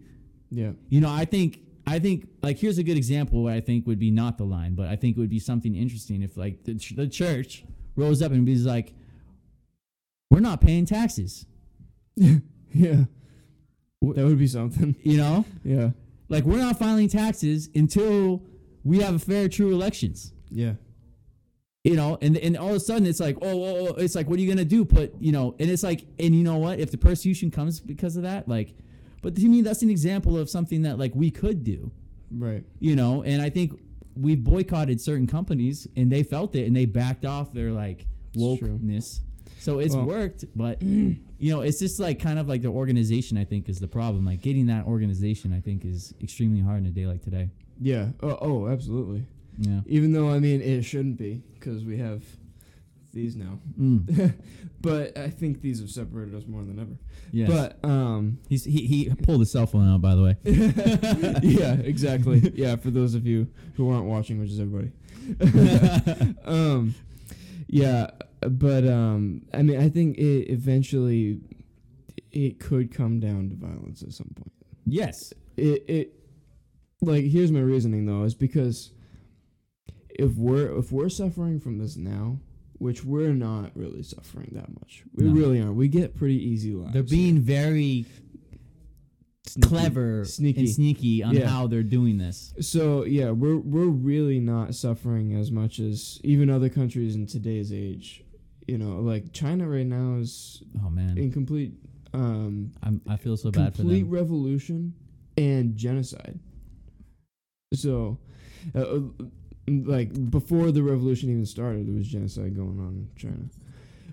yeah. 0.50 0.72
You 0.88 1.00
know, 1.02 1.10
I 1.10 1.24
think 1.24 1.60
I 1.86 1.98
think 1.98 2.26
like 2.42 2.58
here's 2.58 2.78
a 2.78 2.82
good 2.82 2.96
example 2.96 3.42
what 3.44 3.52
I 3.52 3.60
think 3.60 3.86
would 3.86 3.98
be 3.98 4.10
not 4.10 4.38
the 4.38 4.44
line, 4.44 4.74
but 4.74 4.88
I 4.88 4.96
think 4.96 5.16
it 5.16 5.20
would 5.20 5.30
be 5.30 5.38
something 5.38 5.74
interesting 5.74 6.22
if 6.22 6.36
like 6.36 6.64
the, 6.64 6.74
ch- 6.74 6.94
the 6.96 7.06
church 7.06 7.64
rose 7.96 8.22
up 8.22 8.32
and 8.32 8.46
was 8.48 8.64
like, 8.66 8.94
"We're 10.38 10.48
not 10.48 10.60
paying 10.60 10.86
taxes," 10.86 11.46
Yeah. 12.16 13.04
That 14.00 14.24
would 14.24 14.38
be 14.38 14.46
something. 14.46 14.94
you 15.02 15.16
know, 15.16 15.44
Yeah. 15.64 15.90
like 16.28 16.44
we're 16.44 16.58
not 16.58 16.78
filing 16.78 17.08
taxes 17.08 17.68
until 17.74 18.44
we 18.84 19.00
have 19.00 19.14
a 19.16 19.18
fair, 19.18 19.48
true 19.48 19.72
elections. 19.72 20.32
Yeah. 20.50 20.74
you 21.84 21.96
know, 21.96 22.18
and 22.22 22.36
and 22.36 22.56
all 22.56 22.70
of 22.70 22.76
a 22.76 22.80
sudden 22.80 23.06
it's 23.06 23.18
like, 23.20 23.36
oh, 23.42 23.64
oh, 23.64 23.88
oh, 23.88 23.94
it's 23.94 24.14
like, 24.14 24.28
what 24.28 24.38
are 24.38 24.42
you 24.42 24.48
gonna 24.48 24.64
do? 24.64 24.84
Put, 24.84 25.14
you 25.20 25.32
know, 25.32 25.56
and 25.58 25.68
it's 25.70 25.82
like, 25.82 26.04
and 26.20 26.34
you 26.36 26.44
know 26.44 26.58
what? 26.58 26.78
If 26.78 26.90
the 26.92 26.98
persecution 26.98 27.50
comes 27.50 27.80
because 27.80 28.16
of 28.16 28.22
that, 28.22 28.48
like, 28.48 28.74
but 29.22 29.34
to 29.34 29.48
me, 29.48 29.62
that's 29.62 29.82
an 29.82 29.90
example 29.90 30.38
of 30.38 30.48
something 30.48 30.82
that 30.82 30.98
like 30.98 31.12
we 31.16 31.30
could 31.32 31.64
do, 31.64 31.90
Right. 32.30 32.62
you 32.78 32.94
know, 32.94 33.22
and 33.24 33.42
I 33.42 33.50
think 33.50 33.72
we've 34.14 34.42
boycotted 34.42 35.00
certain 35.00 35.26
companies 35.26 35.86
and 35.96 36.10
they 36.12 36.22
felt 36.22 36.54
it 36.54 36.66
and 36.66 36.76
they 36.76 36.84
backed 36.86 37.24
off 37.24 37.52
their 37.52 37.72
like 37.72 38.06
wokeness. 38.36 39.20
So 39.58 39.78
it's 39.80 39.94
Well- 39.94 40.06
worked, 40.06 40.44
but 40.56 40.80
you 40.82 41.16
know, 41.40 41.60
it's 41.62 41.78
just 41.78 41.98
like 42.00 42.18
kind 42.20 42.38
of 42.38 42.48
like 42.48 42.62
the 42.62 42.68
organization. 42.68 43.36
I 43.36 43.44
think 43.44 43.68
is 43.68 43.78
the 43.80 43.88
problem. 43.88 44.24
Like 44.24 44.40
getting 44.42 44.66
that 44.66 44.86
organization, 44.86 45.52
I 45.52 45.60
think, 45.60 45.84
is 45.84 46.14
extremely 46.22 46.60
hard 46.60 46.78
in 46.80 46.86
a 46.86 46.90
day 46.90 47.06
like 47.06 47.22
today. 47.22 47.50
Yeah. 47.80 48.08
Oh, 48.22 48.38
oh, 48.40 48.68
absolutely. 48.68 49.24
Yeah. 49.58 49.80
Even 49.86 50.12
though 50.12 50.28
I 50.30 50.38
mean 50.38 50.60
it 50.60 50.82
shouldn't 50.82 51.16
be 51.16 51.42
because 51.54 51.84
we 51.84 51.98
have 51.98 52.22
these 53.12 53.34
now, 53.36 53.58
Mm. 53.80 54.34
but 54.80 55.16
I 55.16 55.30
think 55.30 55.60
these 55.62 55.80
have 55.80 55.90
separated 55.90 56.34
us 56.34 56.46
more 56.46 56.62
than 56.62 56.78
ever. 56.78 56.92
Yeah. 57.32 57.46
But 57.46 57.84
um, 57.88 58.38
He's, 58.48 58.64
he 58.64 58.86
he 58.86 59.10
pulled 59.22 59.40
his 59.40 59.50
cell 59.50 59.66
phone 59.66 59.88
out, 59.88 60.00
by 60.02 60.14
the 60.14 60.22
way. 60.22 60.36
yeah, 61.42 61.72
exactly. 61.74 62.52
Yeah, 62.54 62.76
for 62.76 62.90
those 62.90 63.14
of 63.14 63.26
you 63.26 63.48
who 63.76 63.90
aren't 63.90 64.06
watching, 64.06 64.38
which 64.38 64.50
is 64.50 64.60
everybody. 64.60 64.92
um, 66.44 66.94
yeah, 67.66 68.10
but 68.40 68.86
um, 68.86 69.42
I 69.52 69.62
mean, 69.62 69.78
I 69.80 69.88
think 69.88 70.16
it 70.18 70.50
eventually 70.52 71.40
it 72.32 72.60
could 72.60 72.92
come 72.94 73.20
down 73.20 73.48
to 73.50 73.56
violence 73.56 74.02
at 74.02 74.12
some 74.12 74.30
point. 74.36 74.52
yes. 74.84 75.32
It 75.56 75.84
it 75.88 76.14
like 77.00 77.24
here's 77.24 77.50
my 77.50 77.60
reasoning 77.60 78.06
though 78.06 78.22
is 78.24 78.34
because 78.34 78.92
if 80.10 80.34
we're 80.36 80.76
if 80.78 80.92
we're 80.92 81.08
suffering 81.08 81.58
from 81.58 81.78
this 81.78 81.96
now, 81.96 82.38
which 82.78 83.04
we're 83.04 83.32
not 83.34 83.72
really 83.74 84.02
suffering 84.04 84.50
that 84.54 84.68
much, 84.72 85.02
we 85.14 85.24
No. 85.24 85.32
really 85.32 85.60
aren't. 85.60 85.74
We 85.74 85.88
get 85.88 86.14
pretty 86.14 86.36
easy 86.40 86.72
lives. 86.74 86.92
They're 86.92 87.02
being 87.02 87.40
very 87.40 88.06
sneaky- 89.46 89.68
clever 89.68 90.24
sneaky. 90.24 90.60
and 90.60 90.68
sneaky 90.68 91.22
on 91.22 91.34
Yeah. 91.34 91.48
how 91.48 91.66
they're 91.66 91.82
doing 91.82 92.18
this. 92.18 92.54
So 92.60 93.04
yeah, 93.04 93.30
we're 93.30 93.58
we're 93.58 93.88
really 93.88 94.38
not 94.40 94.74
suffering 94.74 95.34
as 95.34 95.50
much 95.50 95.80
as 95.80 96.20
even 96.22 96.50
other 96.50 96.68
countries 96.68 97.16
in 97.16 97.26
today's 97.26 97.72
age. 97.72 98.22
You 98.68 98.76
know, 98.78 99.00
like 99.00 99.32
China 99.32 99.66
right 99.68 99.86
now 99.86 100.18
is 100.18 100.62
Oh 100.84 100.90
man, 100.90 101.16
in 101.16 101.32
complete 101.32 101.72
um 102.12 102.70
I'm, 102.82 103.00
I 103.08 103.16
feel 103.16 103.36
so 103.36 103.50
bad 103.50 103.72
for 103.74 103.78
them. 103.82 103.88
complete 103.90 104.04
revolution 104.04 104.92
and 105.38 105.74
genocide. 105.76 106.38
So, 107.74 108.18
uh, 108.74 108.78
uh, 108.80 109.00
like 109.66 110.30
before 110.30 110.70
the 110.72 110.82
revolution 110.82 111.30
even 111.30 111.46
started, 111.46 111.86
there 111.86 111.94
was 111.94 112.08
genocide 112.08 112.54
going 112.56 112.78
on 112.78 112.88
in 112.96 113.08
China. 113.16 113.44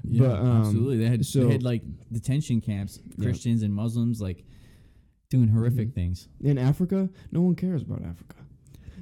Yeah, 0.04 0.28
but, 0.28 0.40
um, 0.40 0.62
absolutely. 0.62 0.98
They 0.98 1.08
had 1.10 1.26
so- 1.26 1.46
they 1.48 1.54
had 1.54 1.64
like 1.64 1.82
detention 2.12 2.62
camps, 2.62 3.00
Yeah. 3.18 3.26
Christians 3.26 3.62
and 3.64 3.74
Muslims 3.74 4.22
like 4.22 4.46
doing 5.30 5.48
horrific 5.50 5.90
Mhm. 5.90 5.96
things. 5.96 6.28
In 6.42 6.58
Africa, 6.58 7.10
no 7.32 7.42
one 7.42 7.56
cares 7.56 7.82
about 7.82 8.04
Africa. 8.04 8.36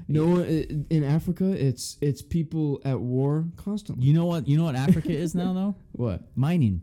No 0.08 0.26
one 0.28 0.86
in 0.89 1.04
Africa. 1.04 1.46
It's 1.52 1.98
it's 2.02 2.22
people 2.22 2.82
at 2.86 3.00
war 3.00 3.46
constantly. 3.58 4.06
You 4.08 4.13
know 4.13 4.26
what? 4.26 4.48
You 4.48 4.58
know 4.58 4.66
what 4.66 4.76
Africa 4.76 5.12
is 5.12 5.34
now 5.36 5.54
though? 5.54 5.76
What? 5.94 6.22
Mining, 6.36 6.82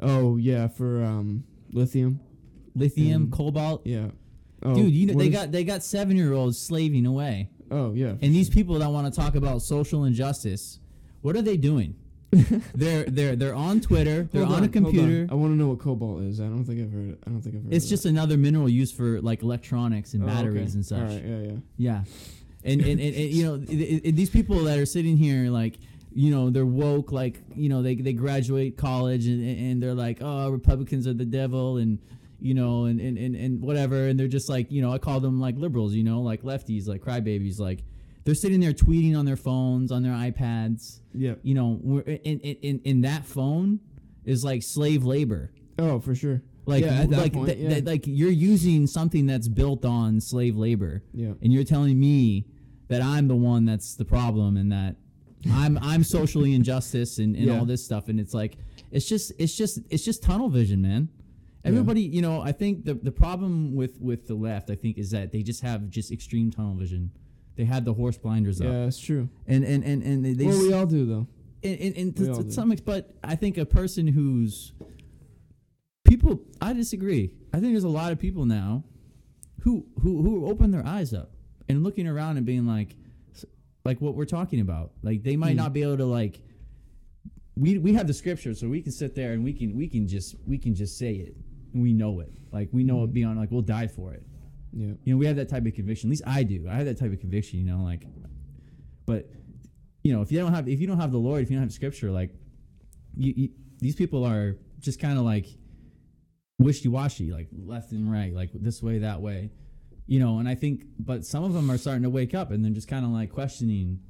Oh 0.00 0.36
yeah, 0.36 0.68
for 0.68 1.02
um 1.04 1.44
lithium. 1.72 2.20
lithium, 2.74 3.22
And- 3.24 3.32
cobalt. 3.32 3.86
Yeah. 3.86 4.08
Oh, 4.62 4.74
Dude, 4.74 4.92
you 4.92 5.06
know 5.06 5.14
they 5.14 5.28
got 5.30 5.52
they 5.52 5.64
got 5.64 5.82
seven 5.82 6.16
year 6.16 6.32
olds 6.34 6.58
slaving 6.58 7.06
away, 7.06 7.48
Oh 7.70 7.92
yeah. 7.94 8.10
and 8.20 8.34
these 8.34 8.50
people 8.50 8.78
that 8.80 8.90
want 8.90 9.12
to 9.12 9.20
talk 9.20 9.34
about 9.34 9.62
social 9.62 10.04
injustice, 10.04 10.80
what 11.22 11.34
are 11.36 11.42
they 11.42 11.56
doing? 11.56 11.94
they're 12.74 13.04
they're 13.04 13.34
they're 13.36 13.54
on 13.54 13.80
Twitter. 13.80 14.28
They're 14.30 14.44
Hold 14.44 14.58
on, 14.58 14.64
a 14.64 14.66
hold 14.66 14.76
on. 14.76 14.84
computer. 14.84 15.26
I 15.30 15.34
want 15.34 15.52
to 15.52 15.56
know 15.56 15.68
what 15.68 15.78
cobalt 15.80 16.22
is. 16.22 16.40
I 16.40 16.44
don't 16.44 16.64
think 16.64 16.80
I've 16.80 16.92
heard. 16.92 17.10
It. 17.10 17.18
I 17.26 17.30
don't 17.30 17.40
think 17.40 17.56
I've 17.56 17.64
heard. 17.64 17.72
It's 17.74 17.88
just 17.88 18.04
it. 18.06 18.10
another 18.10 18.36
mineral 18.36 18.68
used 18.68 18.94
for 18.96 19.20
like 19.22 19.42
electronics 19.42 20.12
and 20.14 20.22
Oh, 20.22 20.26
batteries 20.26 20.68
okay. 20.68 20.74
and 20.74 20.86
such. 20.86 20.98
All 21.00 21.06
right. 21.06 21.24
Yeah. 21.24 21.38
Yeah. 21.38 21.56
Yeah, 21.76 22.04
and 22.64 22.80
and, 22.80 23.00
and, 23.00 23.14
and 23.14 23.30
you 23.32 23.44
know 23.44 23.54
i 23.54 24.00
i 24.06 24.10
these 24.10 24.30
people 24.30 24.64
that 24.64 24.78
are 24.78 24.86
sitting 24.86 25.16
here 25.16 25.50
like 25.50 25.78
you 26.12 26.30
know 26.30 26.50
they're 26.50 26.66
woke 26.66 27.12
like 27.12 27.40
you 27.54 27.68
know 27.68 27.82
they 27.82 27.94
they 27.94 28.12
graduate 28.12 28.76
college 28.76 29.26
and 29.26 29.42
and 29.42 29.82
they're 29.82 29.94
like 29.94 30.18
oh 30.20 30.50
Republicans 30.50 31.06
are 31.06 31.14
the 31.14 31.24
devil 31.24 31.76
and 31.78 31.98
you 32.40 32.54
know 32.54 32.84
and 32.86 33.00
and, 33.00 33.16
and 33.18 33.36
and 33.36 33.60
whatever 33.62 34.08
and 34.08 34.18
they're 34.18 34.26
just 34.28 34.48
like 34.48 34.70
you 34.72 34.82
know 34.82 34.92
I 34.92 34.98
call 34.98 35.20
them 35.20 35.40
like 35.40 35.56
liberals 35.56 35.94
you 35.94 36.02
know 36.02 36.20
like 36.20 36.42
lefties 36.42 36.88
like 36.88 37.00
crybabies 37.02 37.58
like 37.60 37.84
they're 38.24 38.34
sitting 38.34 38.60
there 38.60 38.72
tweeting 38.72 39.16
on 39.16 39.24
their 39.24 39.36
phones 39.36 39.90
on 39.92 40.02
their 40.02 40.12
iPads 40.12 41.00
Yeah. 41.14 41.34
you 41.42 41.54
know 41.54 41.80
in 42.06 42.40
in, 42.40 42.80
in 42.84 43.00
that 43.02 43.24
phone 43.24 43.80
is 44.24 44.44
like 44.44 44.62
slave 44.62 45.04
labor 45.04 45.52
Oh, 45.78 45.98
for 45.98 46.14
sure. 46.14 46.42
Like 46.66 46.84
Yeah, 46.84 47.06
like 47.08 47.32
point, 47.32 47.46
th- 47.48 47.58
yeah. 47.58 47.68
th- 47.70 47.84
like 47.84 48.06
you're 48.06 48.30
using 48.30 48.86
something 48.86 49.26
that's 49.26 49.48
built 49.48 49.84
on 49.84 50.20
slave 50.20 50.56
labor 50.56 51.02
Yeah. 51.14 51.32
and 51.42 51.52
you're 51.52 51.64
telling 51.64 51.98
me 51.98 52.46
that 52.88 53.02
I'm 53.02 53.28
the 53.28 53.36
one 53.36 53.64
that's 53.64 53.94
the 53.94 54.04
problem 54.04 54.56
and 54.56 54.70
that 54.72 54.96
I'm 55.50 55.78
I'm 55.78 56.04
socially 56.04 56.54
injustice 56.60 57.18
and, 57.18 57.34
and 57.36 57.46
Yeah. 57.46 57.58
all 57.58 57.64
this 57.64 57.84
stuff 57.84 58.08
and 58.08 58.20
it's 58.20 58.34
like 58.34 58.56
it's 58.90 59.08
just 59.08 59.32
it's 59.38 59.56
just 59.56 59.78
it's 59.90 60.04
just 60.04 60.22
tunnel 60.22 60.48
vision 60.48 60.82
man 60.82 61.08
everybody 61.64 62.02
you 62.02 62.22
know 62.22 62.40
I 62.40 62.52
think 62.52 62.84
the 62.84 62.94
the 62.94 63.12
problem 63.12 63.74
with 63.74 64.00
with 64.00 64.26
the 64.26 64.34
left 64.34 64.70
I 64.70 64.74
think 64.74 64.98
is 64.98 65.10
that 65.12 65.32
they 65.32 65.42
just 65.42 65.62
have 65.62 65.88
just 65.88 66.10
extreme 66.12 66.50
tunnel 66.50 66.74
vision 66.74 67.10
they 67.56 67.64
have 67.64 67.84
the 67.84 67.94
horse 67.94 68.16
blinders 68.18 68.60
Yeah, 68.60 68.68
up 68.68 68.72
that's 68.86 68.98
true. 68.98 69.28
and 69.46 69.64
and 69.64 69.82
and, 69.84 70.02
and 70.02 70.24
they, 70.24 70.32
they 70.34 70.46
well, 70.46 70.58
we 70.58 70.72
all 70.72 70.86
do 70.86 71.04
though. 71.06 71.26
and, 71.62 71.80
and, 71.80 71.96
and 71.96 72.16
to, 72.16 72.42
to 72.44 72.50
some 72.52 72.72
extent, 72.72 72.86
but 72.86 73.14
I 73.22 73.36
think 73.36 73.58
a 73.58 73.66
person 73.66 74.06
who's 74.08 74.72
people, 76.10 76.40
I 76.60 76.72
disagree. 76.72 77.32
I 77.54 77.60
think 77.60 77.72
there's 77.72 77.84
a 77.84 77.88
lot 77.88 78.10
of 78.10 78.18
people 78.18 78.44
now 78.44 78.82
who 79.62 79.86
who 80.02 80.22
who 80.22 80.46
open 80.46 80.70
their 80.72 80.84
eyes 80.84 81.14
up 81.14 81.30
and 81.68 81.84
looking 81.84 82.06
around 82.08 82.36
and 82.36 82.44
being 82.44 82.66
like, 82.66 82.96
like 83.84 84.00
what 84.00 84.14
we're 84.14 84.24
talking 84.24 84.60
about. 84.60 84.90
Like 85.02 85.22
they 85.22 85.36
might 85.36 85.52
Hmm. 85.52 85.58
not 85.58 85.72
be 85.72 85.82
able 85.82 85.98
to 85.98 86.06
like. 86.06 86.40
We 87.56 87.78
we 87.78 87.92
have 87.94 88.06
the 88.06 88.14
scripture, 88.14 88.54
so 88.54 88.68
we 88.68 88.80
can 88.82 88.92
sit 88.92 89.14
there 89.14 89.32
and 89.32 89.44
we 89.44 89.52
can 89.52 89.76
we 89.76 89.86
can 89.88 90.08
just 90.08 90.34
we 90.46 90.58
can 90.58 90.74
just 90.74 90.98
say 90.98 91.14
it. 91.14 91.36
And 91.72 91.82
we 91.82 91.92
know 91.92 92.18
it. 92.20 92.32
Like 92.50 92.68
we 92.72 92.82
know 92.82 93.04
it 93.04 93.12
beyond. 93.12 93.38
Like 93.38 93.50
we'll 93.52 93.62
die 93.62 93.86
for 93.86 94.12
it. 94.12 94.24
Yeah. 94.72 94.94
You 95.04 95.12
know, 95.14 95.16
we 95.16 95.26
have 95.26 95.36
that 95.36 95.48
type 95.48 95.64
of 95.66 95.74
conviction. 95.74 96.08
At 96.08 96.10
least 96.10 96.22
I 96.26 96.42
do. 96.42 96.66
I 96.68 96.74
have 96.74 96.86
that 96.86 96.98
type 96.98 97.12
of 97.12 97.20
conviction. 97.20 97.60
You 97.60 97.66
know, 97.66 97.82
like, 97.84 98.04
but 99.06 99.30
you 100.02 100.12
know, 100.12 100.22
if 100.22 100.32
you 100.32 100.38
don't 100.40 100.52
have 100.54 100.68
if 100.68 100.80
you 100.80 100.86
don't 100.88 100.98
have 100.98 101.12
the 101.12 101.18
Lord, 101.18 101.42
if 101.42 101.50
you 101.50 101.56
don't 101.56 101.62
have 101.64 101.72
Scripture, 101.72 102.10
like, 102.10 102.30
you, 103.16 103.32
you 103.36 103.48
these 103.78 103.94
people 103.94 104.24
are 104.24 104.56
just 104.80 104.98
kind 104.98 105.18
of 105.18 105.24
like 105.24 105.46
wishy 106.60 106.88
washy, 106.88 107.32
like 107.32 107.48
left 107.52 107.90
and 107.92 108.10
right, 108.12 108.32
like 108.32 108.50
this 108.54 108.82
way, 108.82 108.98
that 108.98 109.20
way. 109.20 109.50
You 110.06 110.18
know, 110.20 110.38
and 110.38 110.48
I 110.48 110.54
think, 110.54 110.84
but 110.98 111.24
some 111.24 111.44
of 111.44 111.52
them 111.52 111.70
are 111.70 111.78
starting 111.78 112.02
to 112.02 112.10
wake 112.10 112.34
up 112.34 112.50
and 112.50 112.64
then 112.64 112.74
just 112.74 112.88
kind 112.88 113.04
of 113.04 113.10
like 113.12 113.30
questioning 113.32 114.00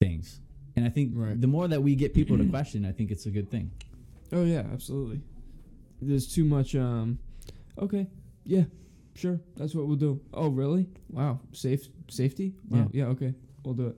things. 0.00 0.40
And 0.76 0.84
I 0.84 0.88
think 0.90 1.12
Right. 1.14 1.40
the 1.40 1.46
more 1.46 1.66
that 1.68 1.82
we 1.82 1.94
get 1.94 2.14
people 2.14 2.36
to 2.38 2.44
question, 2.46 2.84
I 2.84 2.92
think 2.92 3.10
it's 3.10 3.26
a 3.26 3.30
good 3.30 3.50
thing. 3.50 3.70
Oh 4.32 4.44
yeah, 4.44 4.64
absolutely. 4.72 5.20
There's 6.00 6.26
too 6.26 6.44
much. 6.44 6.74
Um. 6.74 7.18
Okay. 7.78 8.06
Yeah. 8.44 8.64
Sure. 9.14 9.40
That's 9.56 9.74
what 9.74 9.86
we'll 9.86 9.96
do. 9.96 10.20
Oh 10.32 10.48
really? 10.48 10.88
Wow. 11.08 11.40
Safe. 11.52 11.88
Safety. 12.10 12.54
Wow. 12.68 12.88
Yeah. 12.92 13.06
okay. 13.06 13.34
We'll 13.64 13.74
do 13.74 13.86
it. 13.88 13.96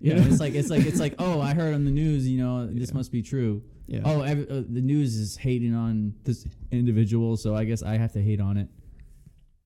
Yeah, 0.00 0.14
it's 0.26 0.40
like 0.40 0.54
it's 0.54 0.70
like 0.70 0.86
it's 0.86 1.00
like 1.00 1.16
oh, 1.18 1.40
I 1.40 1.52
heard 1.54 1.74
on 1.74 1.84
the 1.84 1.90
news, 1.90 2.26
you 2.26 2.38
know, 2.38 2.66
this 2.66 2.94
must 2.94 3.12
be 3.12 3.20
true. 3.22 3.62
Yeah. 3.92 4.00
Oh, 4.06 4.22
every, 4.22 4.48
uh, 4.48 4.62
the 4.66 4.80
news 4.80 5.16
is 5.16 5.36
hating 5.36 5.74
on 5.74 6.14
this 6.24 6.46
individual, 6.70 7.36
so 7.36 7.54
I 7.54 7.64
guess 7.64 7.82
I 7.82 7.98
have 7.98 8.12
to 8.14 8.22
hate 8.22 8.40
on 8.40 8.56
it. 8.56 8.68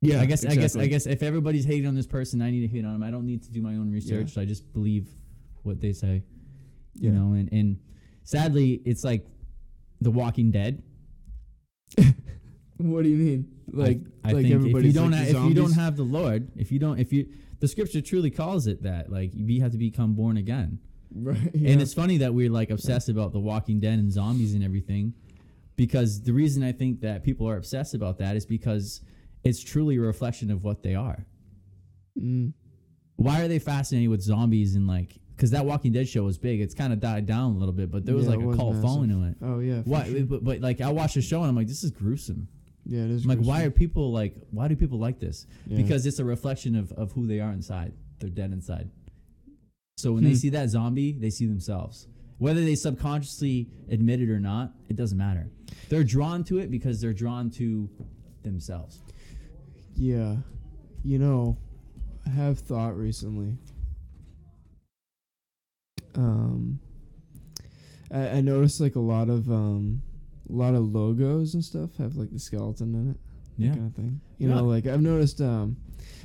yeah. 0.01 0.21
I 0.21 0.27
guess 0.27 0.45
I 0.45 0.57
guess 0.57 0.75
I 0.75 0.89
guess 0.89 1.07
if 1.07 1.23
everybody's 1.23 1.65
hating 1.65 1.87
on 1.87 1.95
this 1.95 2.09
person, 2.09 2.43
I 2.43 2.51
need 2.51 2.63
to 2.63 2.67
hate 2.67 2.85
on 2.85 2.97
him. 2.97 3.03
I 3.05 3.13
don't 3.13 3.25
need 3.25 3.45
to 3.45 3.53
do 3.53 3.63
my 3.63 3.75
own 3.75 3.93
research. 3.93 4.35
Yeah. 4.37 4.43
I 4.43 4.45
just 4.45 4.73
believe 4.73 5.07
what 5.63 5.81
they 5.81 5.93
say. 5.93 6.25
Yeah. 6.97 7.11
You 7.11 7.17
know, 7.17 7.35
and 7.35 7.49
and 7.53 7.79
sadly, 8.25 8.83
it's 8.85 9.05
like 9.05 9.25
The 10.01 10.11
Walking 10.11 10.51
Dead. 10.51 10.83
What 12.79 13.05
do 13.05 13.09
you 13.09 13.17
mean? 13.17 13.49
Like, 13.73 14.01
I, 14.23 14.31
I 14.31 14.33
like 14.33 14.47
think 14.47 14.67
if 14.67 14.85
you 14.85 14.93
don't 14.93 15.13
like 15.13 15.33
ha- 15.33 15.45
if 15.45 15.49
you 15.49 15.55
don't 15.55 15.73
have 15.73 15.97
the 15.97 16.03
Lord, 16.03 16.51
if 16.57 16.71
you 16.71 16.79
don't 16.79 16.99
if 16.99 17.11
you 17.13 17.27
the 17.61 17.69
scripture 17.69 18.03
truly 18.03 18.31
calls 18.31 18.67
it 18.67 18.83
that 18.83 19.11
like 19.11 19.31
you 19.33 19.63
have 19.63 19.73
to 19.73 19.79
become 19.79 20.13
born 20.15 20.37
again. 20.37 20.79
Right, 21.15 21.39
yeah. 21.55 21.71
And 21.71 21.83
it's 21.83 21.95
funny 21.95 22.19
that 22.19 22.35
we're 22.35 22.51
like 22.51 22.71
obsessed 22.71 23.09
about 23.09 23.33
the 23.33 23.41
Walking 23.41 23.81
Dead 23.81 23.99
and 23.99 24.13
zombies 24.13 24.55
and 24.55 24.65
everything, 24.65 25.15
because 25.77 26.23
the 26.23 26.33
reason 26.33 26.63
I 26.63 26.73
think 26.73 27.01
that 27.01 27.23
people 27.23 27.49
are 27.49 27.57
obsessed 27.57 27.95
about 27.95 28.19
that 28.19 28.37
is 28.37 28.47
because 28.47 29.01
it's 29.45 29.63
truly 29.63 29.97
a 29.97 30.01
reflection 30.01 30.51
of 30.51 30.65
what 30.65 30.83
they 30.83 30.95
are. 30.95 31.27
Mm. 32.21 32.53
Why 33.17 33.43
are 33.43 33.49
they 33.49 33.59
fascinated 33.59 34.11
with 34.11 34.23
zombies 34.23 34.75
and 34.75 34.87
like? 34.87 35.19
Because 35.35 35.51
that 35.51 35.67
Walking 35.67 35.93
Dead 35.93 36.09
show 36.09 36.23
was 36.25 36.39
big. 36.39 36.61
It's 36.63 36.75
kind 36.75 36.93
of 36.95 37.01
died 37.01 37.27
down 37.27 37.57
a 37.57 37.59
little 37.59 37.75
bit, 37.75 37.91
but 37.91 38.07
there 38.07 38.15
was 38.15 38.25
Yeah, 38.27 38.37
like 38.37 38.55
a 38.55 38.57
cult 38.57 38.81
following 38.81 39.11
to 39.11 39.23
it. 39.25 39.37
Oh 39.43 39.59
yeah. 39.61 39.83
Why? 39.85 40.09
sure. 40.09 40.25
But, 40.25 40.45
but 40.45 40.61
like 40.61 40.81
I 40.81 40.91
watched 40.91 41.15
the 41.15 41.23
show 41.23 41.41
and 41.41 41.49
I'm 41.49 41.57
like, 41.57 41.67
this 41.69 41.85
is 41.85 41.91
gruesome. 41.91 42.49
Yeah, 42.87 43.03
it 43.03 43.11
is. 43.11 43.25
I'm 43.25 43.29
like, 43.31 43.41
why 43.41 43.65
are 43.65 43.71
people 43.71 44.13
like? 44.13 44.35
Why 44.51 44.69
do 44.69 44.77
people 44.77 44.99
like 44.99 45.19
this? 45.19 45.47
Yeah. 45.67 45.77
Because 45.77 46.07
it's 46.07 46.19
a 46.21 46.25
reflection 46.25 46.75
of 46.77 46.91
of 46.93 47.13
who 47.13 47.27
they 47.27 47.41
are 47.41 47.53
inside. 47.53 47.93
They're 48.19 48.31
dead 48.31 48.53
inside. 48.53 48.89
So 49.97 50.13
when 50.13 50.25
they 50.25 50.31
Hmm. 50.31 50.37
see 50.37 50.49
that 50.51 50.69
zombie, 50.69 51.13
they 51.13 51.31
see 51.31 51.47
themselves. 51.47 52.07
Whether 52.39 52.61
they 52.63 52.75
subconsciously 52.75 53.71
admit 53.89 54.21
it 54.21 54.29
or 54.29 54.39
not, 54.39 54.75
it 54.91 54.97
doesn't 54.97 55.17
matter. 55.17 55.51
They're 55.89 56.05
drawn 56.05 56.45
to 56.45 56.59
it 56.59 56.71
because 56.71 57.01
they're 57.01 57.15
drawn 57.15 57.49
to 57.53 57.89
themselves. 58.43 59.01
Yeah. 59.97 60.37
You 61.03 61.19
know, 61.19 61.57
I 62.27 62.29
have 62.31 62.59
thought 62.59 62.97
recently. 62.97 63.57
Um 66.15 66.79
I, 68.11 68.29
I 68.29 68.41
noticed 68.43 68.81
like 68.81 68.97
a 68.97 69.01
lot 69.01 69.31
of 69.31 69.51
um 69.51 70.03
a 70.49 70.53
lot 70.53 70.75
of 70.75 70.85
logos 70.85 71.55
and 71.55 71.65
stuff 71.65 71.97
have 71.97 72.17
like 72.17 72.31
the 72.31 72.39
skeleton 72.39 72.95
in 72.95 73.11
it. 73.13 73.17
Yeah. 73.57 73.71
Kind 73.75 73.87
of 73.87 73.95
thing. 73.95 74.21
You 74.37 74.49
Yeah. 74.51 74.57
know, 74.57 74.67
like 74.67 74.87
I've 74.87 75.01
noticed 75.03 75.41
um 75.41 75.79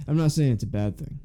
I'm 0.10 0.18
not 0.18 0.34
saying 0.34 0.52
it's 0.52 0.64
a 0.64 0.68
bad 0.68 0.98
thing. 0.98 1.20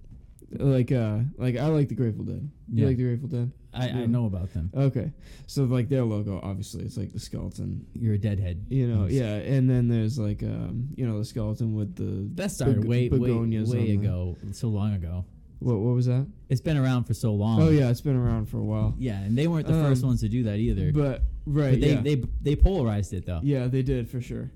Like 0.52 0.92
uh 0.92 1.18
like 1.38 1.56
I 1.56 1.66
like 1.66 1.88
the 1.88 1.94
Grateful 1.96 2.24
Dead. 2.24 2.48
You 2.72 2.82
Yeah. 2.82 2.86
like 2.88 2.96
the 2.96 3.02
Grateful 3.04 3.28
Dead? 3.28 3.50
I, 3.74 3.84
I 3.84 3.88
Yeah. 3.88 4.06
know 4.06 4.26
about 4.26 4.52
them. 4.54 4.70
Okay. 4.74 5.12
So 5.46 5.64
like 5.64 5.88
their 5.88 6.04
logo 6.04 6.40
obviously 6.42 6.84
it's 6.84 6.96
like 6.96 7.12
the 7.12 7.18
skeleton. 7.20 7.84
You're 7.94 8.14
a 8.14 8.18
deadhead. 8.18 8.64
You 8.68 8.86
know, 8.86 9.06
yeah, 9.06 9.34
and 9.36 9.68
then 9.68 9.88
there's 9.88 10.18
like 10.18 10.42
um 10.42 10.88
you 10.94 11.06
know 11.06 11.18
the 11.18 11.24
skeleton 11.24 11.74
with 11.74 11.96
the 11.96 12.28
That 12.40 12.52
started 12.52 12.82
beg- 12.82 12.88
way, 12.90 13.08
way, 13.08 13.18
begonias 13.18 13.70
way 13.72 13.80
on 13.80 13.86
the- 13.86 13.94
ago, 14.06 14.36
so 14.52 14.68
long 14.68 14.94
ago. 14.94 15.24
What 15.58 15.78
what 15.80 15.94
was 15.94 16.06
that? 16.06 16.26
It's 16.48 16.60
been 16.60 16.76
around 16.76 17.04
for 17.04 17.14
so 17.14 17.34
long. 17.34 17.60
Oh 17.62 17.70
yeah, 17.70 17.90
it's 17.90 18.00
been 18.02 18.14
around 18.16 18.46
for 18.48 18.58
a 18.58 18.64
while. 18.64 18.94
Yeah, 18.98 19.18
and 19.20 19.36
they 19.36 19.48
weren't 19.48 19.66
the 19.66 19.72
first 19.72 20.02
Um, 20.04 20.10
ones 20.10 20.20
to 20.20 20.28
do 20.28 20.44
that 20.44 20.58
either. 20.58 20.92
But 20.92 21.22
right, 21.44 21.72
But 21.72 21.80
they, 21.80 21.92
yeah. 21.94 22.00
they 22.02 22.22
they 22.42 22.56
polarized 22.56 23.12
it 23.14 23.26
though. 23.26 23.40
yeah, 23.42 23.66
they 23.66 23.82
did 23.82 24.08
for 24.08 24.20
sure. 24.20 24.52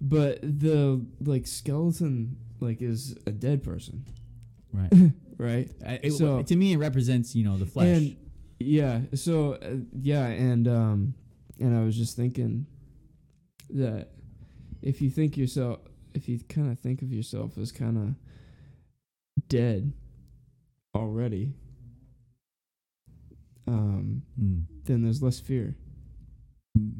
But 0.00 0.40
the 0.42 1.04
like 1.24 1.46
skeleton 1.46 2.36
like 2.60 2.80
is 2.82 3.16
a 3.26 3.32
dead 3.32 3.62
person, 3.64 4.04
Right. 4.72 4.92
right? 5.42 5.70
It- 6.02 6.12
So- 6.12 6.42
to 6.42 6.56
me, 6.56 6.72
it 6.72 6.78
represents 6.78 7.34
you 7.34 7.44
know 7.44 7.56
the 7.58 7.66
flesh. 7.66 7.96
And 7.98 8.16
yeah, 8.60 9.00
so 9.14 9.54
uh, 9.54 9.76
yeah, 10.00 10.26
and 10.26 10.68
um 10.68 11.14
and 11.60 11.76
I 11.76 11.84
was 11.84 11.96
just 11.96 12.16
thinking 12.16 12.66
that 13.70 14.10
if 14.82 15.00
you 15.02 15.10
think 15.10 15.36
yourself 15.36 15.80
if 16.14 16.28
you 16.28 16.38
kind 16.48 16.70
of 16.70 16.78
think 16.78 17.02
of 17.02 17.12
yourself 17.12 17.56
as 17.58 17.72
kind 17.72 17.96
of 17.98 18.14
dead 19.48 19.92
already, 20.94 21.54
um, 23.66 24.22
Mm. 24.40 24.64
then 24.84 25.02
there's 25.02 25.22
less 25.22 25.40
fear. 25.40 25.76
Mm. 26.78 26.92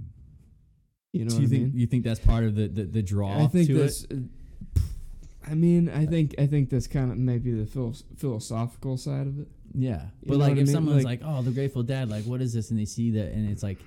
You 1.12 1.24
know 1.26 1.30
so 1.30 1.40
you 1.40 1.46
I 1.46 1.50
think 1.50 1.62
mean? 1.64 1.72
you 1.80 1.86
think 1.86 2.04
that's 2.04 2.20
part 2.20 2.44
of 2.44 2.54
the 2.54 2.68
the, 2.68 2.84
the 2.84 3.02
draw 3.02 3.44
I 3.44 3.46
think 3.48 3.66
to 3.68 3.74
that's. 3.78 4.04
it? 4.04 4.22
I 5.46 5.54
mean, 5.54 5.88
I 5.88 6.06
think 6.06 6.34
I 6.38 6.46
think 6.46 6.70
that's 6.70 6.86
kind 6.86 7.10
of 7.10 7.18
maybe 7.18 7.52
the 7.52 7.66
phil- 7.66 7.96
philosophical 8.16 8.96
side 8.96 9.26
of 9.26 9.40
it. 9.40 9.48
Yeah, 9.74 10.02
You 10.22 10.28
but 10.28 10.38
like 10.38 10.48
what 10.50 10.58
I 10.58 10.60
if 10.60 10.66
mean? 10.66 10.74
someone's 10.74 11.04
Like- 11.04 11.22
like, 11.22 11.30
"Oh, 11.38 11.42
the 11.42 11.50
Grateful 11.50 11.82
Dead," 11.82 12.08
like, 12.10 12.24
what 12.24 12.40
is 12.42 12.52
this? 12.52 12.70
And 12.70 12.78
they 12.78 12.84
see 12.84 13.10
that, 13.12 13.32
and 13.32 13.48
it's 13.48 13.62
like, 13.62 13.78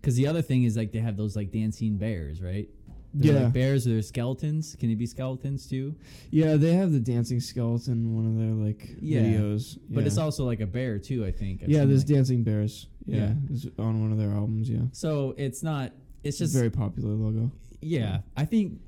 because 0.00 0.16
the 0.16 0.26
other 0.26 0.42
thing 0.42 0.64
is 0.64 0.76
like 0.76 0.90
they 0.92 0.98
have 0.98 1.16
those 1.16 1.36
like 1.36 1.52
dancing 1.52 1.96
bears, 1.96 2.42
right? 2.42 2.68
They're 3.14 3.34
Yeah. 3.34 3.44
like 3.44 3.52
bears. 3.52 3.86
Or 3.86 4.00
skeletons. 4.02 4.74
Can 4.76 4.90
it 4.90 4.96
be 4.96 5.06
skeletons 5.06 5.66
too? 5.66 5.94
Yeah, 6.30 6.56
they 6.56 6.72
have 6.74 6.92
the 6.92 6.98
dancing 7.00 7.40
skeleton 7.40 7.92
in 7.92 8.14
one 8.14 8.26
of 8.26 8.36
their 8.38 8.54
like 8.66 8.96
Yeah. 9.00 9.22
videos. 9.22 9.78
But 9.90 10.06
it's 10.06 10.18
also 10.18 10.44
like 10.44 10.60
a 10.60 10.66
bear 10.66 10.98
too. 10.98 11.24
I 11.24 11.30
think. 11.30 11.62
I've 11.62 11.68
yeah, 11.68 11.84
there's 11.84 12.00
like- 12.00 12.08
dancing 12.08 12.42
bears. 12.42 12.86
Yeah, 13.06 13.34
Yeah. 13.50 13.70
on 13.78 14.00
one 14.00 14.12
of 14.12 14.18
their 14.18 14.30
albums. 14.32 14.68
Yeah, 14.70 14.82
so 14.92 15.34
it's 15.36 15.62
not. 15.62 15.92
It's 16.24 16.34
it's 16.34 16.38
just 16.38 16.54
a 16.54 16.58
very 16.58 16.70
popular 16.70 17.14
logo. 17.14 17.50
yeah. 17.80 18.20
I 18.36 18.44
think 18.44 18.80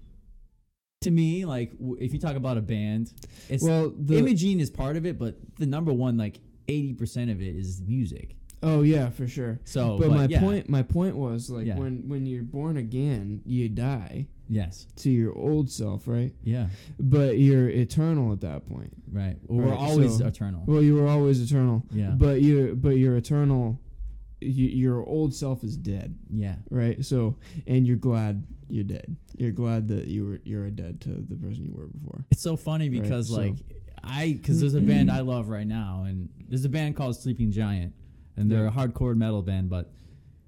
to 1.04 1.10
me, 1.10 1.44
like 1.44 1.70
w- 1.78 1.96
if 2.00 2.12
you 2.12 2.18
talk 2.18 2.36
about 2.36 2.58
a 2.58 2.62
band, 2.62 3.12
it's 3.48 3.62
well, 3.64 3.92
the 3.96 4.18
imaging 4.18 4.60
is 4.60 4.70
part 4.70 4.96
of 4.96 5.06
it, 5.06 5.18
but 5.18 5.36
the 5.58 5.66
number 5.66 5.92
one 5.92 6.16
like 6.18 6.40
eighty 6.68 6.92
percent 6.92 7.30
of 7.30 7.40
it 7.40 7.54
is 7.56 7.80
music. 7.86 8.36
oh 8.62 8.82
yeah, 8.82 9.10
for 9.10 9.26
sure. 9.28 9.60
So, 9.64 9.98
but, 9.98 10.10
my 10.10 10.26
yeah, 10.26 10.40
point, 10.40 10.68
my 10.68 10.82
point 10.82 11.16
was 11.16 11.50
like 11.50 11.66
Yeah. 11.66 11.76
when 11.78 12.08
when 12.08 12.26
you're 12.26 12.42
born 12.42 12.76
again, 12.78 13.42
you 13.44 13.68
die 13.68 14.26
yes, 14.48 14.86
to 14.96 15.10
your 15.10 15.36
old 15.36 15.70
self, 15.70 16.06
right? 16.08 16.32
yeah, 16.42 16.68
But 16.98 17.38
you're 17.38 17.68
eternal 17.68 18.32
at 18.32 18.40
that 18.40 18.66
point. 18.66 18.92
right. 19.12 19.36
We're 19.48 19.74
always 19.74 20.18
so- 20.18 20.26
eternal. 20.26 20.62
Well, 20.66 20.82
you 20.82 20.94
were 20.96 21.06
always 21.08 21.40
eternal. 21.42 21.82
Yeah, 21.92 22.10
But 22.16 22.40
you 22.42 22.74
but 22.74 22.96
you're 22.96 23.16
eternal. 23.16 23.78
You, 24.44 24.66
your 24.68 25.04
old 25.06 25.34
self 25.34 25.64
is 25.64 25.76
dead, 25.76 26.16
yeah, 26.30 26.56
right? 26.70 27.04
So, 27.04 27.36
and 27.66 27.86
you're 27.86 27.96
glad 27.96 28.44
you're 28.68 28.84
dead. 28.84 29.16
You're 29.36 29.52
glad 29.52 29.88
that 29.88 30.06
you 30.06 30.26
were 30.26 30.40
you're 30.44 30.70
dead 30.70 31.00
to 31.02 31.08
the 31.28 31.36
person 31.36 31.64
you 31.64 31.72
were 31.74 31.86
before. 31.86 32.24
It's 32.30 32.42
so 32.42 32.56
funny 32.56 32.88
Right, 32.88 33.02
because 33.02 33.28
so- 33.28 33.36
like 33.40 33.54
I 34.02 34.32
because 34.32 34.60
there's 34.60 34.74
a 34.74 34.80
band 34.92 35.10
I 35.10 35.20
love 35.20 35.48
right 35.48 35.66
now, 35.66 36.04
and 36.06 36.28
there's 36.48 36.64
a 36.64 36.68
band 36.68 36.96
called 36.96 37.16
Sleeping 37.16 37.50
Giant, 37.52 37.92
and 38.36 38.50
they're 38.50 38.64
Yeah. 38.64 38.68
a 38.68 38.72
hardcore 38.72 39.16
metal 39.16 39.42
band, 39.42 39.70
but 39.70 39.92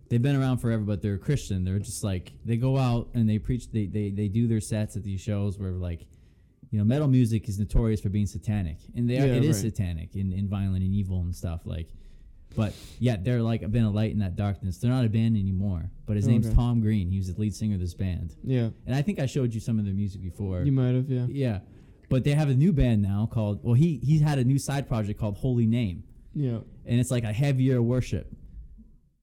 they've 0.08 0.22
been 0.22 0.36
around 0.36 0.58
forever. 0.58 0.82
But 0.82 1.02
they're 1.02 1.18
Christian. 1.18 1.64
They're 1.64 1.78
just 1.78 2.04
like 2.04 2.32
they 2.44 2.56
go 2.56 2.76
out 2.78 3.08
and 3.14 3.28
they 3.28 3.38
preach. 3.38 3.70
They 3.70 3.86
they 3.86 4.10
they 4.10 4.28
do 4.28 4.46
their 4.46 4.60
sets 4.60 4.96
at 4.96 5.02
these 5.04 5.20
shows 5.20 5.58
where 5.58 5.72
like. 5.72 6.06
You 6.72 6.80
know, 6.80 6.84
metal 6.84 7.06
music 7.06 7.48
is 7.48 7.60
notorious 7.60 8.00
for 8.00 8.08
being 8.08 8.26
satanic, 8.26 8.78
and 8.96 9.08
they 9.08 9.18
are, 9.20 9.26
Yeah, 9.26 9.34
it 9.34 9.44
is 9.44 9.62
right. 9.62 9.70
satanic 9.72 10.16
and, 10.16 10.32
and 10.32 10.48
violent 10.48 10.82
and 10.82 10.92
evil 10.92 11.20
and 11.20 11.34
stuff. 11.34 11.60
Like, 11.64 11.88
but 12.56 12.72
yet 12.98 13.24
they're 13.24 13.42
like 13.42 13.60
been 13.70 13.84
a 13.84 13.90
light 13.90 14.10
in 14.12 14.18
that 14.20 14.34
darkness. 14.36 14.78
They're 14.78 14.90
not 14.90 15.04
a 15.04 15.08
band 15.08 15.36
anymore. 15.36 15.90
But 16.06 16.16
his 16.16 16.26
name's 16.26 16.46
Okay. 16.46 16.54
Tom 16.56 16.80
Green. 16.80 17.10
He 17.10 17.18
was 17.18 17.32
the 17.32 17.40
lead 17.40 17.54
singer 17.54 17.74
of 17.74 17.80
this 17.80 17.94
band, 17.94 18.34
Yeah, 18.44 18.70
and 18.86 18.94
I 18.94 19.02
think 19.02 19.18
I 19.18 19.26
showed 19.26 19.52
you 19.54 19.60
some 19.60 19.78
of 19.78 19.84
their 19.84 19.94
music 19.94 20.22
before. 20.22 20.62
you 20.62 20.72
might 20.72 20.94
have. 20.94 21.08
Yeah, 21.10 21.26
Yeah. 21.28 21.60
But 22.08 22.22
they 22.24 22.32
have 22.32 22.48
a 22.48 22.54
new 22.54 22.72
band 22.72 23.02
now 23.02 23.28
called 23.30 23.60
well 23.64 23.74
he 23.74 23.96
he's 24.02 24.20
had 24.20 24.38
a 24.38 24.44
new 24.44 24.58
side 24.58 24.86
project 24.88 25.18
called 25.20 25.36
Holy 25.36 25.66
Name. 25.66 26.04
yeah. 26.34 26.58
And 26.84 27.00
it's 27.00 27.10
like 27.10 27.24
a 27.24 27.32
heavier 27.32 27.82
worship 27.82 28.32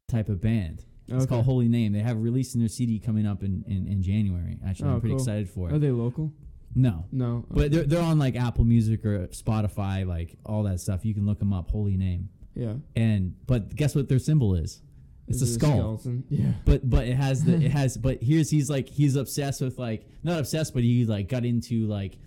type 0.09 0.29
of 0.29 0.41
band. 0.41 0.83
It's 1.07 1.23
Okay. 1.23 1.27
called 1.27 1.45
Holy 1.45 1.67
Name. 1.67 1.93
They 1.93 1.99
have 1.99 2.17
releasing 2.21 2.59
their 2.59 2.67
CD 2.69 2.99
coming 2.99 3.25
up 3.25 3.43
in, 3.43 3.63
in, 3.67 3.87
in 3.87 4.01
January. 4.03 4.57
Actually, 4.65 4.89
Oh, 4.89 4.93
I'm 4.95 4.99
pretty 5.01 5.15
cool. 5.15 5.21
excited 5.21 5.49
for 5.49 5.69
it. 5.69 5.73
Are 5.73 5.79
they 5.79 5.91
local? 5.91 6.33
No. 6.75 7.05
No. 7.11 7.45
But 7.51 7.71
they're, 7.71 7.83
they're 7.83 8.01
on 8.01 8.19
like 8.19 8.35
Apple 8.35 8.63
Music 8.65 9.05
or 9.05 9.27
Spotify, 9.27 10.05
like 10.07 10.37
all 10.45 10.63
that 10.63 10.79
stuff. 10.79 11.05
You 11.05 11.13
can 11.13 11.25
look 11.25 11.39
them 11.39 11.53
up, 11.53 11.69
Holy 11.69 11.97
Name. 11.97 12.29
Yeah. 12.55 12.73
And 12.95 13.35
but 13.47 13.75
guess 13.75 13.95
what 13.95 14.07
their 14.09 14.19
symbol 14.19 14.55
is? 14.55 14.81
It's 15.27 15.41
Is 15.41 15.51
a 15.51 15.53
skull. 15.53 15.97
skeleton? 15.97 16.23
Yeah. 16.29 16.51
But 16.65 16.89
but 16.89 17.07
it 17.07 17.15
has 17.15 17.43
the 17.45 17.55
it 17.55 17.71
has 17.79 17.97
but 17.97 18.21
here's 18.21 18.49
he's 18.49 18.69
like 18.69 18.89
he's 18.89 19.15
obsessed 19.15 19.61
with 19.61 19.77
like 19.79 20.05
not 20.23 20.39
obsessed 20.39 20.73
but 20.73 20.83
he 20.83 21.05
like 21.05 21.29
got 21.29 21.45
into 21.45 21.87
like 21.87 22.17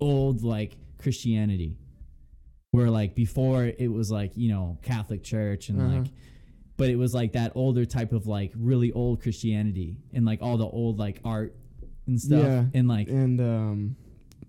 old 0.00 0.42
like 0.42 0.76
Christianity 0.98 1.76
where 2.72 2.90
like 2.90 3.14
before 3.14 3.64
it 3.64 3.90
was 3.92 4.10
like 4.10 4.32
you 4.36 4.48
know 4.50 4.78
Catholic 4.82 5.22
Church 5.22 5.68
and 5.68 5.80
Uh-huh. 5.80 5.98
like 5.98 6.06
but 6.76 6.88
it 6.88 6.96
was 6.96 7.14
like 7.14 7.34
that 7.34 7.52
older 7.54 7.84
type 7.84 8.12
of 8.12 8.26
like 8.26 8.52
really 8.56 8.90
old 8.92 9.22
Christianity 9.22 9.96
and 10.12 10.24
like 10.26 10.42
all 10.42 10.56
the 10.56 10.66
old 10.66 10.98
like 10.98 11.20
art 11.24 11.54
and 12.08 12.20
stuff 12.20 12.42
Yeah. 12.44 12.64
and 12.74 12.88
like 12.88 13.06
And 13.08 13.40
um, 13.40 13.96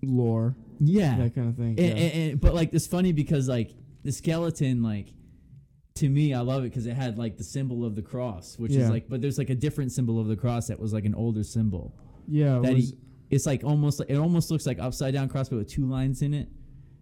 lore, 0.01 0.55
yeah 0.79 1.17
that 1.17 1.35
kind 1.35 1.49
of 1.49 1.55
thing. 1.55 1.77
and, 1.77 1.79
yeah. 1.79 1.85
and, 1.85 2.31
and- 2.31 2.41
but 2.41 2.55
like 2.55 2.73
it's 2.73 2.87
funny 2.87 3.11
because 3.11 3.47
like 3.47 3.75
the 4.05 4.11
skeleton 4.11 4.81
like 4.81 5.09
to 5.95 6.07
me 6.09 6.33
i 6.33 6.39
love 6.39 6.63
it 6.63 6.69
because 6.69 6.85
it 6.85 6.93
had 6.93 7.17
like 7.17 7.35
the 7.37 7.43
symbol 7.43 7.83
of 7.85 7.95
the 7.95 8.01
cross 8.01 8.57
which 8.57 8.71
is 8.73 8.89
like 8.89 9.09
but 9.09 9.21
there's 9.21 9.37
like 9.37 9.49
a 9.49 9.55
different 9.55 9.91
symbol 9.91 10.19
of 10.19 10.27
the 10.27 10.35
cross 10.35 10.67
that 10.67 10.79
was 10.79 10.93
like 10.93 11.05
an 11.05 11.15
older 11.15 11.43
symbol 11.43 11.93
yeah. 12.27 12.57
it 12.59 12.61
that 12.63 12.73
was- 12.73 12.89
he, 12.91 12.97
it's 13.31 13.45
like 13.45 13.63
almost 13.63 14.01
it 14.07 14.15
almost 14.17 14.51
looks 14.51 14.65
like 14.65 14.79
upside 14.79 15.13
down 15.13 15.27
cross 15.27 15.49
but 15.49 15.57
with 15.57 15.67
two 15.69 15.85
lines 15.85 16.21
in 16.21 16.33
it 16.33 16.47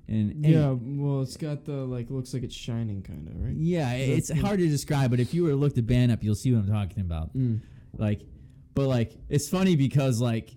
and 0.08 0.46
yeah. 0.46 0.76
Well, 0.78 1.22
it's 1.22 1.38
got 1.38 1.64
the 1.64 1.72
like 1.96 2.10
looks 2.10 2.34
like 2.34 2.44
it's 2.44 2.54
shining, 2.56 3.02
kind 3.04 3.28
of 3.30 3.36
right. 3.42 3.56
yeah 3.56 3.94
it's 3.94 4.30
hard 4.42 4.60
to 4.60 4.68
describe 4.68 5.12
but 5.12 5.20
if 5.20 5.34
you 5.34 5.44
were 5.44 5.50
to 5.52 5.56
look 5.56 5.76
the 5.76 5.82
band 5.82 6.12
up 6.12 6.24
you'll 6.24 6.36
see 6.36 6.52
what 6.54 6.60
i'm 6.60 6.68
talking 6.72 7.02
about 7.02 7.36
Mm. 7.36 7.62
like 7.98 8.22
but 8.76 8.88
like 8.88 9.12
it's 9.30 9.48
funny 9.50 9.76
because 9.76 10.20
like 10.22 10.52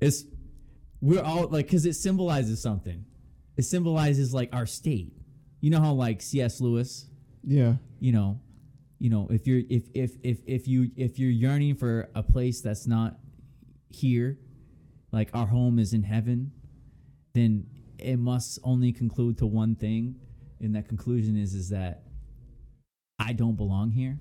it's 0.00 0.24
we're 1.00 1.22
all 1.22 1.46
like 1.48 1.66
because 1.66 1.86
it 1.86 1.94
symbolizes 1.94 2.60
something 2.60 3.04
it 3.56 3.62
symbolizes 3.64 4.34
like 4.34 4.48
our 4.54 4.66
state 4.66 5.12
you 5.64 5.70
know 5.70 5.80
how 5.80 5.92
like 5.94 6.20
cs 6.20 6.60
lewis 6.60 7.06
Yeah. 7.42 7.76
you 7.98 8.12
know 8.12 8.38
you 8.98 9.08
know 9.08 9.26
if 9.30 9.46
you're 9.46 9.62
if 9.70 9.84
if 9.94 10.10
if 10.22 10.38
if 10.46 10.68
you 10.68 10.90
if 10.94 11.18
you're 11.18 11.30
yearning 11.44 11.74
for 11.74 12.10
a 12.14 12.22
place 12.22 12.60
that's 12.60 12.86
not 12.86 13.16
here 13.88 14.38
like 15.10 15.30
our 15.32 15.46
home 15.46 15.78
is 15.78 15.94
in 15.94 16.02
heaven 16.02 16.52
then 17.32 17.66
it 17.98 18.18
must 18.18 18.58
only 18.62 18.92
conclude 18.92 19.38
to 19.38 19.46
one 19.46 19.74
thing 19.74 20.16
and 20.60 20.74
that 20.76 20.86
conclusion 20.86 21.34
is 21.44 21.54
is 21.54 21.70
that 21.70 22.02
i 23.18 23.32
don't 23.32 23.56
belong 23.56 23.90
here 23.90 24.18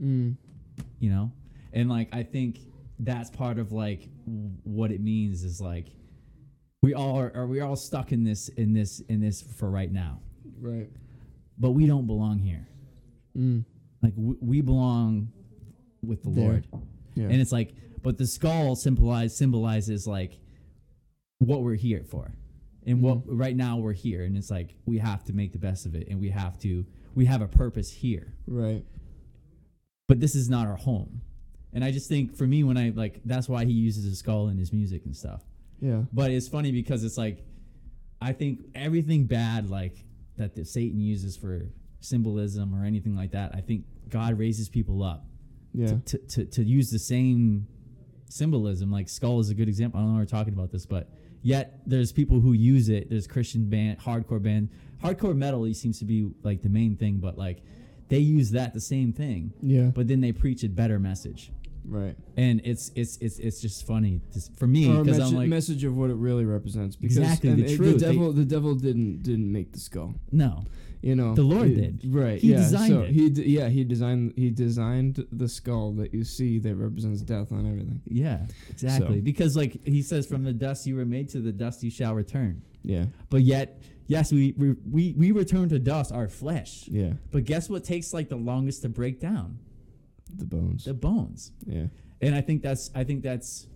Mm. 0.00 0.36
you 1.00 1.10
know 1.10 1.32
and 1.72 1.90
like 1.90 2.08
i 2.14 2.22
think 2.22 2.60
that's 3.00 3.30
part 3.30 3.58
of 3.58 3.72
like 3.72 4.08
what 4.62 4.90
it 4.92 5.00
means 5.02 5.42
is 5.44 5.60
like 5.60 5.88
we 6.82 6.94
all 6.94 7.18
are, 7.18 7.32
are 7.34 7.46
we 7.46 7.60
all 7.60 7.76
stuck 7.76 8.12
in 8.12 8.22
this 8.24 8.48
in 8.50 8.72
this 8.72 9.00
in 9.12 9.20
this 9.20 9.42
for 9.42 9.68
right 9.68 9.92
now 9.92 10.20
Right. 10.60 10.90
but 11.58 11.70
we 11.72 11.86
don't 11.86 12.06
belong 12.06 12.38
here 12.38 12.66
Mm. 13.36 13.64
like 14.02 14.14
we, 14.16 14.34
we 14.40 14.60
belong 14.62 15.30
with 16.02 16.22
the 16.22 16.30
There. 16.30 16.44
lord 16.48 16.66
Yeah. 17.14 17.24
and 17.24 17.40
it's 17.40 17.52
like 17.52 17.74
but 18.02 18.16
the 18.18 18.26
skull 18.26 18.74
symbolize 18.76 19.36
symbolizes 19.36 20.06
like 20.06 20.38
what 21.38 21.62
we're 21.62 21.74
here 21.74 22.02
for 22.04 22.32
and 22.86 23.02
what 23.02 23.18
Mm-hmm. 23.18 23.36
right 23.36 23.56
now 23.56 23.76
we're 23.76 23.92
here 23.92 24.24
and 24.24 24.36
it's 24.36 24.50
like 24.50 24.74
we 24.86 24.98
have 24.98 25.24
to 25.24 25.32
make 25.32 25.52
the 25.52 25.58
best 25.58 25.86
of 25.86 25.94
it 25.94 26.08
and 26.08 26.20
we 26.20 26.30
have 26.30 26.58
to 26.60 26.84
we 27.14 27.26
have 27.26 27.42
a 27.42 27.48
purpose 27.48 27.90
here 27.90 28.32
right. 28.46 28.84
but 30.08 30.20
this 30.20 30.34
is 30.34 30.48
not 30.48 30.66
our 30.66 30.76
home 30.76 31.20
and 31.72 31.84
i 31.84 31.90
just 31.90 32.08
think 32.08 32.34
for 32.36 32.46
me 32.46 32.64
when 32.64 32.76
i 32.76 32.90
like 32.90 33.20
that's 33.24 33.48
why 33.48 33.64
he 33.64 33.72
uses 33.72 34.04
a 34.10 34.16
skull 34.16 34.48
in 34.48 34.56
his 34.58 34.72
music 34.72 35.04
and 35.04 35.14
stuff 35.16 35.42
Yeah. 35.80 36.02
but 36.12 36.30
it's 36.30 36.48
funny 36.48 36.72
because 36.72 37.04
it's 37.04 37.18
like 37.18 37.44
i 38.20 38.32
think 38.32 38.60
everything 38.74 39.24
bad 39.26 39.68
like 39.70 40.04
that 40.38 40.54
the 40.54 40.64
satan 40.64 40.98
uses 41.00 41.36
for 41.36 41.62
symbolism 42.00 42.74
or 42.74 42.84
anything 42.84 43.14
like 43.14 43.32
that 43.32 43.50
i 43.54 43.60
think 43.60 43.84
god 44.08 44.38
raises 44.38 44.68
people 44.68 45.02
up 45.02 45.24
Yeah. 45.74 45.96
to, 46.06 46.18
to, 46.18 46.44
to 46.46 46.62
use 46.64 46.90
the 46.90 46.98
same 46.98 47.66
symbolism. 48.30 48.90
Like 48.90 49.08
skull 49.08 49.40
is 49.40 49.48
a 49.50 49.54
good 49.54 49.68
example. 49.68 49.98
I 50.00 50.02
don't 50.02 50.14
know 50.14 50.20
if 50.20 50.30
we're 50.30 50.38
talking 50.38 50.52
about 50.54 50.70
this 50.70 50.86
but 50.86 51.08
yet 51.42 51.80
there's 51.86 52.12
people 52.12 52.40
who 52.40 52.52
use 52.52 52.88
it. 52.88 53.08
There's 53.10 53.26
christian 53.26 53.68
band 53.70 53.98
hardcore 54.00 54.42
band. 54.42 54.68
Hardcore 55.02 55.36
metal 55.36 55.64
he 55.64 55.74
seems 55.74 55.98
to 56.00 56.04
be 56.04 56.30
like 56.42 56.62
the 56.62 56.68
main 56.68 56.96
thing 56.96 57.18
but 57.18 57.38
like 57.38 57.62
they 58.08 58.18
use 58.18 58.50
that 58.52 58.74
the 58.74 58.80
same 58.80 59.12
thing. 59.12 59.52
Yeah. 59.62 59.90
but 59.94 60.08
then 60.08 60.20
they 60.20 60.32
preach 60.32 60.62
a 60.64 60.68
better 60.68 60.98
message 60.98 61.50
right. 61.84 62.16
and 62.36 62.60
it's 62.64 62.90
it's 62.94 63.16
it's 63.18 63.38
it's 63.38 63.60
just 63.60 63.86
funny 63.86 64.20
just 64.32 64.56
for 64.58 64.66
me 64.66 64.88
because 64.88 65.06
message, 65.18 65.22
i'm 65.22 65.34
like 65.34 65.48
message 65.48 65.84
of 65.84 65.96
what 65.96 66.10
it 66.10 66.16
really 66.16 66.44
represents. 66.44 66.96
Because 66.96 67.18
Exactly, 67.18 67.54
the 67.54 67.64
it- 67.72 67.76
truth. 67.76 67.98
The 68.00 68.06
They- 68.06 68.12
devil, 68.12 68.32
the 68.32 68.44
devil 68.44 68.74
didn't 68.74 69.22
didn't 69.22 69.50
make 69.50 69.72
the 69.72 69.78
skull. 69.80 70.14
no 70.32 70.64
You 71.00 71.14
know, 71.14 71.32
The 71.36 71.44
Lord 71.44 71.68
It- 71.70 72.00
did. 72.02 72.12
Right. 72.12 72.40
He 72.40 72.50
yeah. 72.50 72.56
designed 72.56 72.92
so 72.92 73.00
it. 73.02 73.12
he 73.12 73.30
d- 73.30 73.44
yeah 73.56 73.68
he 73.68 73.84
designed 73.84 74.32
he 74.36 74.50
designed 74.50 75.24
the 75.30 75.48
skull 75.48 75.92
that 75.92 76.12
you 76.12 76.24
see 76.24 76.58
that 76.58 76.74
represents 76.74 77.22
death 77.22 77.52
on 77.52 77.66
everything. 77.66 78.00
yeah 78.06 78.46
exactly 78.70 79.18
So- 79.18 79.22
because 79.22 79.56
like 79.56 79.86
he 79.86 80.02
says 80.02 80.26
from 80.26 80.42
the 80.44 80.52
dust 80.52 80.86
you 80.88 80.96
were 80.96 81.06
made 81.06 81.28
to 81.30 81.40
the 81.40 81.52
dust 81.52 81.82
you 81.84 81.90
shall 81.90 82.14
return 82.14 82.62
Yeah. 82.82 83.06
but 83.30 83.42
yet 83.42 83.80
yes 84.08 84.32
we 84.32 84.54
we 84.56 84.74
we, 84.90 85.14
we 85.16 85.30
return 85.30 85.68
to 85.68 85.78
dust 85.78 86.10
our 86.12 86.28
flesh 86.28 86.88
Yeah. 86.88 87.12
but 87.30 87.44
guess 87.44 87.68
what 87.70 87.84
takes 87.84 88.12
like 88.12 88.28
the 88.28 88.36
longest 88.36 88.82
to 88.82 88.88
break 88.88 89.20
down 89.20 89.58
The 90.36 90.44
bones. 90.44 90.84
the 90.84 90.94
bones 90.94 91.52
yeah. 91.66 91.86
and 92.20 92.34
i 92.34 92.40
think 92.40 92.62
that's 92.62 92.90
i 92.94 93.04
think 93.04 93.22
that's 93.22 93.66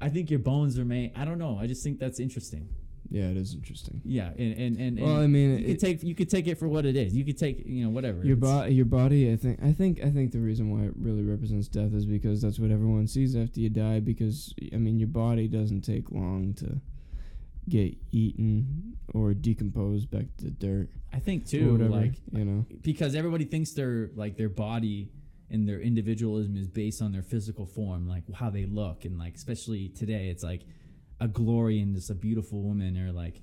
I 0.00 0.08
think 0.10 0.28
your 0.28 0.40
bones 0.40 0.78
are 0.78 0.84
made. 0.84 1.12
I 1.16 1.24
don't 1.24 1.38
know. 1.38 1.56
I 1.58 1.66
just 1.66 1.82
think 1.82 1.98
that's 1.98 2.20
interesting. 2.20 2.68
Yeah, 3.10 3.28
it 3.28 3.36
is 3.38 3.54
interesting. 3.54 4.02
Yeah, 4.04 4.30
and 4.36 4.52
and 4.58 4.76
and, 4.76 5.00
Well, 5.00 5.14
and 5.16 5.24
I 5.24 5.26
mean, 5.28 5.50
you 5.50 5.56
it- 5.58 5.64
could 5.66 5.78
take 5.78 6.02
you 6.02 6.14
could 6.14 6.28
take 6.28 6.46
it 6.46 6.58
for 6.58 6.68
what 6.68 6.84
it 6.84 6.96
is. 6.96 7.14
You 7.14 7.24
could 7.24 7.38
take 7.38 7.64
you 7.64 7.84
know 7.84 7.90
whatever. 7.90 8.22
Your 8.22 8.36
body, 8.36 8.74
your 8.74 8.84
body. 8.86 9.32
I 9.32 9.36
think, 9.36 9.62
I 9.62 9.72
think, 9.72 10.02
I 10.02 10.10
think 10.10 10.32
the 10.32 10.40
reason 10.40 10.68
why 10.70 10.84
it 10.86 10.92
really 10.96 11.22
represents 11.22 11.68
death 11.68 11.94
is 11.94 12.04
because 12.04 12.42
that's 12.42 12.58
what 12.58 12.70
everyone 12.70 13.06
sees 13.06 13.34
after 13.36 13.60
you 13.60 13.70
die. 13.70 14.00
Because 14.00 14.52
I 14.74 14.76
mean, 14.76 14.98
your 14.98 15.08
body 15.08 15.48
doesn't 15.48 15.82
take 15.82 16.10
long 16.10 16.54
to 16.54 16.80
get 17.68 17.96
eaten 18.10 18.96
or 19.14 19.32
decompose 19.32 20.04
back 20.04 20.26
to 20.38 20.50
dirt 20.50 20.90
I 21.14 21.18
think 21.18 21.46
too, 21.46 21.72
whatever. 21.72 21.90
like 21.90 22.14
you 22.32 22.44
know, 22.44 22.66
because 22.82 23.14
everybody 23.14 23.44
thinks 23.44 23.70
their 23.72 24.10
like 24.16 24.36
their 24.36 24.50
body 24.50 25.08
and 25.54 25.68
their 25.68 25.80
individualism 25.80 26.56
is 26.56 26.68
based 26.68 27.00
on 27.00 27.12
their 27.12 27.22
physical 27.22 27.66
form, 27.66 28.08
like 28.14 28.24
how 28.40 28.50
they 28.50 28.66
look, 28.66 29.04
and 29.06 29.14
like 29.24 29.34
especially 29.34 29.88
today, 29.88 30.28
it's 30.32 30.42
like 30.52 30.62
a 31.20 31.28
glory 31.28 31.76
in 31.80 31.94
just 31.94 32.10
a 32.10 32.14
beautiful 32.14 32.60
woman 32.68 32.92
or 32.98 33.12
like 33.12 33.36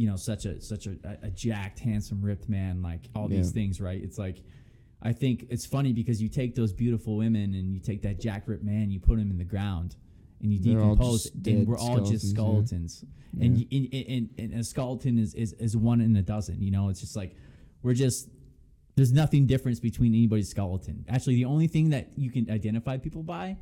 you 0.00 0.06
know 0.08 0.16
such 0.16 0.44
a 0.44 0.60
such 0.60 0.86
a, 0.86 0.94
a 1.22 1.30
jacked, 1.30 1.78
handsome, 1.80 2.20
ripped 2.22 2.48
man, 2.48 2.82
like 2.82 3.02
all 3.16 3.28
these 3.28 3.50
things, 3.58 3.80
right? 3.80 4.00
It's 4.02 4.18
like 4.18 4.38
I 5.02 5.12
think 5.12 5.46
it's 5.50 5.66
funny 5.66 5.92
because 5.92 6.22
you 6.22 6.28
take 6.28 6.54
those 6.54 6.72
beautiful 6.72 7.16
women 7.16 7.54
and 7.54 7.66
you 7.74 7.80
take 7.80 8.00
that 8.02 8.20
jack 8.20 8.42
ripped 8.46 8.64
man, 8.64 8.90
you 8.90 9.00
put 9.00 9.18
him 9.18 9.30
in 9.30 9.38
the 9.38 9.44
ground. 9.56 9.96
And 10.42 10.52
you 10.52 10.58
They're 10.60 10.74
decompose, 10.78 11.30
and 11.46 11.66
we're 11.66 11.78
all 11.78 12.00
just 12.00 12.28
skeletons, 12.30 12.98
skeletons. 12.98 13.04
And, 13.40 13.56
Yeah. 13.58 13.66
y- 13.80 13.88
and, 13.94 14.28
and, 14.38 14.52
and 14.52 14.60
a 14.60 14.64
skeleton 14.64 15.18
is, 15.18 15.32
is, 15.34 15.54
is 15.54 15.74
one 15.74 16.02
in 16.02 16.14
a 16.16 16.22
dozen. 16.22 16.60
You 16.60 16.70
know, 16.70 16.90
it's 16.90 17.00
just 17.00 17.16
like 17.16 17.34
we're 17.82 17.94
just 17.94 18.28
there's 18.96 19.12
nothing 19.12 19.46
difference 19.46 19.80
between 19.80 20.14
anybody's 20.14 20.48
skeleton. 20.48 21.04
Actually, 21.08 21.34
the 21.36 21.44
only 21.46 21.66
thing 21.66 21.90
that 21.90 22.10
you 22.16 22.30
can 22.30 22.50
identify 22.50 22.96
people 22.96 23.22
by 23.22 23.56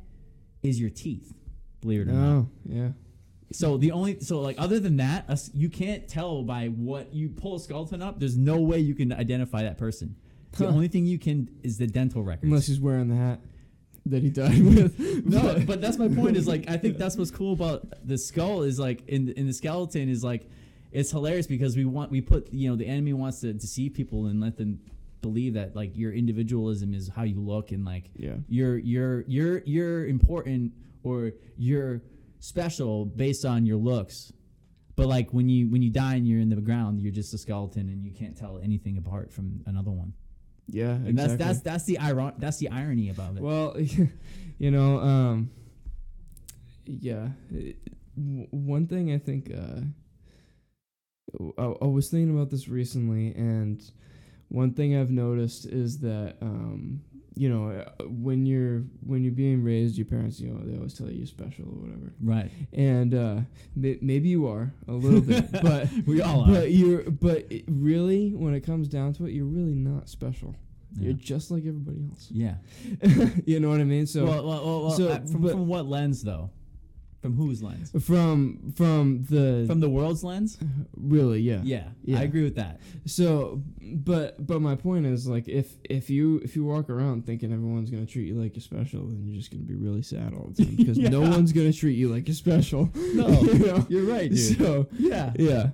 is 0.61 0.79
your 0.79 0.89
teeth. 0.89 1.33
Believe 1.81 2.01
it 2.01 2.07
or 2.09 2.13
not. 2.13 2.27
oh 2.35 2.49
yeah, 2.65 2.89
So 3.51 3.77
the 3.77 3.91
only 3.91 4.19
so 4.21 4.39
like 4.41 4.55
other 4.59 4.79
than 4.79 4.97
that, 4.97 5.29
us 5.29 5.49
you 5.53 5.69
can't 5.69 6.07
tell 6.07 6.43
by 6.43 6.67
what 6.67 7.13
you 7.13 7.29
pull 7.29 7.55
a 7.55 7.59
skeleton 7.59 8.01
up. 8.01 8.19
There's 8.19 8.37
no 8.37 8.61
way 8.61 8.79
you 8.79 8.95
can 8.95 9.11
identify 9.11 9.63
that 9.63 9.77
person. 9.77 10.15
The 10.53 10.65
Huh. 10.67 10.71
only 10.71 10.87
thing 10.87 11.05
you 11.05 11.17
can 11.19 11.49
is 11.63 11.77
the 11.79 11.87
dental 11.87 12.21
records. 12.23 12.43
unless 12.45 12.67
he's 12.67 12.79
wearing 12.79 13.09
the 13.09 13.15
hat 13.15 13.39
that 14.05 14.21
he 14.21 14.29
died 14.29 14.61
with. 14.63 14.99
no, 15.25 15.63
but 15.65 15.81
that's 15.81 15.97
my 15.97 16.07
point. 16.09 16.37
Is 16.37 16.47
like 16.47 16.69
I 16.69 16.77
think 16.77 16.97
that's 16.97 17.17
what's 17.17 17.31
cool 17.31 17.53
about 17.53 17.87
the 18.07 18.17
skull 18.17 18.61
is 18.61 18.77
like 18.79 19.07
in 19.09 19.29
in 19.29 19.47
the 19.47 19.53
skeleton 19.53 20.09
is 20.09 20.23
like 20.23 20.47
it's 20.91 21.09
hilarious 21.09 21.47
because 21.47 21.75
we 21.75 21.85
want 21.85 22.11
we 22.11 22.21
put 22.21 22.53
you 22.53 22.69
know 22.69 22.75
the 22.75 22.85
enemy 22.85 23.13
wants 23.13 23.39
to 23.41 23.51
deceive 23.51 23.93
people 23.95 24.27
and 24.27 24.39
let 24.39 24.57
them 24.57 24.79
believe 25.23 25.55
that 25.55 25.75
like 25.75 25.97
your 25.97 26.11
individualism 26.13 26.93
is 26.93 27.09
how 27.15 27.23
you 27.23 27.39
look 27.41 27.71
and 27.71 27.83
like 27.83 28.11
yeah, 28.15 28.35
you're 28.47 28.77
you're 28.77 29.21
you're 29.27 29.63
you're 29.65 30.05
important 30.05 30.73
or 31.03 31.31
you're 31.57 32.03
special 32.39 33.05
based 33.05 33.43
on 33.45 33.65
your 33.65 33.77
looks. 33.77 34.31
But 34.95 35.07
like 35.07 35.31
when 35.33 35.49
you 35.49 35.69
when 35.71 35.81
you 35.81 35.89
die 35.89 36.15
and 36.15 36.27
you're 36.27 36.39
in 36.41 36.49
the 36.49 36.61
ground, 36.61 37.01
you're 37.01 37.11
just 37.11 37.33
a 37.33 37.37
skeleton 37.39 37.89
and 37.89 38.05
you 38.05 38.11
can't 38.11 38.37
tell 38.37 38.59
anything 38.61 38.97
apart 38.97 39.31
from 39.33 39.63
another 39.65 39.89
one. 39.91 40.13
yeah, 40.67 40.91
And 40.91 41.09
exactly. 41.09 41.37
that's 41.37 41.45
that's 41.45 41.61
that's 41.61 41.85
the 41.85 41.97
iron 41.97 42.33
that's 42.37 42.57
the 42.57 42.69
irony 42.69 43.09
about 43.09 43.35
it. 43.37 43.41
Well, 43.41 43.75
you 44.59 44.69
know, 44.71 44.99
um, 44.99 45.49
yeah. 46.85 47.29
it- 47.51 47.77
w- 48.15 48.47
one 48.51 48.85
thing 48.85 49.11
I 49.11 49.17
think 49.17 49.51
uh, 49.51 49.81
I, 51.57 51.63
I 51.81 51.87
was 51.87 52.09
thinking 52.11 52.35
about 52.35 52.49
this 52.51 52.67
recently, 52.67 53.33
and 53.33 53.81
one 54.53 54.71
thing 54.71 54.95
I've 54.95 55.09
noticed 55.09 55.65
is 55.65 55.97
that 55.99 56.35
um, 56.39 57.01
you 57.33 57.49
know 57.49 57.71
uh, 57.71 58.03
when 58.03 58.45
you're 58.45 58.83
when 59.01 59.23
you're 59.23 59.33
being 59.33 59.63
raised, 59.63 59.97
your 59.97 60.05
parents, 60.05 60.39
you 60.39 60.49
know, 60.49 60.63
they 60.63 60.77
always 60.77 60.93
tell 60.93 61.09
you 61.09 61.17
you're 61.17 61.25
special 61.25 61.65
or 61.65 61.87
whatever, 61.87 62.13
right. 62.21 62.51
and 62.71 63.15
uh, 63.15 63.37
may, 63.75 63.97
maybe 64.01 64.29
you 64.29 64.47
are 64.47 64.71
a 64.87 64.91
little 64.91 65.21
bit, 65.21 65.51
but 65.63 65.89
we 66.05 66.21
all 66.21 66.43
are. 66.43 66.51
but 66.51 66.71
you're 66.71 67.01
but 67.09 67.51
really 67.67 68.29
when 68.35 68.53
it 68.53 68.61
comes 68.61 68.87
down 68.87 69.13
to 69.13 69.25
it, 69.25 69.31
you're 69.31 69.45
really 69.45 69.73
not 69.75 70.07
special. 70.07 70.55
Yeah. 70.95 71.05
You're 71.05 71.13
just 71.13 71.49
like 71.49 71.65
everybody 71.65 72.05
else. 72.07 72.27
Yeah. 72.29 72.57
you 73.47 73.59
know 73.59 73.69
what 73.69 73.81
I 73.81 73.85
mean? 73.85 74.05
So 74.05 74.25
well, 74.25 74.45
well, 74.45 74.65
well, 74.65 74.81
well, 74.83 74.91
so, 74.91 75.07
uh, 75.09 75.19
from, 75.21 75.41
but- 75.41 75.51
from 75.53 75.67
what 75.67 75.87
lens 75.87 76.23
though? 76.23 76.51
From 77.23 77.35
whose 77.35 77.63
lens? 77.63 77.89
from 78.05 78.73
from 78.75 79.23
the 79.29 79.63
From 79.65 79.79
the 79.79 79.89
world's 79.89 80.23
lens? 80.23 80.57
really 80.95 81.39
yeah. 81.39 81.61
Yeah, 81.63 81.87
Yeah. 82.03 82.19
I 82.19 82.23
agree 82.23 82.43
with 82.43 82.55
that. 82.55 82.81
So 83.05 83.63
but 83.81 84.45
but 84.45 84.61
my 84.61 84.75
point 84.75 85.05
is 85.05 85.25
like 85.25 85.47
if 85.47 85.73
if 85.89 86.09
you 86.09 86.41
if 86.43 86.55
you 86.55 86.65
walk 86.65 86.89
around 86.89 87.25
thinking 87.25 87.51
everyone's 87.53 87.89
gonna 87.89 88.05
treat 88.05 88.27
you 88.27 88.35
like 88.35 88.55
you're 88.55 88.61
special, 88.61 89.07
then 89.07 89.23
you're 89.25 89.37
just 89.37 89.51
gonna 89.51 89.63
be 89.63 89.73
really 89.75 90.01
sad 90.01 90.33
all 90.33 90.51
the 90.53 90.65
time 90.65 90.75
because 90.75 90.97
no 91.17 91.21
one's 91.21 91.53
gonna 91.53 91.71
treat 91.73 91.97
you 91.97 92.09
like 92.09 92.27
you're 92.27 92.35
special. 92.35 92.89
No, 92.93 93.27
you 93.41 93.59
know? 93.67 93.85
you're 93.89 94.03
right, 94.05 94.29
dude. 94.29 94.57
So 94.59 94.87
yeah, 94.99 95.31
yeah, 95.39 95.69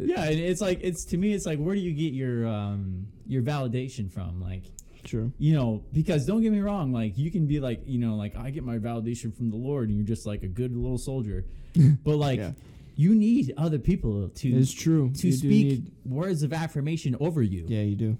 yeah, 0.00 0.24
and 0.30 0.38
it's 0.38 0.60
like 0.60 0.78
it's 0.82 1.04
to 1.06 1.16
me, 1.18 1.32
it's 1.34 1.44
like 1.44 1.58
where 1.58 1.74
do 1.74 1.80
you 1.80 1.92
get 1.92 2.12
your 2.14 2.46
um 2.46 3.08
your 3.26 3.42
validation 3.42 4.08
from? 4.10 4.40
Like 4.40 4.62
true. 5.04 5.32
you 5.38 5.54
know, 5.54 5.82
because 5.92 6.26
don't 6.26 6.42
get 6.42 6.52
me 6.52 6.60
wrong, 6.60 6.92
like 6.92 7.16
you 7.18 7.30
can 7.30 7.46
be 7.46 7.60
like 7.60 7.82
you 7.86 7.98
know, 7.98 8.16
like 8.16 8.36
I 8.36 8.50
get 8.50 8.64
my 8.64 8.78
validation 8.78 9.34
from 9.36 9.50
the 9.50 9.56
Lord, 9.56 9.88
and 9.88 9.96
you're 9.98 10.06
just 10.06 10.26
like 10.26 10.42
a 10.42 10.48
good 10.48 10.74
little 10.76 10.98
soldier, 10.98 11.44
but 12.04 12.16
like 12.16 12.38
Yeah. 12.38 12.52
you 12.96 13.14
need 13.14 13.52
other 13.56 13.78
people 13.78 14.28
to 14.28 14.48
It's 14.56 14.72
true. 14.72 15.10
to 15.16 15.26
You 15.28 15.32
speak 15.32 15.66
need- 15.66 15.92
words 16.04 16.42
of 16.42 16.52
affirmation 16.52 17.16
over 17.20 17.42
you. 17.42 17.64
yeah, 17.68 17.82
you 17.82 17.96
do. 17.96 18.18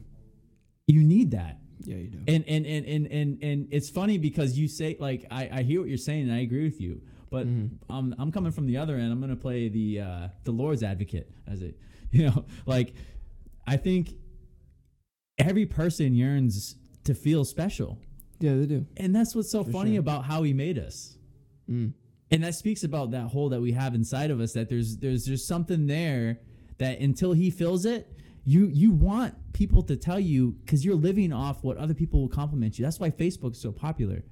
You 0.87 1.03
need 1.03 1.31
that. 1.33 1.61
Yeah, 1.81 1.97
you 1.97 2.09
do. 2.09 2.19
and 2.29 2.45
and 2.47 2.65
and 2.67 2.87
and 2.87 3.07
and, 3.09 3.43
and 3.43 3.69
it's 3.71 3.91
funny 3.91 4.17
because 4.19 4.57
you 4.59 4.69
say 4.69 4.97
like 4.99 5.27
I, 5.31 5.49
I 5.53 5.63
hear 5.63 5.81
what 5.81 5.89
you're 5.89 5.99
saying 5.99 6.23
and 6.29 6.33
I 6.33 6.41
agree 6.41 6.65
with 6.65 6.81
you, 6.81 7.03
but 7.31 7.47
Mhm. 7.47 7.71
um, 7.91 8.15
I'm 8.19 8.31
coming 8.33 8.53
from 8.53 8.67
the 8.67 8.77
other 8.79 8.97
end. 8.97 9.13
I'm 9.13 9.21
gonna 9.21 9.37
play 9.37 9.69
the 9.69 10.01
uh, 10.01 10.29
the 10.45 10.53
Lord's 10.53 10.83
advocate 10.83 11.31
as 11.47 11.61
it, 11.63 11.77
you 12.13 12.27
know, 12.27 12.45
like 12.67 12.95
I 13.67 13.77
think 13.77 14.15
every 15.39 15.67
person 15.67 16.15
yearns 16.15 16.77
to 17.05 17.15
feel 17.15 17.45
special, 17.45 17.99
yeah, 18.41 18.55
they 18.57 18.67
do. 18.67 18.87
and 18.97 19.15
that's 19.15 19.35
what's 19.35 19.51
so 19.51 19.65
For 19.65 19.71
funny 19.73 19.93
sure. 19.93 20.01
about 20.01 20.25
how 20.25 20.43
He 20.43 20.53
made 20.53 20.79
us. 20.79 21.17
Mm. 21.71 21.93
And 22.31 22.43
that 22.43 22.55
speaks 22.55 22.83
about 22.83 23.11
that 23.13 23.29
hole 23.29 23.49
that 23.51 23.61
we 23.61 23.73
have 23.73 23.95
inside 23.95 24.31
of 24.31 24.41
us. 24.41 24.53
That 24.53 24.69
there's 24.69 24.97
there's 24.97 25.27
there's 25.27 25.47
something 25.47 25.87
there 25.87 26.41
that 26.79 27.01
until 27.01 27.33
He 27.33 27.51
fills 27.51 27.85
it, 27.85 28.11
you 28.45 28.69
you 28.73 28.91
want 28.91 29.35
people 29.53 29.83
to 29.85 29.97
tell 29.97 30.19
you 30.19 30.53
because 30.65 30.85
you're 30.85 30.97
living 30.97 31.33
off 31.33 31.63
what 31.63 31.77
other 31.77 31.95
people 31.95 32.21
will 32.21 32.29
compliment 32.29 32.79
you. 32.79 32.85
That's 32.85 32.99
why 32.99 33.11
Facebook's 33.11 33.61
so 33.61 33.71
popular. 33.73 34.25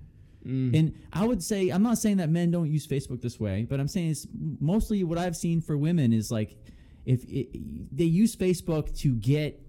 Mm. 0.44 0.76
And 0.76 0.94
I 1.12 1.24
would 1.24 1.42
say 1.42 1.68
I'm 1.68 1.82
not 1.84 1.98
saying 1.98 2.16
that 2.16 2.28
men 2.28 2.50
don't 2.50 2.68
use 2.70 2.86
Facebook 2.86 3.20
this 3.20 3.38
way, 3.38 3.66
but 3.68 3.78
I'm 3.78 3.86
saying 3.88 4.10
it's 4.10 4.26
mostly 4.60 5.04
what 5.04 5.18
I've 5.18 5.36
seen 5.36 5.60
for 5.60 5.76
women 5.76 6.12
is 6.12 6.30
like 6.32 6.56
if 7.04 7.22
it, 7.24 7.96
they 7.96 8.04
use 8.04 8.34
Facebook 8.34 8.96
to 9.00 9.14
get 9.14 9.61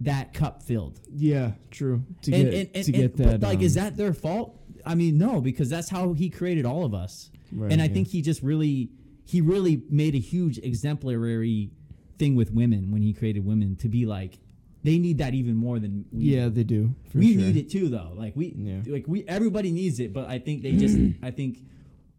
that 0.00 0.34
cup 0.34 0.62
filled. 0.62 1.00
yeah, 1.14 1.52
true. 1.70 2.02
To 2.22 2.32
and, 2.32 2.50
get 2.50 2.54
and, 2.54 2.70
and, 2.74 2.84
to 2.84 2.92
get 2.92 3.16
but, 3.16 3.40
that. 3.40 3.42
like 3.42 3.58
um, 3.58 3.64
is 3.64 3.74
that 3.74 3.96
their 3.96 4.12
fault? 4.12 4.60
I 4.84 4.94
mean, 4.94 5.18
no, 5.18 5.40
because 5.40 5.68
that's 5.68 5.88
how 5.88 6.12
he 6.12 6.30
created 6.30 6.64
all 6.66 6.84
of 6.84 6.94
us. 6.94 7.30
right, 7.52 7.72
and 7.72 7.80
I 7.80 7.86
yeah. 7.86 7.92
think 7.94 8.08
he 8.08 8.22
just 8.22 8.42
really 8.42 8.90
he 9.24 9.40
really 9.40 9.82
made 9.90 10.14
a 10.14 10.18
huge 10.20 10.58
exemplary 10.58 11.70
thing 12.18 12.34
with 12.36 12.52
women 12.52 12.90
when 12.92 13.02
he 13.02 13.12
created 13.12 13.44
women 13.44 13.76
to 13.76 13.88
be 13.88 14.06
like 14.06 14.38
they 14.84 14.98
need 14.98 15.18
that 15.18 15.34
even 15.34 15.56
more 15.56 15.78
than 15.80 16.04
we 16.12 16.24
yeah, 16.24 16.48
they 16.48 16.62
do. 16.62 16.94
We 17.12 17.32
sure. 17.34 17.42
need 17.42 17.56
it 17.56 17.68
too 17.70 17.88
though 17.88 18.12
like 18.14 18.34
we 18.36 18.54
Yeah. 18.56 18.80
like 18.86 19.04
we 19.06 19.24
everybody 19.26 19.70
needs 19.72 20.00
it 20.00 20.12
but 20.12 20.28
i 20.28 20.38
think 20.38 20.62
they 20.62 20.72
just 20.72 20.96
i 21.22 21.30
think 21.30 21.58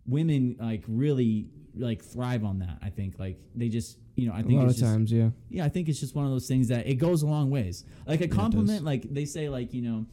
women 0.05 0.57
like 0.59 0.83
really 0.87 1.47
like 1.79 2.03
thrive 2.03 2.43
on 2.43 2.59
that 2.59 2.77
i 2.81 2.89
think 2.89 3.17
like 3.19 3.37
they 3.55 3.69
just 3.69 3.97
you 4.15 4.27
know 4.27 4.33
I 4.33 4.41
think 4.41 4.53
a 4.53 4.55
lot 4.55 4.63
of 4.65 4.69
just, 4.71 4.81
times, 4.83 5.11
yeah. 5.11 5.29
yeah 5.49 5.63
i 5.65 5.69
think 5.69 5.87
it's 5.89 5.99
just 5.99 6.15
one 6.15 6.25
of 6.25 6.31
those 6.31 6.47
things 6.47 6.67
that 6.69 6.87
it 6.87 6.95
goes 6.95 7.21
a 7.23 7.27
long 7.27 7.49
ways 7.49 7.83
like 8.07 8.21
a 8.21 8.27
compliment 8.27 8.83
like 8.83 9.03
they 9.13 9.25
say 9.25 9.47
like 9.49 9.73
you 9.73 9.81
know 9.81 10.05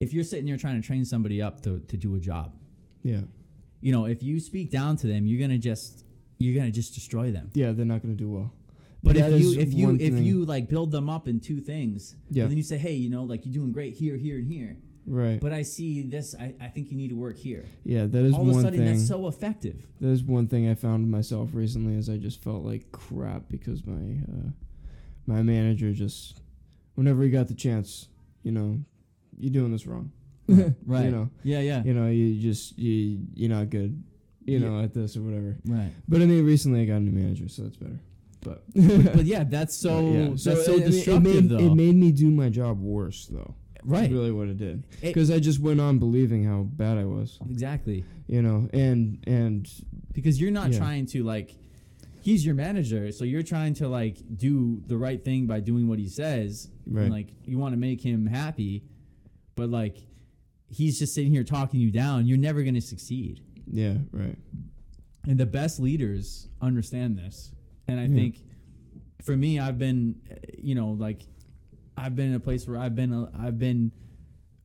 if 0.00 0.12
you're 0.12 0.24
sitting 0.24 0.46
there 0.46 0.56
trying 0.56 0.80
to 0.80 0.86
train 0.86 1.04
somebody 1.04 1.40
up 1.40 1.62
to, 1.62 1.78
to 1.80 1.96
do 1.96 2.14
a 2.14 2.18
job 2.18 2.54
Yeah. 3.02 3.20
you 3.80 3.92
know 3.92 4.06
if 4.06 4.22
you 4.22 4.40
speak 4.40 4.70
down 4.70 4.96
to 4.96 5.06
them 5.06 5.26
you're 5.26 5.40
gonna 5.40 5.58
just 5.58 6.04
you're 6.38 6.54
gonna 6.54 6.70
just 6.70 6.94
destroy 6.94 7.30
them 7.30 7.50
Yeah, 7.54 7.72
they're 7.72 7.86
not 7.86 8.02
to 8.02 8.08
do 8.08 8.28
well. 8.28 8.52
but 9.02 9.14
That 9.16 9.32
if 9.32 9.40
you 9.40 9.58
if 9.58 9.72
you 9.72 9.90
if 9.94 10.14
thing- 10.14 10.24
you 10.24 10.44
like 10.44 10.68
build 10.68 10.90
them 10.90 11.08
up 11.08 11.28
in 11.28 11.40
two 11.40 11.60
things 11.60 12.16
Yeah. 12.30 12.42
and 12.42 12.50
then 12.50 12.58
you 12.58 12.64
say 12.64 12.76
hey 12.76 12.94
you 12.94 13.08
know 13.10 13.24
like 13.24 13.44
you're 13.46 13.54
doing 13.54 13.72
great 13.72 13.94
here 13.94 14.16
here 14.16 14.36
and 14.38 14.46
here 14.46 14.76
Right. 15.06 15.40
but 15.40 15.52
I 15.52 15.62
see 15.62 16.02
this. 16.02 16.34
I, 16.38 16.54
I 16.60 16.66
think 16.68 16.90
you 16.90 16.96
need 16.96 17.10
to 17.10 17.16
work 17.16 17.36
here. 17.38 17.64
yeah, 17.84 18.06
that 18.06 18.24
is 18.24 18.34
All 18.34 18.42
of 18.42 18.48
a 18.48 18.52
one 18.52 18.62
sudden, 18.64 18.78
thing. 18.80 18.86
that's 18.88 19.06
so 19.06 19.28
effective. 19.28 19.86
that 20.00 20.08
is 20.08 20.22
one 20.24 20.48
thing 20.48 20.68
I 20.68 20.74
found 20.74 21.08
myself 21.10 21.50
recently 21.52 21.94
is 21.94 22.08
I 22.10 22.16
just 22.16 22.42
felt 22.42 22.64
like 22.64 22.90
crap 22.92 23.42
because 23.48 23.86
my 23.86 24.18
uh, 24.28 24.50
my 25.26 25.42
manager 25.42 25.92
just 25.92 26.40
whenever 26.96 27.22
he 27.22 27.30
got 27.30 27.46
the 27.48 27.54
chance, 27.54 28.08
you 28.42 28.52
know, 28.52 28.78
you're 29.38 29.52
doing 29.52 29.72
this 29.72 29.86
wrong. 29.86 30.10
Right. 30.86 31.04
You 31.06 31.10
know. 31.10 31.30
Yeah, 31.44 31.60
yeah. 31.60 31.82
You 31.84 31.94
know, 31.94 32.08
you 32.08 32.40
just 32.40 32.78
you 32.78 33.20
you're 33.34 33.50
not 33.50 33.70
good, 33.70 34.02
you 34.44 34.58
Yeah. 34.58 34.68
know, 34.68 34.80
at 34.82 34.94
this 34.94 35.16
or 35.16 35.22
whatever. 35.22 35.56
Right. 35.66 35.90
But 36.08 36.22
I 36.22 36.26
mean 36.26 36.44
recently 36.44 36.82
I 36.82 36.84
got 36.84 36.96
a 36.96 37.00
new 37.00 37.12
manager, 37.12 37.48
so 37.48 37.62
that's 37.62 37.76
better. 37.76 38.00
But 38.42 38.62
But 38.74 39.24
yeah, 39.24 39.42
that's 39.44 39.74
so 39.76 40.02
But 40.02 40.08
yeah. 40.18 40.28
that's 40.30 40.42
so 40.66 40.74
it- 40.74 40.84
destructive, 40.86 41.26
it 41.26 41.34
made, 41.42 41.48
though. 41.50 41.58
It 41.58 41.74
made 41.74 41.94
me 41.96 42.12
do 42.12 42.30
my 42.30 42.48
job 42.48 42.80
worse 42.80 43.26
though. 43.26 43.54
Right. 43.86 44.10
Really 44.10 44.32
what 44.32 44.48
it 44.48 44.56
did. 44.58 44.82
Because 45.00 45.30
I 45.30 45.38
just 45.38 45.60
went 45.60 45.80
on 45.80 45.98
believing 45.98 46.44
how 46.44 46.62
bad 46.64 46.98
I 46.98 47.04
was. 47.04 47.38
exactly. 47.48 48.04
You 48.26 48.42
know, 48.42 48.68
and 48.72 49.22
and 49.26 49.68
because 50.12 50.40
you're 50.40 50.50
not 50.50 50.72
Yeah. 50.72 50.78
trying 50.78 51.06
to 51.06 51.22
like 51.22 51.54
he's 52.20 52.44
your 52.44 52.56
manager 52.56 53.12
so 53.12 53.22
you're 53.24 53.44
trying 53.44 53.72
to 53.74 53.86
like 53.86 54.16
do 54.36 54.82
the 54.88 54.96
right 54.96 55.24
thing 55.24 55.46
by 55.46 55.60
doing 55.60 55.86
what 55.86 55.98
he 56.00 56.08
says 56.08 56.68
Right. 56.84 57.02
and 57.04 57.12
like 57.12 57.28
you 57.44 57.56
want 57.56 57.72
to 57.74 57.76
make 57.78 58.00
him 58.04 58.26
happy 58.26 58.82
but 59.54 59.68
like 59.70 59.98
he's 60.68 60.98
just 60.98 61.14
sitting 61.14 61.30
here 61.30 61.44
talking 61.44 61.78
you 61.78 61.92
down 61.92 62.26
you're 62.26 62.36
never 62.38 62.62
going 62.62 62.74
to 62.74 62.80
succeed 62.80 63.42
yeah, 63.70 63.98
right. 64.10 64.36
and 65.28 65.38
the 65.38 65.46
best 65.46 65.78
leaders 65.78 66.48
understand 66.60 67.16
this 67.16 67.52
and 67.86 68.00
i 68.00 68.06
Yeah. 68.06 68.14
think 68.16 68.42
for 69.22 69.36
me 69.36 69.60
i've 69.60 69.78
been 69.78 70.16
uh, 70.28 70.34
you 70.58 70.74
know 70.74 70.96
like 70.98 71.22
i've 71.96 72.14
been 72.16 72.26
in 72.28 72.34
a 72.34 72.40
place 72.40 72.66
where 72.68 72.78
i've 72.78 72.94
been 72.94 73.12
a, 73.12 73.30
i've 73.38 73.58
been 73.58 73.90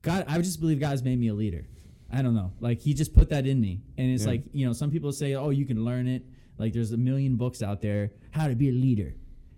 god 0.01 0.25
i 0.27 0.37
just 0.39 0.59
believe 0.59 0.79
god's 0.79 1.03
made 1.03 1.19
me 1.19 1.27
a 1.29 1.33
leader 1.33 1.65
i 2.11 2.21
don't 2.21 2.35
know 2.35 2.51
like 2.59 2.79
he 2.81 2.93
just 2.93 3.13
put 3.13 3.29
that 3.29 3.45
in 3.47 3.59
me 3.61 3.81
and 3.97 4.11
it's 4.11 4.23
Yeah. 4.23 4.31
like 4.31 4.43
you 4.53 4.65
know 4.67 4.73
some 4.73 4.91
people 4.91 5.11
say 5.11 5.33
oh 5.35 5.49
you 5.49 5.65
can 5.65 5.83
learn 5.85 6.07
it 6.07 6.23
like 6.57 6.73
there's 6.73 6.91
a 6.91 6.97
million 6.97 7.35
books 7.35 7.61
out 7.63 7.81
there 7.81 8.11
how 8.31 8.47
to 8.47 8.55
be 8.55 8.69
a 8.69 8.73
leader 8.73 9.13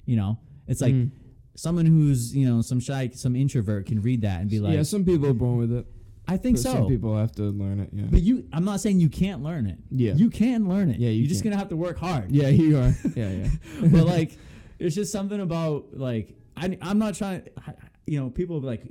you 0.06 0.16
know 0.16 0.40
it's 0.68 0.82
like 0.82 0.94
Mm. 0.94 1.12
someone 1.56 1.86
who's 1.86 2.36
you 2.36 2.48
know 2.48 2.62
some 2.62 2.80
shy 2.80 3.10
some 3.14 3.36
introvert 3.36 3.86
can 3.88 4.02
read 4.02 4.22
that 4.22 4.42
and 4.42 4.50
be 4.50 4.60
like 4.60 4.74
yeah, 4.76 4.84
some 4.84 5.04
people 5.06 5.28
are 5.28 5.34
born 5.34 5.58
with 5.58 5.72
it. 5.72 5.86
i 6.28 6.38
think 6.38 6.58
so 6.58 6.72
Some 6.72 6.88
people 6.88 7.18
have 7.18 7.32
to 7.34 7.44
learn 7.44 7.80
it. 7.80 7.90
Yeah. 7.92 8.06
but 8.10 8.22
you 8.22 8.46
i'm 8.54 8.66
not 8.66 8.80
saying 8.80 9.00
you 9.00 9.10
can't 9.10 9.42
learn 9.44 9.66
it 9.68 9.78
Yeah. 9.92 10.14
you 10.14 10.30
can 10.30 10.68
learn 10.70 10.90
it 10.90 11.00
Yeah, 11.00 11.10
you 11.10 11.20
you're 11.24 11.28
just 11.30 11.44
gonna 11.44 11.58
have 11.58 11.70
to 11.70 11.76
work 11.76 11.98
hard 11.98 12.32
yeah, 12.32 12.48
you 12.50 12.78
are. 12.78 12.94
Yeah, 13.16 13.30
yeah. 13.30 13.48
but 13.94 14.06
like 14.06 14.38
it's 14.80 14.96
just 14.96 15.12
something 15.12 15.40
about 15.42 15.98
like 15.98 16.36
I, 16.58 16.78
i'm 16.82 17.00
not 17.00 17.16
trying 17.16 17.48
you 18.06 18.20
know 18.20 18.30
people 18.30 18.60
like 18.62 18.84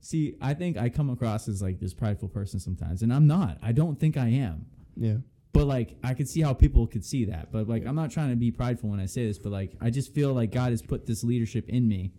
see 0.00 0.36
i 0.40 0.54
think 0.54 0.76
i 0.76 0.88
come 0.88 1.10
across 1.10 1.48
as 1.48 1.60
like 1.62 1.78
this 1.80 1.92
prideful 1.94 2.28
person 2.28 2.60
sometimes 2.60 3.02
and 3.02 3.12
i'm 3.12 3.26
not 3.26 3.58
i 3.62 3.72
don't 3.72 3.98
think 3.98 4.16
i 4.16 4.28
am 4.28 4.66
yeah. 4.96 5.16
but 5.52 5.66
like 5.66 5.96
i 6.04 6.14
could 6.14 6.28
see 6.28 6.40
how 6.40 6.52
people 6.54 6.86
could 6.86 7.04
see 7.04 7.24
that 7.26 7.50
but 7.52 7.68
like 7.68 7.86
i'm 7.86 7.94
not 7.94 8.10
trying 8.10 8.30
to 8.30 8.36
be 8.36 8.50
prideful 8.50 8.88
when 8.90 9.00
i 9.00 9.06
say 9.06 9.26
this 9.26 9.38
but 9.38 9.50
like 9.52 9.72
i 9.80 9.90
just 9.90 10.14
feel 10.14 10.32
like 10.32 10.52
god 10.52 10.70
has 10.70 10.82
put 10.82 11.06
this 11.06 11.22
leadership 11.24 11.68
in 11.68 11.86
me 11.88 12.12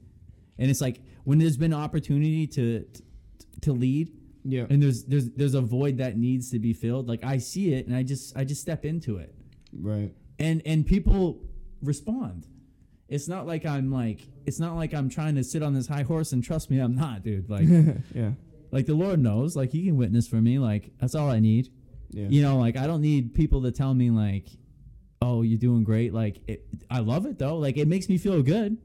and 0.60 0.70
it's 0.70 0.82
like 0.82 1.02
when 1.24 1.38
there's 1.40 1.58
been 1.58 1.74
opportunity 1.74 2.46
to 2.48 2.82
to, 2.94 3.02
to 3.62 3.72
lead 3.74 4.12
Yeah. 4.44 4.66
and 4.70 4.82
there's 4.84 5.04
there's 5.06 5.30
there's 5.32 5.54
a 5.56 5.62
void 5.62 5.98
that 5.98 6.18
needs 6.18 6.52
to 6.52 6.60
be 6.60 6.74
filled 6.74 7.08
like 7.08 7.24
i 7.24 7.38
see 7.38 7.74
it 7.74 7.88
and 7.88 7.96
i 7.96 8.04
just 8.04 8.36
i 8.38 8.44
just 8.44 8.62
step 8.62 8.86
into 8.86 9.18
it 9.18 9.34
Right. 9.74 10.14
and 10.38 10.62
and 10.66 10.86
people 10.86 11.42
respond 11.82 12.46
it's 13.12 13.28
not 13.28 13.46
like 13.46 13.66
i'm 13.66 13.92
like 13.92 14.22
it's 14.46 14.60
not 14.60 14.76
like 14.76 14.94
i'm 14.94 15.10
trying 15.10 15.36
to 15.36 15.44
sit 15.44 15.62
on 15.62 15.74
this 15.76 15.86
high 15.86 16.02
horse 16.02 16.32
and 16.32 16.44
trust 16.44 16.72
me 16.72 16.80
i'm 16.80 16.96
not 16.96 17.22
dude. 17.24 17.50
Like 17.50 17.66
yeah. 18.16 18.32
like 18.72 18.88
the 18.88 18.96
lord 18.96 19.20
knows. 19.20 19.56
Like 19.56 19.72
he 19.72 19.86
can 19.86 19.98
witness 19.98 20.28
for 20.28 20.38
me. 20.38 20.58
Like 20.58 20.92
that's 21.00 21.14
all 21.14 21.30
i 21.30 21.40
need. 21.40 21.70
Yeah. 22.10 22.28
you 22.28 22.42
know 22.42 22.58
like 22.58 22.76
i 22.76 22.88
don't 22.88 23.02
need 23.02 23.34
people 23.34 23.62
to 23.62 23.72
tell 23.72 23.94
me 23.94 24.10
like 24.10 24.48
oh 25.22 25.44
you're 25.44 25.60
doing 25.60 25.84
great. 25.84 26.14
Like 26.14 26.42
it, 26.48 26.66
i 26.90 27.00
love 27.00 27.26
it 27.26 27.38
though. 27.38 27.58
Like 27.58 27.78
it 27.78 27.88
makes 27.88 28.10
me 28.10 28.18
feel 28.18 28.42
good. 28.42 28.78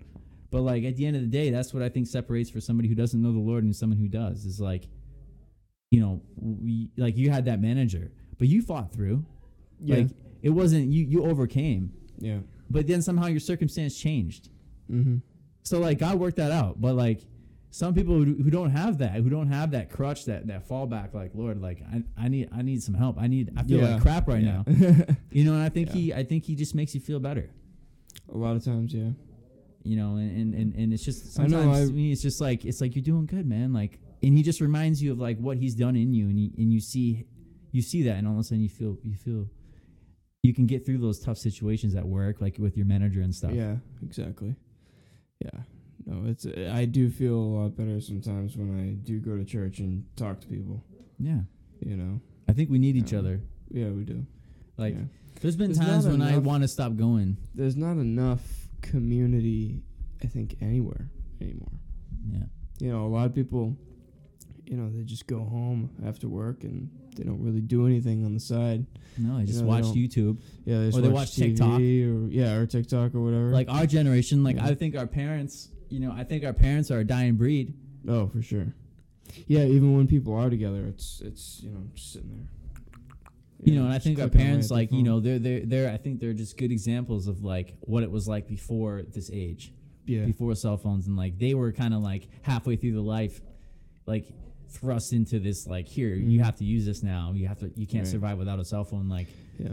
But 0.51 0.63
like 0.63 0.85
at 0.85 0.97
the 0.97 1.07
end 1.07 1.17
of 1.17 1.23
the 1.23 1.29
day 1.29 1.51
that's 1.51 1.73
what 1.73 1.83
i 1.83 1.89
think 1.89 2.07
separates 2.07 2.51
for 2.51 2.61
somebody 2.61 2.89
who 2.89 2.95
doesn't 2.95 3.21
know 3.21 3.33
the 3.33 3.39
lord 3.39 3.65
and 3.65 3.75
someone 3.75 3.99
who 3.99 4.09
does 4.09 4.45
is 4.45 4.61
like 4.61 4.89
you 5.91 6.01
know 6.01 6.23
we 6.37 6.91
like 6.97 7.17
you 7.17 7.31
had 7.31 7.45
that 7.45 7.61
manager 7.61 8.11
but 8.39 8.49
you 8.49 8.63
fought 8.63 8.93
through. 8.93 9.25
Yeah. 9.81 9.97
like 9.97 10.09
it 10.43 10.51
wasn't 10.51 10.89
you 10.93 11.05
you 11.05 11.25
overcame. 11.25 11.93
Yeah. 12.19 12.39
But 12.71 12.87
then 12.87 13.03
somehow 13.03 13.27
your 13.27 13.41
circumstance 13.41 13.97
changed. 13.99 14.51
Mm-hmm. 14.91 15.17
So 15.63 15.79
like 15.81 15.99
God 15.99 16.19
worked 16.19 16.37
that 16.37 16.53
out. 16.53 16.81
But 16.81 16.95
like 16.95 17.23
some 17.71 17.93
people 17.95 18.15
who, 18.15 18.25
who 18.35 18.51
don't 18.51 18.71
have 18.71 18.99
that, 18.99 19.13
who 19.15 19.29
don't 19.29 19.49
have 19.49 19.73
that 19.73 19.91
crutch, 19.91 20.25
that 20.27 20.47
that 20.47 20.69
fallback, 20.69 21.13
like 21.15 21.33
Lord, 21.35 21.61
like 21.61 21.83
I, 21.93 22.03
I 22.17 22.29
need 22.29 22.49
I 22.53 22.63
need 22.63 22.83
some 22.83 22.95
help. 22.95 23.17
I 23.19 23.27
need 23.27 23.53
I 23.57 23.63
feel 23.65 23.81
Yeah. 23.81 23.95
like 23.95 24.03
crap 24.03 24.29
right 24.29 24.43
Yeah. 24.43 24.63
now. 24.67 25.05
You 25.31 25.45
know, 25.45 25.55
and 25.55 25.63
I 25.63 25.69
think 25.69 25.89
Yeah. 25.89 25.95
he 25.95 26.15
I 26.15 26.25
think 26.25 26.45
he 26.45 26.55
just 26.55 26.75
makes 26.75 26.95
you 26.95 27.01
feel 27.01 27.19
better. 27.21 27.51
A 28.33 28.37
lot 28.37 28.57
of 28.57 28.65
times, 28.65 28.95
yeah. 28.95 29.11
You 29.83 29.97
know, 29.97 30.17
and 30.17 30.31
and, 30.37 30.55
and, 30.55 30.75
and 30.75 30.93
it's 30.93 31.05
just 31.05 31.39
I 31.39 31.45
know, 31.47 31.61
sometimes 31.61 31.79
I- 31.79 31.87
to 31.87 31.93
me 31.93 32.13
it's 32.13 32.23
just 32.23 32.41
like 32.41 32.65
it's 32.65 32.81
like 32.81 32.95
you're 32.97 33.05
doing 33.05 33.27
good, 33.27 33.47
man. 33.47 33.73
Like 33.73 33.99
and 34.23 34.37
he 34.37 34.43
just 34.43 34.61
reminds 34.61 35.03
you 35.03 35.13
of 35.13 35.19
like 35.19 35.39
what 35.39 35.59
he's 35.59 35.75
done 35.75 35.95
in 35.97 36.15
you 36.15 36.27
and 36.29 36.39
you 36.41 36.51
and 36.57 36.73
you 36.73 36.81
see 36.81 37.27
you 37.73 37.83
see 37.83 38.03
that 38.05 38.17
and 38.17 38.27
all 38.27 38.35
of 38.35 38.41
a 38.41 38.45
sudden 38.45 38.63
you 38.63 38.69
feel 38.71 38.97
you 39.03 39.15
feel 39.17 39.49
you 40.47 40.55
can 40.55 40.67
get 40.67 40.87
through 40.87 40.99
those 40.99 41.19
tough 41.19 41.39
situations 41.39 41.95
at 41.97 42.07
work, 42.07 42.41
like 42.41 42.57
with 42.59 42.77
your 42.77 42.87
manager 42.87 43.21
and 43.21 43.35
stuff. 43.35 43.51
Yeah, 43.53 43.77
exactly. 44.03 44.55
Yeah. 45.41 45.61
No, 46.07 46.31
it's 46.31 46.47
I 46.47 46.85
do 46.85 47.11
feel 47.11 47.35
a 47.35 47.53
lot 47.59 47.77
better 47.77 48.01
sometimes 48.01 48.57
when 48.57 48.79
I 48.79 48.95
do 49.05 49.19
go 49.19 49.37
to 49.37 49.45
church 49.45 49.81
and 49.81 50.05
talk 50.15 50.41
to 50.43 50.47
people. 50.47 50.85
Yeah. 51.19 51.41
You 51.81 51.97
know. 51.97 52.21
I 52.49 52.53
think 52.53 52.71
we 52.71 52.79
need 52.79 52.97
each 52.97 53.13
other. 53.13 53.41
Yeah, 53.71 53.89
we 53.89 54.05
do. 54.05 54.25
Like 54.77 54.95
yeah. 54.95 55.03
There's 55.41 55.57
been 55.57 55.73
There's 55.73 55.85
times 55.85 56.07
when 56.07 56.23
I 56.23 56.39
want 56.39 56.63
to 56.63 56.69
stop 56.69 56.97
going. 56.97 57.37
there's 57.55 57.77
not 57.77 57.93
enough 57.93 58.41
community, 58.83 59.83
I 60.23 60.29
think, 60.29 60.57
anywhere 60.63 61.11
anymore. 61.41 61.73
Yeah. 62.31 62.45
You 62.79 62.93
know, 62.93 63.05
a 63.05 63.09
lot 63.09 63.27
of 63.27 63.35
people, 63.35 63.77
you 64.65 64.77
know, 64.77 64.91
they 64.91 65.03
just 65.03 65.27
go 65.27 65.41
home 65.41 65.91
after 66.07 66.29
work 66.29 66.63
and 66.65 66.89
they 67.17 67.25
don't 67.25 67.43
really 67.43 67.61
do 67.61 67.87
anything 67.87 68.25
on 68.25 68.35
the 68.35 68.41
side. 68.41 68.87
No, 69.19 69.39
I 69.39 69.45
just 69.45 69.63
know, 69.63 69.67
watch 69.67 69.85
YouTube. 69.85 70.39
Yeah, 70.65 70.79
they 70.81 70.87
just 70.87 70.99
Or 70.99 71.01
they 71.01 71.09
watch 71.09 71.29
watch 71.29 71.37
TikTok. 71.37 71.81
Or 71.81 72.29
yeah, 72.29 72.55
or 72.55 72.67
TikTok 72.67 73.15
or 73.15 73.21
whatever. 73.21 73.51
Like 73.51 73.69
our 73.69 73.87
generation, 73.87 74.45
like 74.45 74.57
Yeah. 74.57 74.67
I 74.67 74.75
think 74.75 74.97
our 74.97 75.07
parents, 75.07 75.71
you 75.89 76.01
know, 76.01 76.13
I 76.13 76.25
think 76.25 76.45
our 76.45 76.53
parents 76.53 76.91
are 76.91 77.01
a 77.01 77.05
dying 77.05 77.37
breed. 77.37 77.75
oh, 78.09 78.29
for 78.29 78.43
sure. 78.43 78.75
Yeah, 79.47 79.65
even 79.65 79.97
when 79.97 80.07
people 80.07 80.35
are 80.35 80.49
together, 80.49 80.87
it's 80.87 81.21
it's 81.25 81.61
you 81.63 81.71
know 81.71 81.81
just 81.95 82.13
sitting 82.13 82.31
there. 82.31 82.49
You 83.63 83.75
know, 83.75 83.87
and 83.87 83.93
I 83.93 83.99
think 83.99 84.21
our 84.21 84.29
parents, 84.29 84.71
like 84.71 84.93
you 84.93 85.03
know, 85.03 85.19
they're 85.19 85.39
they're 85.39 85.61
they're. 85.65 85.91
I 85.91 85.97
think 85.97 86.21
they're 86.21 86.35
just 86.35 86.57
good 86.57 86.71
examples 86.71 87.27
of 87.27 87.43
like 87.43 87.75
what 87.81 88.03
it 88.03 88.11
was 88.11 88.29
like 88.29 88.47
before 88.47 89.03
this 89.03 89.31
age, 89.33 89.73
yeah, 90.05 90.25
before 90.25 90.55
cell 90.55 90.77
phones, 90.77 91.07
and 91.07 91.17
like 91.17 91.39
they 91.39 91.55
were 91.55 91.73
kind 91.73 91.95
of 91.95 92.03
like 92.03 92.29
halfway 92.43 92.77
through 92.77 92.93
the 92.93 93.01
life, 93.01 93.41
like 94.07 94.27
thrust 94.69 95.13
into 95.13 95.39
this 95.39 95.67
like 95.67 95.87
here 95.89 96.15
you 96.15 96.39
Mhm. 96.41 96.45
have 96.45 96.57
to 96.57 96.65
use 96.65 96.85
this 96.87 97.03
now. 97.03 97.33
You 97.35 97.47
have 97.49 97.59
to. 97.61 97.71
You 97.77 97.87
can't 97.87 98.05
Right. 98.05 98.11
survive 98.11 98.39
without 98.39 98.59
a 98.59 98.65
cell 98.65 98.85
phone. 98.85 99.09
Like 99.09 99.29
yeah, 99.59 99.69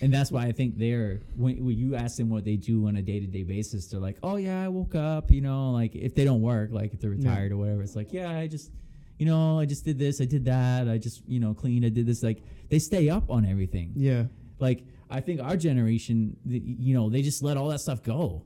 And 0.00 0.12
that's 0.12 0.30
why 0.30 0.44
I 0.46 0.52
think 0.52 0.76
they're 0.78 1.20
when, 1.36 1.64
when 1.64 1.76
you 1.76 1.94
ask 1.96 2.16
them 2.16 2.28
what 2.28 2.44
they 2.44 2.56
do 2.56 2.86
on 2.86 2.96
a 2.96 3.02
day 3.02 3.18
to 3.20 3.26
day 3.26 3.42
basis, 3.42 3.86
they're 3.88 4.00
like, 4.00 4.18
"Oh 4.22 4.36
yeah, 4.36 4.62
I 4.64 4.68
woke 4.68 4.94
up." 4.94 5.30
You 5.30 5.40
know, 5.40 5.72
like 5.72 5.94
if 5.96 6.14
they 6.14 6.24
don't 6.24 6.42
work, 6.42 6.70
like 6.72 6.92
if 6.94 7.00
they're 7.00 7.12
Yeah. 7.14 7.28
retired 7.30 7.52
or 7.52 7.56
whatever, 7.56 7.82
it's 7.82 7.96
like, 7.96 8.12
"Yeah, 8.12 8.30
I 8.30 8.46
just, 8.46 8.70
you 9.18 9.24
know, 9.26 9.58
I 9.58 9.64
just 9.64 9.84
did 9.84 9.98
this, 9.98 10.20
I 10.20 10.26
did 10.26 10.44
that, 10.44 10.88
I 10.88 10.98
just, 10.98 11.22
you 11.28 11.40
know, 11.40 11.54
cleaned, 11.54 11.84
I 11.86 11.88
did 11.88 12.04
this." 12.06 12.22
Like 12.22 12.42
they 12.68 12.78
stay 12.78 13.08
up 13.08 13.30
on 13.30 13.44
everything. 13.46 13.92
yeah, 13.96 14.26
Like 14.60 14.84
I 15.08 15.20
think 15.20 15.40
our 15.40 15.56
generation, 15.56 16.36
the, 16.44 16.58
you 16.58 16.92
know, 16.94 17.08
they 17.08 17.22
just 17.22 17.42
let 17.42 17.56
all 17.56 17.68
that 17.68 17.80
stuff 17.80 18.02
go. 18.02 18.42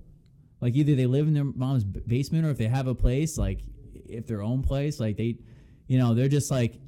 Like 0.61 0.76
either 0.76 0.94
they 0.94 1.06
live 1.06 1.26
in 1.26 1.34
their 1.34 1.44
mom's 1.44 1.84
basement, 1.84 2.44
or 2.46 2.50
if 2.50 2.58
they 2.58 2.68
have 2.68 2.86
a 2.86 2.94
place, 2.94 3.38
like 3.38 3.64
if 4.12 4.26
their 4.26 4.42
own 4.42 4.62
place, 4.62 5.00
like 5.00 5.16
they, 5.16 5.36
you 5.86 5.98
know, 5.98 6.14
they're 6.14 6.28
just 6.28 6.50
like, 6.50 6.78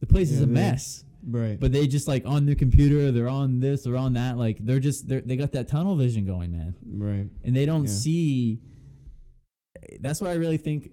the 0.00 0.06
place 0.06 0.30
is 0.30 0.38
Yeah, 0.38 0.44
a 0.44 0.46
they- 0.46 0.52
mess 0.52 1.04
right. 1.24 1.60
but 1.60 1.70
they 1.72 1.86
just 1.86 2.08
like 2.08 2.24
on 2.26 2.44
their 2.46 2.56
computer 2.56 3.12
they're 3.12 3.28
on 3.28 3.60
this 3.60 3.84
they're 3.84 3.96
on 3.96 4.14
that 4.14 4.36
like 4.36 4.58
they're 4.58 4.80
just 4.80 5.06
they're, 5.06 5.20
they 5.20 5.36
got 5.36 5.52
that 5.52 5.68
tunnel 5.68 5.94
vision 5.94 6.24
going 6.26 6.50
man 6.50 6.74
right. 6.92 7.28
and 7.44 7.54
they 7.54 7.64
don't 7.64 7.84
Yeah. 7.84 7.90
see 7.92 8.60
that's 10.00 10.20
why 10.20 10.30
i 10.30 10.34
really 10.34 10.56
think 10.56 10.90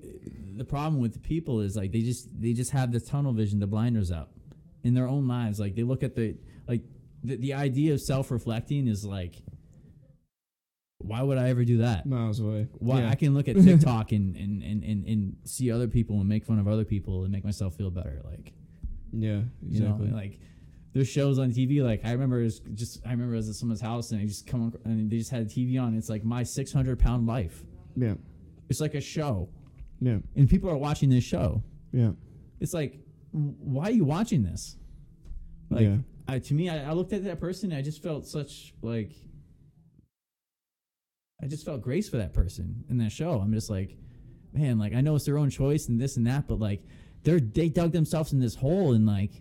the 0.57 0.63
problem 0.63 1.01
with 1.01 1.13
the 1.13 1.19
people 1.19 1.61
is 1.61 1.75
like 1.75 1.91
they 1.91 2.01
just 2.01 2.30
they 2.39 2.53
just 2.53 2.69
have 2.71 2.91
the 2.91 2.99
tunnel 2.99 3.34
vision 3.34 3.59
the 3.59 3.65
blinders 3.65 4.11
up 4.11 4.32
in 4.84 4.93
their 4.93 5.07
own 5.07 5.27
lives 5.27 5.59
like 5.59 5.73
they 5.75 5.82
look 5.84 6.03
at 6.03 6.13
the 6.15 6.36
like 6.67 6.82
the, 7.23 7.36
the 7.38 7.53
idea 7.53 7.93
of 7.93 7.99
self-reflecting 7.99 8.88
is 8.88 9.03
like 9.03 9.36
why 11.10 11.22
would 11.22 11.38
i 11.38 11.49
ever 11.49 11.64
do 11.66 11.78
that 11.80 12.05
Miles 12.05 12.39
away. 12.39 12.68
why 12.80 12.99
Yeah. 13.01 13.10
i 13.10 13.16
can 13.16 13.34
look 13.34 13.47
at 13.47 13.55
tiktok 13.55 14.12
and, 14.18 14.36
and, 14.36 14.64
and, 14.64 14.84
and, 14.84 15.05
and 15.05 15.36
see 15.43 15.72
other 15.72 15.88
people 15.88 16.16
and 16.20 16.28
make 16.30 16.43
fun 16.45 16.60
of 16.60 16.68
other 16.68 16.86
people 16.86 17.24
and 17.24 17.32
make 17.32 17.43
myself 17.43 17.76
feel 17.76 17.89
better 17.89 18.22
like 18.32 18.53
yeah, 19.12 19.41
you 19.68 19.80
know, 19.82 19.95
exactly. 19.95 20.12
like 20.12 20.39
there's 20.93 21.07
shows 21.07 21.39
on 21.39 21.51
TV. 21.51 21.82
Like 21.84 22.01
I 22.05 22.12
remember, 22.12 22.41
it 22.43 22.62
just 22.76 22.99
I 23.07 23.10
remember 23.12 23.34
I 23.34 23.38
was 23.38 23.49
at 23.49 23.55
someone's 23.55 23.82
house 23.82 24.12
and 24.12 24.22
I 24.22 24.26
just 24.26 24.45
come 24.45 24.72
and 24.86 25.10
they 25.10 25.18
just 25.18 25.32
had 25.32 25.41
a 25.41 25.45
TV 25.45 25.82
on. 25.82 25.95
It's 25.97 26.10
like 26.10 26.24
my 26.24 26.43
600 26.43 26.99
pound 26.99 27.26
life. 27.26 27.64
yeah, 27.95 28.14
It's 28.70 28.80
like 28.80 28.93
a 28.93 29.01
show, 29.01 29.49
yeah, 29.99 30.18
and 30.36 30.47
people 30.47 30.70
are 30.70 30.78
watching 30.78 31.10
this 31.10 31.24
show. 31.24 31.64
yeah, 31.91 32.12
It's 32.60 32.74
like, 32.76 32.99
why 33.32 33.86
are 33.86 33.91
you 33.91 34.05
watching 34.05 34.43
this? 34.43 34.78
Like, 35.72 35.82
yeah. 35.88 35.97
I, 36.28 36.38
to 36.38 36.53
me, 36.53 36.70
I, 36.70 36.89
I 36.89 36.93
looked 36.93 37.14
at 37.14 37.24
that 37.24 37.39
person. 37.39 37.72
and 37.72 37.80
I 37.80 37.82
just 37.82 38.03
felt 38.03 38.28
such 38.28 38.74
like, 38.84 39.12
I 41.42 41.48
just 41.48 41.66
felt 41.66 41.82
grace 41.82 42.10
for 42.10 42.18
that 42.18 42.34
person 42.34 42.84
in 42.90 42.98
that 43.00 43.12
show. 43.12 43.40
I'm 43.40 43.54
just 43.54 43.70
like, 43.70 43.96
man, 44.54 44.78
like 44.78 44.94
I 44.94 45.02
know 45.02 45.16
it's 45.16 45.26
their 45.26 45.38
own 45.38 45.50
choice 45.50 45.88
and 45.88 46.00
this 46.00 46.18
and 46.18 46.28
that, 46.28 46.48
but 46.48 46.60
like 46.60 46.82
they're 47.24 47.40
they 47.40 47.70
dug 47.70 47.92
themselves 47.92 48.34
in 48.34 48.40
this 48.40 48.56
hole 48.56 48.94
and 48.94 49.06
like 49.06 49.32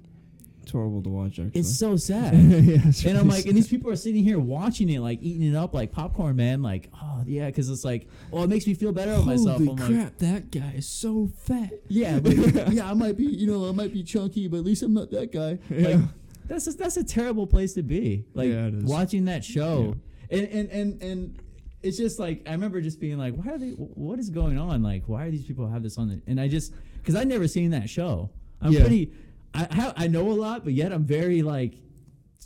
It's 0.62 0.70
horrible 0.72 1.02
to 1.02 1.08
watch. 1.08 1.38
Actually, 1.38 1.58
It's 1.60 1.76
so 1.76 1.96
sad. 1.96 2.34
yeah, 2.36 2.78
it's 2.84 3.04
and 3.04 3.18
I'm 3.18 3.24
really 3.26 3.38
like, 3.38 3.46
and 3.46 3.56
these 3.56 3.68
people 3.68 3.90
are 3.90 3.96
sitting 3.96 4.22
here 4.22 4.38
watching 4.38 4.88
it, 4.90 5.00
like 5.00 5.20
eating 5.22 5.42
it 5.52 5.56
up 5.56 5.74
like 5.74 5.90
popcorn, 5.92 6.36
man. 6.36 6.62
Like, 6.62 6.90
oh 7.02 7.22
yeah, 7.26 7.46
because 7.46 7.68
it's 7.68 7.84
like, 7.84 8.06
oh, 8.32 8.42
it 8.44 8.48
makes 8.48 8.66
me 8.66 8.74
feel 8.74 8.92
better 8.92 9.12
about 9.12 9.26
myself. 9.26 9.58
Holy 9.58 9.70
I'm 9.70 9.76
crap, 9.76 9.88
like, 9.88 10.18
that 10.18 10.50
guy 10.50 10.74
is 10.76 10.86
so 10.88 11.30
fat. 11.38 11.70
yeah, 11.88 12.18
but, 12.22 12.36
yeah, 12.72 12.88
I 12.88 12.94
might 12.94 13.16
be, 13.16 13.24
you 13.24 13.46
know, 13.46 13.68
I 13.68 13.72
might 13.72 13.92
be 13.92 14.02
chunky, 14.04 14.46
but 14.46 14.58
at 14.58 14.64
least 14.64 14.82
I'm 14.82 14.94
not 14.94 15.10
that 15.10 15.32
guy. 15.32 15.58
Yeah. 15.70 15.88
Like, 15.88 16.00
that's 16.46 16.66
a, 16.66 16.72
that's 16.72 16.96
a 16.96 17.04
terrible 17.04 17.46
place 17.46 17.74
to 17.74 17.82
be. 17.82 18.24
Like 18.34 18.50
Yeah, 18.50 18.70
watching 18.82 19.24
that 19.26 19.44
show, 19.44 19.96
and, 20.30 20.46
and 20.48 20.70
and 20.70 21.02
and 21.02 21.42
it's 21.88 21.96
just 21.96 22.18
like 22.18 22.42
I 22.46 22.52
remember 22.52 22.80
just 22.80 23.00
being 23.00 23.18
like, 23.18 23.34
why 23.34 23.52
are 23.52 23.58
they? 23.58 23.70
What 23.70 24.18
is 24.18 24.30
going 24.30 24.58
on? 24.58 24.82
Like, 24.82 25.04
why 25.06 25.24
are 25.26 25.30
these 25.30 25.46
people 25.46 25.66
have 25.68 25.82
this 25.82 25.96
on? 25.98 26.08
The, 26.08 26.20
and 26.26 26.40
I 26.40 26.46
just 26.48 26.72
because 26.98 27.16
I 27.16 27.24
never 27.24 27.48
seen 27.48 27.70
that 27.70 27.88
show. 27.88 28.30
I'm 28.60 28.72
Yeah. 28.72 28.80
pretty. 28.80 29.12
I 29.54 29.66
have, 29.74 29.94
I 29.96 30.06
know 30.08 30.30
a 30.30 30.34
lot, 30.46 30.62
but 30.64 30.74
yet 30.74 30.92
I'm 30.92 31.04
very 31.04 31.40
like 31.42 31.74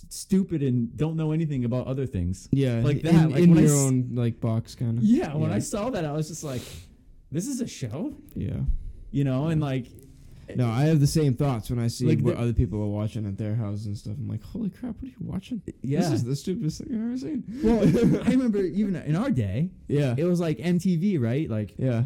stupid 0.08 0.62
and 0.62 0.96
don't 0.96 1.16
know 1.16 1.32
anything 1.32 1.64
about 1.64 1.86
other 1.86 2.06
things. 2.06 2.48
Yeah, 2.52 2.80
Like 2.82 2.98
in, 2.98 3.16
that, 3.16 3.30
like 3.30 3.42
in 3.42 3.50
when 3.54 3.58
I 3.64 3.66
your 3.66 3.76
own 3.76 4.10
like 4.12 4.40
box, 4.40 4.74
kind 4.74 4.98
of. 4.98 5.04
Yeah, 5.04 5.34
when 5.34 5.50
Yeah. 5.50 5.56
I 5.56 5.58
saw 5.58 5.90
that, 5.90 6.04
I 6.04 6.12
was 6.12 6.28
just 6.28 6.44
like, 6.44 6.62
this 7.30 7.46
is 7.48 7.60
a 7.60 7.66
show, 7.66 8.14
Yeah. 8.34 8.60
you 9.10 9.24
know, 9.24 9.48
and 9.48 9.60
like 9.60 9.86
No, 10.56 10.68
I 10.68 10.82
have 10.82 11.00
the 11.00 11.06
same 11.06 11.34
thoughts 11.34 11.70
when 11.70 11.78
I 11.78 11.86
see 11.88 12.06
Like 12.06 12.20
what 12.20 12.34
the- 12.36 12.42
other 12.42 12.52
people 12.52 12.80
are 12.82 12.86
watching 12.88 13.26
at 13.26 13.38
their 13.38 13.54
house 13.54 13.86
and 13.86 13.96
stuff. 13.96 14.14
I'm 14.18 14.28
like, 14.28 14.42
holy 14.42 14.70
crap, 14.70 14.96
what 14.96 15.04
are 15.04 15.06
you 15.06 15.14
watching? 15.20 15.62
yeah. 15.82 16.00
This 16.00 16.10
is 16.12 16.24
the 16.24 16.36
stupidest 16.36 16.78
thing 16.82 16.94
I've 16.94 17.06
ever 17.06 17.16
seen. 17.16 17.44
well, 17.62 17.80
I 18.26 18.30
remember 18.30 18.58
even 18.62 18.96
in 18.96 19.16
our 19.16 19.30
day, 19.30 19.70
yeah. 19.88 20.14
it 20.16 20.24
was 20.24 20.40
like 20.40 20.58
MTV, 20.58 21.20
right? 21.20 21.48
Like 21.48 21.74
yeah. 21.78 22.04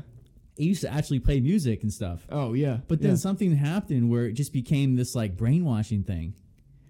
it 0.57 0.63
used 0.63 0.83
to 0.83 0.93
actually 0.93 1.19
play 1.21 1.41
music 1.41 1.83
and 1.83 1.93
stuff. 1.93 2.27
Oh 2.31 2.53
yeah. 2.53 2.79
But 2.89 3.01
then 3.01 3.11
yeah. 3.13 3.17
something 3.17 3.55
happened 3.57 4.11
where 4.11 4.27
it 4.27 4.35
just 4.35 4.53
became 4.53 4.95
this 4.97 5.15
like 5.15 5.37
brainwashing 5.37 6.05
thing, 6.05 6.35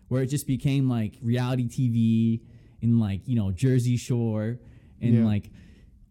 where 0.08 0.22
it 0.22 0.26
just 0.26 0.46
became 0.46 0.88
like 0.90 1.14
reality 1.22 1.68
TV 1.68 2.40
and 2.82 3.00
like 3.00 3.22
you 3.26 3.36
know 3.36 3.50
Jersey 3.52 3.96
Shore 3.96 4.58
and 5.00 5.14
Yeah. 5.14 5.24
like 5.24 5.50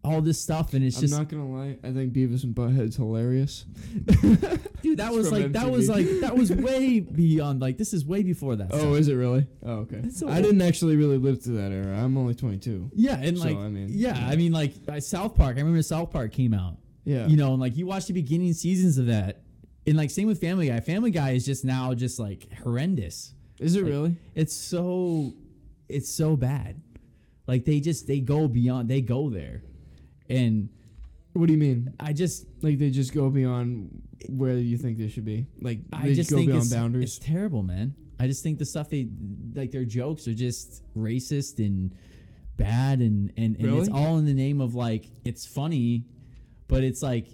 all 0.06 0.20
this 0.22 0.40
stuff, 0.40 0.72
and 0.74 0.84
it's 0.84 0.96
I'm 0.96 1.02
just 1.02 1.14
not 1.14 1.28
gonna 1.28 1.48
lie. 1.50 1.76
I 1.82 1.92
think 1.92 2.12
Beavis 2.12 2.44
and 2.44 2.54
Butthead's 2.54 2.96
hilarious. 2.96 3.64
dude, 4.82 4.98
that 4.98 5.12
was 5.12 5.30
like 5.32 5.52
that 5.52 5.70
was 5.70 5.88
like 5.88 6.06
that 6.20 6.36
was 6.36 6.52
way 6.52 7.00
beyond 7.00 7.60
like 7.60 7.78
this 7.78 7.92
is 7.92 8.04
way 8.04 8.22
before 8.22 8.56
that. 8.56 8.68
Oh, 8.72 8.94
is 8.94 9.08
it 9.08 9.14
really? 9.14 9.46
Oh, 9.64 9.78
okay. 9.80 10.08
So 10.10 10.28
I 10.28 10.40
didn't 10.40 10.62
actually 10.62 10.96
really 10.96 11.18
live 11.18 11.42
through 11.42 11.56
that 11.56 11.72
era. 11.72 11.96
I'm 11.98 12.16
only 12.16 12.34
22. 12.34 12.90
yeah, 12.94 13.18
and 13.20 13.36
So, 13.38 13.44
like 13.44 13.56
I 13.56 13.68
mean, 13.68 13.88
yeah, 13.90 14.18
yeah. 14.18 14.28
I 14.28 14.36
mean 14.36 14.52
like 14.52 14.74
uh, 14.88 15.00
South 15.00 15.34
Park. 15.34 15.56
I 15.56 15.60
remember 15.60 15.82
South 15.82 16.10
Park 16.10 16.32
came 16.32 16.54
out. 16.54 16.76
Yeah. 17.04 17.26
you 17.26 17.36
know, 17.36 17.52
and 17.52 17.60
like 17.60 17.76
you 17.76 17.86
watch 17.86 18.06
the 18.06 18.12
beginning 18.12 18.52
seasons 18.52 18.98
of 18.98 19.06
that, 19.06 19.42
and 19.86 19.96
like 19.96 20.10
same 20.10 20.26
with 20.26 20.40
Family 20.40 20.68
Guy. 20.68 20.80
Family 20.80 21.10
Guy 21.10 21.30
is 21.32 21.44
just 21.46 21.64
now 21.64 21.94
just 21.94 22.18
like 22.18 22.48
horrendous. 22.62 23.32
is 23.60 23.76
it 23.76 23.82
like- 23.84 23.90
really? 23.92 24.16
It's 24.34 24.54
so, 24.54 25.32
it's 25.88 26.10
so 26.10 26.36
bad. 26.36 26.80
Like 27.46 27.64
they 27.64 27.78
just 27.78 28.08
they 28.08 28.18
go 28.18 28.48
beyond. 28.48 28.88
They 28.88 29.00
go 29.00 29.30
there, 29.30 29.62
and 30.28 30.68
What 31.32 31.46
do 31.46 31.52
you 31.52 31.58
mean? 31.58 31.92
I 32.00 32.12
just 32.12 32.46
Like 32.62 32.78
they 32.78 32.90
just 32.90 33.12
go 33.14 33.30
beyond 33.30 34.02
where 34.28 34.56
you 34.56 34.78
think 34.78 34.98
they 34.98 35.08
should 35.08 35.24
be? 35.24 35.46
Like 35.60 35.80
I 35.92 36.08
they 36.08 36.14
just 36.14 36.30
go 36.30 36.36
think 36.36 36.48
beyond 36.48 36.64
it's, 36.64 36.72
boundaries? 36.72 37.16
it's 37.16 37.26
terrible, 37.26 37.62
man. 37.62 37.94
I 38.18 38.26
just 38.26 38.42
think 38.42 38.58
the 38.58 38.64
stuff 38.64 38.88
they 38.88 39.08
like 39.54 39.70
their 39.70 39.84
jokes 39.84 40.26
are 40.26 40.34
just 40.34 40.82
racist 40.96 41.58
and 41.58 41.94
bad, 42.56 43.00
and 43.00 43.30
and, 43.36 43.56
and 43.56 43.78
it's 43.78 43.90
all 43.90 44.16
in 44.18 44.24
the 44.24 44.32
name 44.34 44.60
of 44.62 44.74
like 44.74 45.10
it's 45.24 45.46
funny, 45.46 46.04
but 46.68 46.82
it's 46.84 47.02
like. 47.02 47.28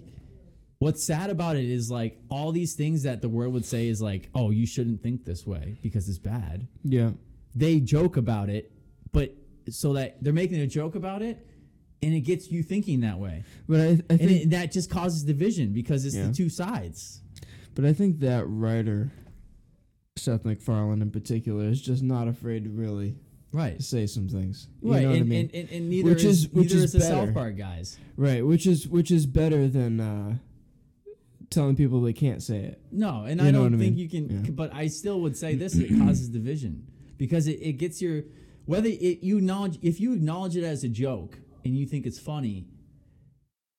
What's 0.79 1.01
sad 1.01 1.29
about 1.29 1.55
it 1.55 1.63
is 1.63 1.89
like 1.89 2.19
all 2.29 2.51
these 2.51 2.73
things 2.73 3.03
that 3.03 3.21
the 3.21 3.29
world 3.29 3.53
would 3.53 3.63
say 3.63 3.87
is 3.87 4.01
like, 4.01 4.27
oh, 4.35 4.49
you 4.51 4.67
shouldn't 4.67 5.01
think 5.01 5.23
this 5.23 5.47
way 5.47 5.77
because 5.81 6.09
it's 6.09 6.17
bad. 6.17 6.67
yeah. 6.83 7.11
they 7.55 7.79
joke 7.79 8.17
about 8.17 8.49
it, 8.49 8.69
but 9.13 9.33
so 9.69 9.93
that 9.93 10.21
they're 10.21 10.33
making 10.33 10.59
a 10.59 10.67
joke 10.67 10.95
about 10.95 11.21
it, 11.21 11.37
and 12.03 12.13
it 12.13 12.21
gets 12.21 12.51
you 12.51 12.63
thinking 12.63 12.99
that 13.01 13.17
way, 13.19 13.43
But 13.67 13.79
I, 13.79 13.83
I 13.83 13.87
and 13.87 14.19
think 14.19 14.31
it, 14.31 14.49
that 14.51 14.71
just 14.71 14.89
causes 14.89 15.23
division 15.23 15.73
because 15.73 16.05
it's 16.05 16.15
Yeah. 16.15 16.27
the 16.27 16.33
two 16.33 16.49
sides. 16.49 17.21
But 17.75 17.85
I 17.85 17.93
think 17.93 18.19
that 18.19 18.45
writer, 18.47 19.11
Seth 20.15 20.45
MacFarlane 20.45 21.01
in 21.01 21.09
particular, 21.11 21.65
is 21.65 21.81
just 21.81 22.03
not 22.03 22.27
afraid 22.27 22.65
to 22.65 22.69
really 22.69 23.15
Right, 23.51 23.79
say 23.83 24.07
some 24.07 24.27
things. 24.27 24.67
You 24.81 24.91
right, 24.93 25.03
know 25.03 25.09
what 25.09 25.17
and, 25.17 25.25
I 25.25 25.27
mean? 25.29 25.39
and, 25.41 25.53
and, 25.53 25.69
and 25.69 25.89
neither 25.89 26.09
Which 26.09 26.23
is, 26.23 26.39
is- 26.45 26.49
which 26.49 26.69
neither 26.69 26.75
is 26.77 26.83
is, 26.85 26.91
the 26.93 26.99
better. 26.99 27.25
South 27.27 27.33
Park 27.35 27.55
guys. 27.57 27.99
right, 28.17 28.43
which 28.45 28.65
is 28.65 28.87
which 28.87 29.11
is 29.11 29.27
better 29.27 29.67
than 29.67 29.99
uh, 29.99 30.35
telling 31.51 31.75
people 31.75 32.01
they 32.01 32.13
can't 32.13 32.41
say 32.41 32.57
it. 32.63 32.81
No, 32.91 33.25
and 33.25 33.39
You 33.39 33.47
I 33.47 33.51
don't 33.51 33.61
what 33.63 33.73
I 33.73 33.77
think 33.77 33.95
mean? 33.95 33.97
you 33.97 34.09
can. 34.09 34.43
Yeah. 34.45 34.49
But 34.51 34.73
I 34.73 34.87
still 34.87 35.21
would 35.21 35.37
say 35.37 35.53
this: 35.53 35.75
it 35.75 35.89
causes 35.99 36.29
division 36.29 36.87
because 37.17 37.47
it, 37.47 37.59
it 37.61 37.73
gets 37.73 38.01
your 38.01 38.23
whether 38.65 38.87
it 38.89 39.21
you 39.21 39.37
acknowledge 39.37 39.77
if 39.83 39.99
you 39.99 40.13
acknowledge 40.13 40.55
it 40.57 40.63
as 40.63 40.83
a 40.83 40.89
joke 40.89 41.37
and 41.65 41.77
you 41.77 41.85
think 41.85 42.05
it's 42.05 42.19
funny. 42.19 42.67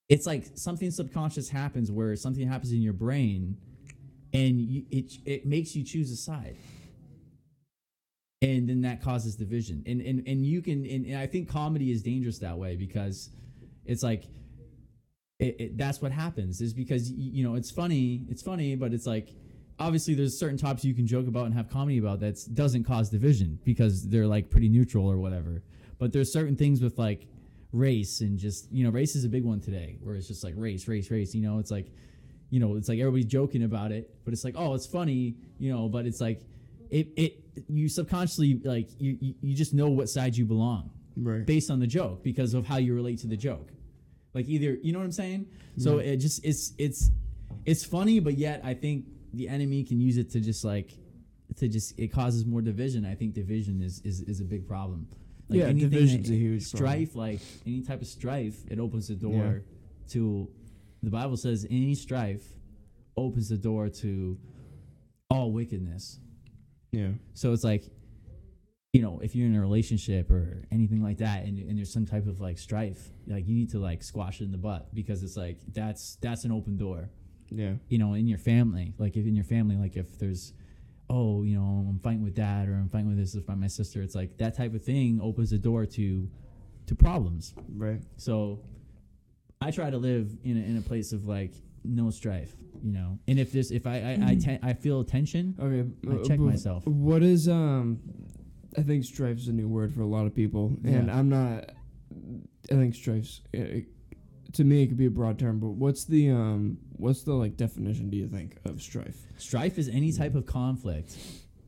It's 0.09 0.26
like 0.26 0.47
something 0.55 0.91
subconscious 0.91 1.49
happens 1.49 1.91
where 1.91 2.14
something 2.16 2.47
happens 2.47 2.72
in 2.72 2.82
your 2.82 2.93
brain, 2.93 3.57
and 4.32 4.61
you, 4.61 4.85
it 4.91 5.12
it 5.24 5.47
makes 5.47 5.74
you 5.74 5.85
choose 5.85 6.11
a 6.11 6.16
side, 6.16 6.57
and 8.43 8.68
then 8.68 8.82
that 8.82 9.03
causes 9.03 9.37
division. 9.37 9.82
And 9.87 10.01
and 10.01 10.26
and 10.26 10.45
you 10.45 10.61
can 10.61 10.85
and, 10.85 11.07
and 11.07 11.16
I 11.16 11.26
think 11.26 11.49
comedy 11.49 11.91
is 11.91 12.03
dangerous 12.03 12.39
that 12.41 12.59
way 12.59 12.76
because 12.76 13.30
it's 13.87 14.03
like 14.03 14.24
it, 15.39 15.57
it, 15.61 15.78
that's 15.78 16.01
what 16.01 16.12
happens 16.12 16.61
is 16.61 16.72
because 16.72 17.11
you 17.11 17.45
know 17.45 17.55
it's 17.55 17.70
funny 17.70 18.24
it's 18.28 18.43
funny 18.43 18.76
but 18.76 18.93
it's 18.93 19.07
like 19.07 19.35
obviously 19.78 20.14
there's 20.14 20.39
certain 20.39 20.57
topics 20.57 20.85
you 20.85 20.95
can 20.95 21.07
joke 21.07 21.26
about 21.26 21.47
and 21.47 21.55
have 21.55 21.68
comedy 21.68 21.99
about 21.99 22.20
that 22.20 22.39
doesn't 22.55 22.85
cause 22.85 23.11
division 23.11 23.59
because 23.64 24.09
they're 24.09 24.26
like 24.26 24.49
pretty 24.49 24.68
neutral 24.68 25.11
or 25.11 25.18
whatever 25.18 25.62
but 25.99 26.12
there's 26.12 26.32
certain 26.32 26.57
things 26.57 26.80
with 26.80 26.99
like 26.99 27.26
race 27.74 28.20
and 28.20 28.38
just 28.38 28.70
you 28.72 28.84
know 28.84 28.90
race 28.90 29.16
is 29.16 29.24
a 29.24 29.28
big 29.28 29.44
one 29.44 29.60
today 29.60 29.98
where 30.00 30.14
it's 30.14 30.28
just 30.28 30.44
like 30.44 30.54
race 30.56 30.86
race 30.86 31.10
race 31.10 31.34
you 31.34 31.42
know 31.42 31.58
it's 31.58 31.70
like 31.72 31.88
you 32.50 32.60
know 32.60 32.76
it's 32.76 32.88
like 32.88 33.00
everybody's 33.00 33.26
joking 33.26 33.64
about 33.64 33.90
it 33.90 34.14
but 34.24 34.32
it's 34.32 34.44
like 34.44 34.54
oh 34.56 34.74
it's 34.74 34.86
funny 34.86 35.34
you 35.58 35.72
know 35.72 35.88
but 35.88 36.06
it's 36.06 36.20
like 36.20 36.40
it 36.90 37.08
it 37.16 37.40
you 37.68 37.88
subconsciously 37.88 38.60
like 38.64 38.88
you 38.98 39.18
you, 39.20 39.34
you 39.40 39.54
just 39.56 39.74
know 39.74 39.88
what 39.88 40.08
side 40.08 40.36
you 40.36 40.44
belong 40.46 40.90
Right. 41.16 41.46
based 41.46 41.70
on 41.70 41.78
the 41.78 41.86
joke 41.86 42.24
because 42.24 42.54
of 42.54 42.66
how 42.66 42.78
you 42.78 42.92
relate 42.92 43.20
to 43.20 43.28
the 43.28 43.36
joke. 43.36 43.68
Like 44.34 44.48
either 44.48 44.76
you 44.82 44.92
know 44.92 44.98
what 44.98 45.04
I'm 45.04 45.12
saying? 45.12 45.46
So 45.78 45.98
it 45.98 46.16
just 46.16 46.44
it's 46.44 46.72
it's 46.76 47.10
it's 47.64 47.84
funny, 47.84 48.18
but 48.18 48.36
yet 48.36 48.62
I 48.64 48.74
think 48.74 49.04
the 49.32 49.48
enemy 49.48 49.84
can 49.84 50.00
use 50.00 50.16
it 50.16 50.30
to 50.32 50.40
just 50.40 50.64
like 50.64 50.90
to 51.56 51.68
just 51.68 51.96
it 51.98 52.08
causes 52.08 52.44
more 52.44 52.62
division. 52.62 53.06
I 53.06 53.14
think 53.14 53.34
division 53.34 53.80
is 53.80 54.00
is, 54.04 54.22
is 54.22 54.40
a 54.40 54.44
big 54.44 54.66
problem. 54.66 55.06
Like 55.49 55.59
Yeah, 55.59 55.64
anything 55.66 55.90
division's 55.90 56.28
that- 56.28 56.34
a 56.34 56.38
huge 56.38 56.70
problem. 56.70 56.86
strife. 56.88 57.14
Like 57.16 57.40
any 57.66 57.82
type 57.82 58.01
of 58.01 58.07
strife, 58.07 58.64
it 58.70 58.78
opens 58.78 59.09
the 59.09 59.14
door 59.14 59.62
to. 60.11 60.49
The 61.03 61.11
Bible 61.11 61.36
says 61.36 61.66
any 61.70 61.95
strife 61.95 62.42
opens 63.16 63.49
the 63.51 63.59
door 63.59 63.90
to 63.90 64.38
all 65.30 65.53
wickedness. 65.53 66.18
Yeah. 66.92 67.11
So 67.34 67.53
it's 67.53 67.62
like, 67.64 67.84
you 68.95 69.03
know, 69.03 69.20
if 69.22 69.34
you're 69.36 69.47
in 69.47 69.55
a 69.55 69.61
relationship 69.61 70.30
or 70.30 70.64
anything 70.72 71.03
like 71.03 71.18
that, 71.18 71.45
and, 71.45 71.59
and 71.59 71.76
there's 71.76 71.92
some 71.92 72.07
type 72.07 72.26
of 72.26 72.40
like 72.40 72.57
strife, 72.59 73.11
like 73.26 73.47
you 73.47 73.55
need 73.55 73.70
to 73.70 73.78
like 73.78 74.03
squash 74.03 74.40
it 74.40 74.45
in 74.45 74.53
the 74.53 74.57
butt 74.59 74.95
because 74.95 75.22
it's 75.22 75.36
like 75.36 75.59
that's 75.72 76.16
that's 76.22 76.45
an 76.45 76.53
open 76.53 76.76
door. 76.78 77.11
Yeah. 77.51 77.74
You 77.88 77.99
know, 77.99 78.14
in 78.14 78.26
your 78.26 78.38
family, 78.38 78.95
like 78.97 79.16
if 79.16 79.26
in 79.26 79.34
your 79.34 79.45
family, 79.45 79.76
like 79.76 79.97
if 79.97 80.18
there's, 80.18 80.55
oh, 81.11 81.42
you 81.42 81.57
know, 81.57 81.86
I'm 81.88 81.98
fighting 82.00 82.22
with 82.22 82.34
dad 82.34 82.68
or 82.68 82.74
I'm 82.74 82.88
fighting 82.88 83.09
with 83.09 83.18
this 83.18 83.34
with 83.34 83.48
my 83.48 83.66
sister, 83.66 84.02
it's 84.02 84.14
like 84.14 84.36
that 84.38 84.57
type 84.57 84.74
of 84.74 84.82
thing 84.82 85.20
opens 85.22 85.50
the 85.50 85.59
door 85.59 85.86
to, 85.86 86.28
to 86.86 86.94
problems. 86.94 87.55
Right. 87.74 88.00
So, 88.16 88.61
I 89.61 89.70
try 89.70 89.88
to 89.88 89.96
live 89.96 90.36
in 90.44 90.57
a, 90.57 90.61
in 90.61 90.76
a 90.76 90.82
place 90.82 91.12
of 91.12 91.26
like 91.26 91.52
no 91.84 92.11
strife, 92.11 92.55
you 92.82 92.92
know. 92.92 93.18
And 93.26 93.38
if 93.38 93.52
this, 93.52 93.70
if 93.70 93.86
I 93.86 93.96
I 93.96 94.30
I, 94.30 94.34
ten, 94.36 94.59
I 94.62 94.74
feel 94.74 95.05
tension, 95.05 95.55
Okay. 95.59 95.88
I 96.09 96.20
uh, 96.20 96.24
check 96.24 96.38
but 96.38 96.44
myself. 96.44 96.86
What 96.86 97.22
is 97.22 97.48
um? 97.48 98.00
I 98.76 98.82
think 98.82 99.05
strife 99.05 99.38
is 99.38 99.48
a 99.48 99.52
new 99.52 99.68
word 99.68 99.94
for 99.94 100.02
a 100.02 100.07
lot 100.07 100.26
of 100.26 100.34
people, 100.34 100.76
and 100.84 101.11
I'm 101.11 101.28
not. 101.28 101.70
I 102.70 102.74
think 102.74 102.94
strife's. 102.94 103.40
To 104.55 104.64
me, 104.64 104.82
it 104.82 104.86
could 104.88 104.96
be 104.96 105.07
a 105.07 105.11
broad 105.11 105.38
term, 105.38 105.59
but 105.61 105.70
what's 105.70 106.05
the 106.05 106.30
um? 106.30 106.78
What's 106.96 107.22
the 107.22 107.34
like 107.34 107.57
definition? 107.57 108.11
Do 108.11 108.16
you 108.16 108.28
think 108.28 108.57
of 108.64 108.80
strife? 108.82 109.16
Strife 109.36 109.78
is 109.78 109.88
any 109.88 110.12
type 110.12 110.34
of 110.34 110.46
conflict 110.46 111.16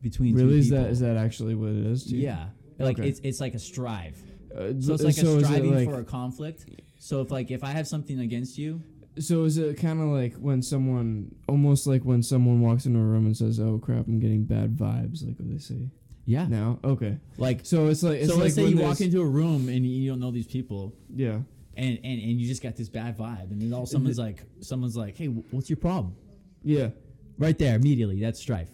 between 0.01 0.35
two 0.35 0.45
Really, 0.45 0.59
is 0.59 0.65
people. 0.69 0.83
that 0.83 0.89
is 0.91 0.99
that 1.01 1.17
actually 1.17 1.55
what 1.55 1.69
it 1.69 1.85
is? 1.85 2.05
to 2.05 2.15
you? 2.15 2.23
yeah, 2.23 2.47
like 2.79 2.99
Okay. 2.99 3.09
it's 3.09 3.19
it's 3.23 3.39
like 3.39 3.53
a 3.53 3.59
strive. 3.59 4.21
Uh, 4.55 4.73
So 4.79 4.93
it's 4.93 5.03
like 5.03 5.13
so 5.13 5.37
a 5.37 5.43
striving 5.43 5.75
like- 5.75 5.89
for 5.89 5.99
a 5.99 6.03
conflict. 6.05 6.65
So 6.99 7.21
if 7.21 7.31
like 7.31 7.51
if 7.51 7.63
I 7.63 7.71
have 7.71 7.87
something 7.87 8.19
against 8.19 8.57
you, 8.57 8.81
So 9.19 9.43
is 9.45 9.57
it 9.57 9.77
kind 9.77 9.99
of 9.99 10.07
like 10.09 10.35
when 10.35 10.61
someone, 10.61 11.33
almost 11.47 11.87
like 11.87 12.03
when 12.05 12.21
someone 12.23 12.61
walks 12.61 12.85
into 12.85 12.99
a 12.99 13.03
room 13.03 13.25
and 13.25 13.35
says, 13.35 13.59
"Oh 13.59 13.79
crap, 13.79 14.07
I'm 14.07 14.19
getting 14.19 14.43
bad 14.45 14.77
vibes," 14.77 15.25
like 15.25 15.37
what 15.39 15.49
they 15.51 15.57
say 15.59 15.89
yeah, 16.25 16.45
now? 16.47 16.79
Okay, 16.83 17.17
like 17.37 17.65
so 17.65 17.87
it's 17.87 18.03
like 18.03 18.19
it's 18.19 18.27
so 18.29 18.35
like 18.35 18.43
let's 18.43 18.55
say 18.55 18.65
you 18.67 18.77
walk 18.77 19.01
into 19.01 19.21
a 19.21 19.25
room 19.25 19.69
and 19.69 19.85
you 19.85 20.09
don't 20.09 20.19
know 20.19 20.31
these 20.31 20.47
people. 20.47 20.93
yeah, 21.15 21.39
And, 21.77 21.97
and, 22.03 22.21
and 22.21 22.41
you 22.41 22.47
just 22.47 22.63
got 22.63 22.75
this 22.75 22.89
bad 22.89 23.17
vibe, 23.17 23.51
and 23.51 23.61
then 23.61 23.71
all 23.71 23.85
someone's 23.85 24.17
like, 24.27 24.43
someone's 24.61 24.97
like, 24.97 25.15
"Hey, 25.15 25.27
what's 25.27 25.69
your 25.69 25.77
problem?" 25.77 26.15
yeah, 26.63 26.89
Right 27.37 27.57
there, 27.57 27.75
immediately, 27.75 28.19
that's 28.19 28.39
strife. 28.39 28.69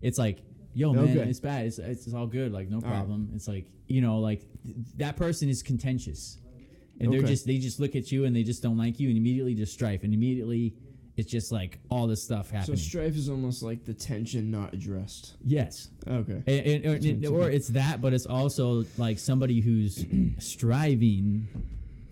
It's 0.00 0.18
like 0.18 0.38
yo 0.74 0.92
man, 0.94 1.04
Okay. 1.04 1.28
it's 1.28 1.40
bad. 1.40 1.66
It's, 1.66 1.78
it's 1.78 2.12
all 2.14 2.26
good. 2.26 2.52
Like 2.52 2.68
no 2.70 2.80
right. 2.80 2.90
problem. 2.90 3.30
It's 3.34 3.46
like 3.46 3.66
you 3.88 4.00
know, 4.00 4.18
like 4.20 4.40
th- 4.64 4.76
that 4.96 5.16
person 5.16 5.48
is 5.50 5.62
contentious, 5.62 6.38
and 6.98 7.12
they're 7.12 7.22
just 7.22 7.46
they 7.46 7.58
just 7.58 7.78
look 7.78 7.94
at 7.94 8.10
you 8.10 8.24
and 8.24 8.34
they 8.34 8.42
just 8.42 8.62
don't 8.62 8.78
like 8.78 8.98
you, 8.98 9.08
and 9.10 9.18
immediately 9.18 9.54
just 9.54 9.72
strife, 9.74 10.02
and 10.02 10.14
immediately 10.14 10.74
it's 11.18 11.30
just 11.30 11.50
like 11.52 11.78
all 11.90 12.06
this 12.06 12.22
stuff 12.22 12.50
happens. 12.50 12.82
So 12.82 12.88
strife 12.88 13.16
is 13.16 13.28
almost 13.30 13.62
like 13.62 13.84
the 13.86 13.94
tension 13.94 14.50
not 14.50 14.72
addressed. 14.74 15.36
yes, 15.44 15.88
Okay. 16.06 16.42
And- 16.46 16.84
and- 16.84 16.86
or, 16.86 16.98
Tension. 16.98 17.26
or 17.34 17.50
it's 17.50 17.68
that, 17.68 18.00
but 18.02 18.12
it's 18.14 18.26
also 18.26 18.84
like 18.98 19.18
somebody 19.18 19.60
who's 19.60 20.04
striving 20.38 21.48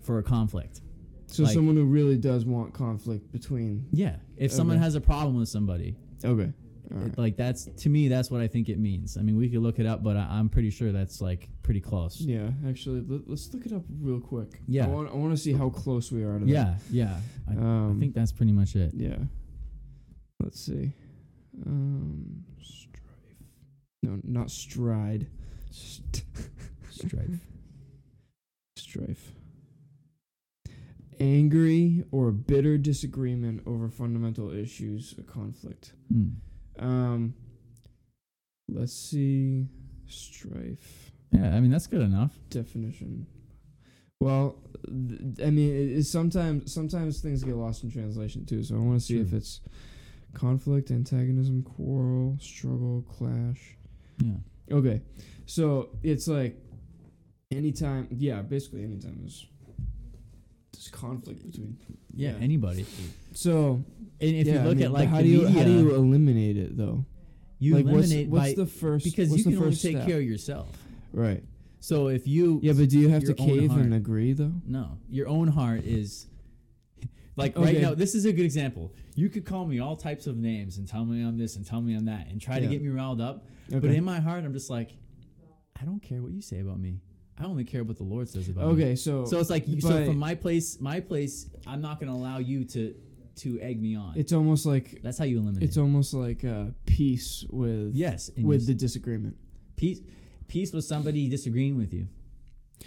for 0.05 0.19
a 0.19 0.23
conflict. 0.23 0.81
So 1.27 1.43
like- 1.43 1.53
someone 1.53 1.75
who 1.75 1.85
really 1.85 2.17
does 2.17 2.45
want 2.45 2.73
conflict 2.73 3.31
between. 3.31 3.87
Yeah, 3.91 4.17
if 4.37 4.51
someone 4.51 4.77
has 4.77 4.95
a 4.95 5.01
problem 5.01 5.35
with 5.35 5.49
somebody, 5.49 5.95
Okay. 6.23 6.51
All 6.93 7.01
it- 7.01 7.17
like 7.17 7.35
that's 7.35 7.65
to 7.65 7.89
me, 7.89 8.07
that's 8.07 8.29
what 8.29 8.41
I 8.41 8.47
think 8.47 8.69
it 8.69 8.77
means. 8.77 9.17
I 9.17 9.21
mean, 9.21 9.35
we 9.37 9.49
could 9.49 9.61
look 9.61 9.79
it 9.79 9.85
up, 9.87 10.03
but 10.03 10.15
I, 10.15 10.27
I'm 10.29 10.49
pretty 10.49 10.69
sure 10.69 10.91
that's 10.91 11.19
like 11.19 11.49
pretty 11.63 11.81
close. 11.81 12.21
Yeah, 12.21 12.51
actually, 12.67 13.01
let, 13.01 13.27
us 13.27 13.49
look 13.53 13.65
it 13.65 13.73
up 13.73 13.83
real 13.99 14.19
quick. 14.19 14.61
Yeah. 14.67 14.85
I 14.85 14.87
want, 14.89 15.09
I 15.09 15.15
want 15.15 15.31
to 15.31 15.37
see 15.37 15.51
how 15.53 15.69
close 15.69 16.11
we 16.11 16.23
are 16.23 16.37
to 16.39 16.45
Yeah, 16.45 16.75
yeah. 16.91 17.19
I. 17.49 17.53
Um, 17.53 17.97
I 17.97 17.99
think 17.99 18.13
that's 18.13 18.31
pretty 18.31 18.51
much 18.51 18.75
it. 18.75 18.91
Yeah. 18.93 19.17
Let's 20.39 20.59
see. 20.59 20.93
Um, 21.65 22.43
strife. 22.61 23.01
No, 24.03 24.19
not 24.23 24.51
stride. 24.51 25.27
St- 25.71 26.23
Strife. 26.91 27.29
strife. 28.77 29.31
Angry 31.19 32.03
or 32.11 32.31
bitter 32.31 32.77
disagreement 32.77 33.61
over 33.65 33.89
fundamental 33.89 34.51
issues, 34.51 35.15
a 35.17 35.23
conflict. 35.23 35.93
Mm. 36.13 36.33
Um, 36.79 37.33
let's 38.69 38.93
see. 38.93 39.67
Strife 40.07 41.11
Yeah, 41.31 41.55
I 41.55 41.59
mean 41.59 41.71
that's 41.71 41.87
good 41.87 42.01
enough. 42.01 42.31
definition. 42.49 43.25
Well, 44.19 44.57
th- 44.85 45.47
I 45.47 45.49
mean, 45.49 46.01
sometimes 46.03 46.71
sometimes 46.73 47.21
things 47.21 47.43
get 47.43 47.55
lost 47.55 47.83
in 47.83 47.91
translation 47.91 48.45
too. 48.45 48.63
So 48.63 48.75
I 48.75 48.79
want 48.79 48.99
to 48.99 49.05
see 49.05 49.19
if 49.19 49.33
it's 49.33 49.61
conflict, 50.33 50.91
antagonism, 50.91 51.63
quarrel, 51.63 52.37
struggle, 52.39 53.03
clash. 53.09 53.77
Yeah. 54.23 54.35
Okay, 54.71 55.01
so 55.45 55.89
it's 56.03 56.27
like 56.27 56.57
anytime, 57.51 58.07
yeah, 58.11 58.41
basically 58.41 58.83
anytime 58.83 59.17
there's 59.19 59.45
there's 60.91 61.01
conflict 61.01 61.45
between. 61.45 61.77
Yeah, 62.13 62.31
Yeah. 62.31 62.37
anybody. 62.43 62.85
So 63.33 63.83
And 64.21 64.29
if 64.35 64.47
yeah, 64.47 64.53
you 64.53 64.59
I 64.59 64.63
look 64.63 64.77
mean, 64.77 64.85
at 64.85 64.91
like 64.91 65.09
how 65.09 65.21
do 65.21 65.27
you 65.27 65.41
media, 65.43 65.59
how 65.59 65.65
do 65.65 65.71
you 65.71 65.95
eliminate 65.95 66.57
it 66.57 66.77
though? 66.77 67.05
you 67.59 67.75
like 67.75 67.85
what's, 67.85 68.07
eliminate 68.11 68.29
what's 68.29 68.45
by 68.49 68.53
the 68.53 68.65
first 68.65 69.05
because 69.05 69.29
what's 69.29 69.39
you 69.45 69.51
the 69.51 69.57
can 69.57 69.63
only 69.65 69.75
take 69.75 69.95
step? 69.95 70.07
care 70.07 70.17
of 70.17 70.23
yourself. 70.23 70.69
right? 71.13 71.43
So 71.79 72.07
if 72.07 72.27
you 72.27 72.59
Yeah, 72.63 72.73
but 72.73 72.89
do 72.89 72.99
you 72.99 73.09
have 73.09 73.23
to 73.25 73.33
cave 73.33 73.69
heart. 73.71 73.81
and 73.81 73.93
agree 73.93 74.33
though? 74.33 74.53
No, 74.65 74.97
your 75.09 75.27
own 75.27 75.47
heart 75.47 75.83
is 75.83 76.27
like 77.35 77.57
right 77.57 77.79
now. 77.81 77.93
This 77.93 78.15
is 78.15 78.25
a 78.25 78.31
good 78.33 78.45
example. 78.45 78.93
You 79.15 79.29
could 79.29 79.45
call 79.45 79.65
me 79.65 79.79
all 79.79 79.95
types 79.95 80.27
of 80.27 80.37
names 80.37 80.77
and 80.77 80.87
tell 80.87 81.05
me 81.05 81.21
I'm 81.23 81.37
this 81.37 81.55
and 81.55 81.65
tell 81.65 81.81
me 81.81 81.95
I'm 81.95 82.05
that 82.05 82.27
and 82.27 82.41
try 82.41 82.59
to 82.59 82.67
get 82.67 82.81
me 82.81 82.89
riled 82.89 83.21
up. 83.21 83.45
But 83.69 83.85
in 83.85 84.03
my 84.03 84.19
heart, 84.19 84.43
I'm 84.45 84.53
just 84.53 84.69
like, 84.69 84.91
I 85.81 85.85
don't 85.85 86.01
care 86.01 86.21
what 86.21 86.31
you 86.31 86.41
say 86.41 86.59
about 86.59 86.79
me. 86.79 86.99
I 87.39 87.43
only 87.45 87.65
care 87.65 87.83
what 87.83 87.97
the 87.97 88.03
Lord 88.03 88.29
says 88.29 88.47
about 88.47 88.67
me. 88.67 88.73
Okay, 88.83 88.95
so 88.95 89.25
So 89.25 89.39
it's 89.39 89.49
like 89.49 89.67
you, 89.67 89.81
so 89.81 90.05
from 90.05 90.17
my 90.17 90.35
place, 90.35 90.79
my 90.79 90.99
place, 91.01 91.49
I'm 91.67 91.81
not 91.81 91.99
going 91.99 92.11
to 92.11 92.17
allow 92.17 92.37
you 92.37 92.63
to 92.65 92.95
to 93.37 93.59
egg 93.59 93.81
me 93.81 93.97
on. 93.97 94.13
it's 94.15 94.31
almost 94.31 94.65
like 94.65 95.01
That's 95.03 95.17
how 95.17 95.25
you 95.25 95.39
eliminate. 95.39 95.63
it's 95.67 95.77
almost 95.77 96.13
like 96.13 96.45
uh, 96.45 96.67
peace 96.85 97.43
with 97.49 97.93
yes, 97.93 98.31
with 98.37 98.65
the 98.65 98.73
disagreement. 98.73 99.35
peace. 99.75 99.99
Peace 100.47 100.71
with 100.71 100.85
somebody 100.85 101.27
disagreeing 101.27 101.75
with 101.77 101.91
you. 101.93 102.07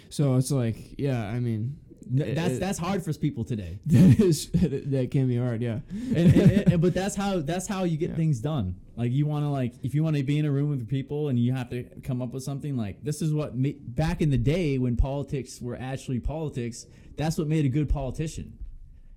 So 0.09 0.35
it's 0.37 0.49
like, 0.49 0.95
yeah, 0.97 1.25
I 1.27 1.39
mean, 1.39 1.77
That's 2.11 2.57
that's 2.59 2.79
hard 2.79 3.03
for 3.03 3.13
people 3.13 3.43
today. 3.43 3.79
that 3.85 4.19
is 4.19 4.49
that 4.53 5.09
can 5.11 5.27
be 5.27 5.37
hard, 5.37 5.61
yeah. 5.61 5.79
and, 5.91 6.17
and- 6.33 6.51
and- 6.73 6.81
but 6.81 6.93
that's 6.93 7.15
how 7.15 7.39
that's 7.41 7.67
how 7.67 7.83
you 7.83 7.97
get 7.97 8.09
Yeah. 8.11 8.15
things 8.15 8.39
done. 8.39 8.75
Like 8.95 9.11
you 9.11 9.25
want 9.27 9.45
to 9.45 9.49
like 9.49 9.73
if 9.83 9.93
you 9.93 10.03
want 10.03 10.15
to 10.17 10.23
be 10.23 10.39
in 10.39 10.45
a 10.45 10.51
room 10.51 10.69
with 10.69 10.87
people 10.87 11.29
and 11.29 11.37
you 11.37 11.53
have 11.53 11.69
to 11.69 11.83
come 12.03 12.21
up 12.21 12.33
with 12.33 12.43
something 12.43 12.75
like 12.75 13.03
this 13.03 13.21
is 13.21 13.33
what 13.33 13.55
ma- 13.55 13.69
back 13.79 14.21
in 14.21 14.29
the 14.31 14.37
day 14.37 14.77
when 14.77 14.95
politics 14.97 15.61
were 15.61 15.77
actually 15.79 16.19
politics. 16.19 16.85
That's 17.15 17.37
what 17.37 17.47
made 17.47 17.65
a 17.65 17.69
good 17.69 17.89
politician. 17.89 18.57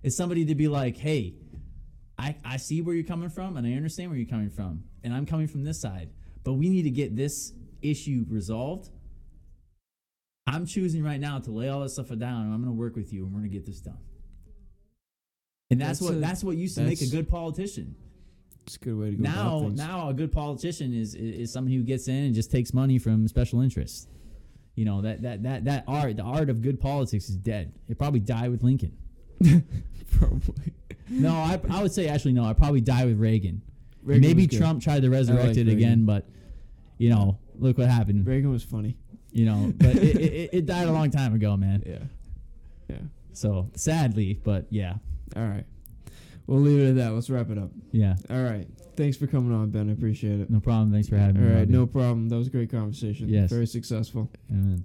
Is 0.03 0.17
somebody 0.17 0.45
to 0.47 0.55
be 0.55 0.69
like, 0.69 0.97
hey, 0.97 1.35
I 2.19 2.37
I 2.45 2.57
see 2.59 2.83
where 2.83 2.95
you're 2.95 3.05
coming 3.07 3.29
from 3.31 3.57
and 3.57 3.67
I 3.67 3.73
understand 3.73 4.11
where 4.11 4.19
you're 4.19 4.29
coming 4.29 4.51
from 4.51 4.85
and 5.03 5.15
I'm 5.15 5.25
coming 5.27 5.47
from 5.49 5.65
this 5.65 5.81
side, 5.81 6.11
but 6.45 6.55
we 6.55 6.69
need 6.69 6.83
to 6.83 6.91
get 6.91 7.17
this 7.17 7.53
issue 7.81 8.25
resolved. 8.29 8.91
I'm 10.47 10.67
choosing 10.67 11.03
right 11.05 11.21
now 11.21 11.39
to 11.39 11.51
lay 11.51 11.69
all 11.69 11.81
this 11.81 11.95
stuff 11.95 12.09
down 12.09 12.43
and 12.45 12.53
I'm 12.55 12.63
going 12.63 12.65
to 12.75 12.79
work 12.79 12.97
with 12.97 13.13
you 13.13 13.25
and 13.25 13.33
we're 13.33 13.41
going 13.41 13.51
to 13.51 13.57
get 13.57 13.65
this 13.67 13.81
done. 13.81 13.99
And 15.71 15.81
that's, 15.81 16.01
That's 16.01 16.11
what 16.11 16.17
a- 16.19 16.21
that's 16.21 16.45
what 16.45 16.57
used 16.57 16.75
to 16.77 16.83
make 16.83 17.01
a 17.01 17.07
good 17.07 17.29
politician. 17.29 17.95
It's 18.67 18.77
a 18.77 18.79
good 18.79 18.97
way 18.97 19.11
to 19.11 19.17
go. 19.17 19.23
Now, 19.23 19.69
now 19.73 20.09
a 20.11 20.15
good 20.15 20.31
politician 20.31 20.95
is, 20.95 21.15
is 21.15 21.41
is 21.41 21.53
somebody 21.53 21.77
who 21.77 21.83
gets 21.83 22.07
in 22.09 22.15
and 22.27 22.35
just 22.35 22.51
takes 22.53 22.73
money 22.73 22.99
from 22.99 23.27
special 23.27 23.61
interests. 23.61 24.07
You 24.77 24.85
know 24.85 25.01
that 25.03 25.23
that 25.23 25.43
that 25.43 25.65
that 25.65 25.85
art, 25.89 26.17
the 26.17 26.23
art 26.23 26.49
of 26.51 26.63
good 26.63 26.81
politics, 26.81 27.29
is 27.29 27.37
dead. 27.37 27.73
It 27.89 27.99
probably 27.99 28.21
died 28.21 28.51
with 28.51 28.63
Lincoln. 28.63 28.97
probably 30.13 30.73
No, 31.09 31.33
I 31.35 31.61
I 31.71 31.83
would 31.83 31.93
say 31.93 32.07
actually 32.09 32.33
no. 32.35 32.45
I 32.45 32.53
probably 32.53 32.81
died 32.81 33.07
with 33.07 33.19
Reagan. 33.19 33.63
Reagan 34.03 34.21
Maybe. 34.23 34.47
Trump 34.47 34.83
tried 34.83 35.03
to 35.03 35.11
resurrect 35.11 35.57
it 35.57 35.67
Reagan. 35.67 35.77
again, 35.77 36.05
but 36.05 36.29
you 36.99 37.11
know, 37.11 37.39
look 37.59 37.79
what 37.79 37.89
happened. 37.89 38.27
Reagan 38.27 38.51
was 38.53 38.63
funny. 38.63 38.97
You 39.33 39.47
know, 39.47 39.73
but 39.77 39.97
it, 39.97 40.17
it, 40.17 40.51
it 40.53 40.67
died 40.67 40.89
a 40.89 40.93
long 40.93 41.11
time 41.11 41.35
ago, 41.35 41.57
man. 41.57 41.83
Yeah, 41.87 41.99
yeah. 42.89 43.03
So 43.33 43.71
sadly, 43.75 44.39
but 44.45 44.67
yeah, 44.71 44.95
All 45.37 45.43
right, 45.47 45.65
we'll 46.47 46.61
leave 46.61 46.81
it 46.81 46.91
at 46.91 46.97
that. 46.97 47.13
Let's 47.13 47.31
wrap 47.31 47.49
it 47.51 47.59
up. 47.59 47.71
yeah, 47.93 48.17
All 48.31 48.43
right. 48.43 48.67
Thanks 48.95 49.17
for 49.17 49.27
coming 49.27 49.55
on, 49.55 49.71
Ben. 49.71 49.89
I 49.89 49.93
appreciate 49.95 50.39
it. 50.41 50.51
no 50.51 50.61
problem. 50.61 50.93
Thanks 50.93 51.09
for 51.09 51.17
having 51.17 51.37
All 51.37 51.43
me. 51.43 51.49
All 51.49 51.55
right. 51.55 51.61
Robbie. 51.61 51.73
no 51.73 51.87
problem. 51.87 52.29
That 52.29 52.37
was 52.37 52.49
a 52.49 52.51
great 52.51 52.71
conversation. 52.71 53.27
Yes. 53.31 53.49
Very 53.51 53.67
successful. 53.67 54.31
Amen. 54.51 54.85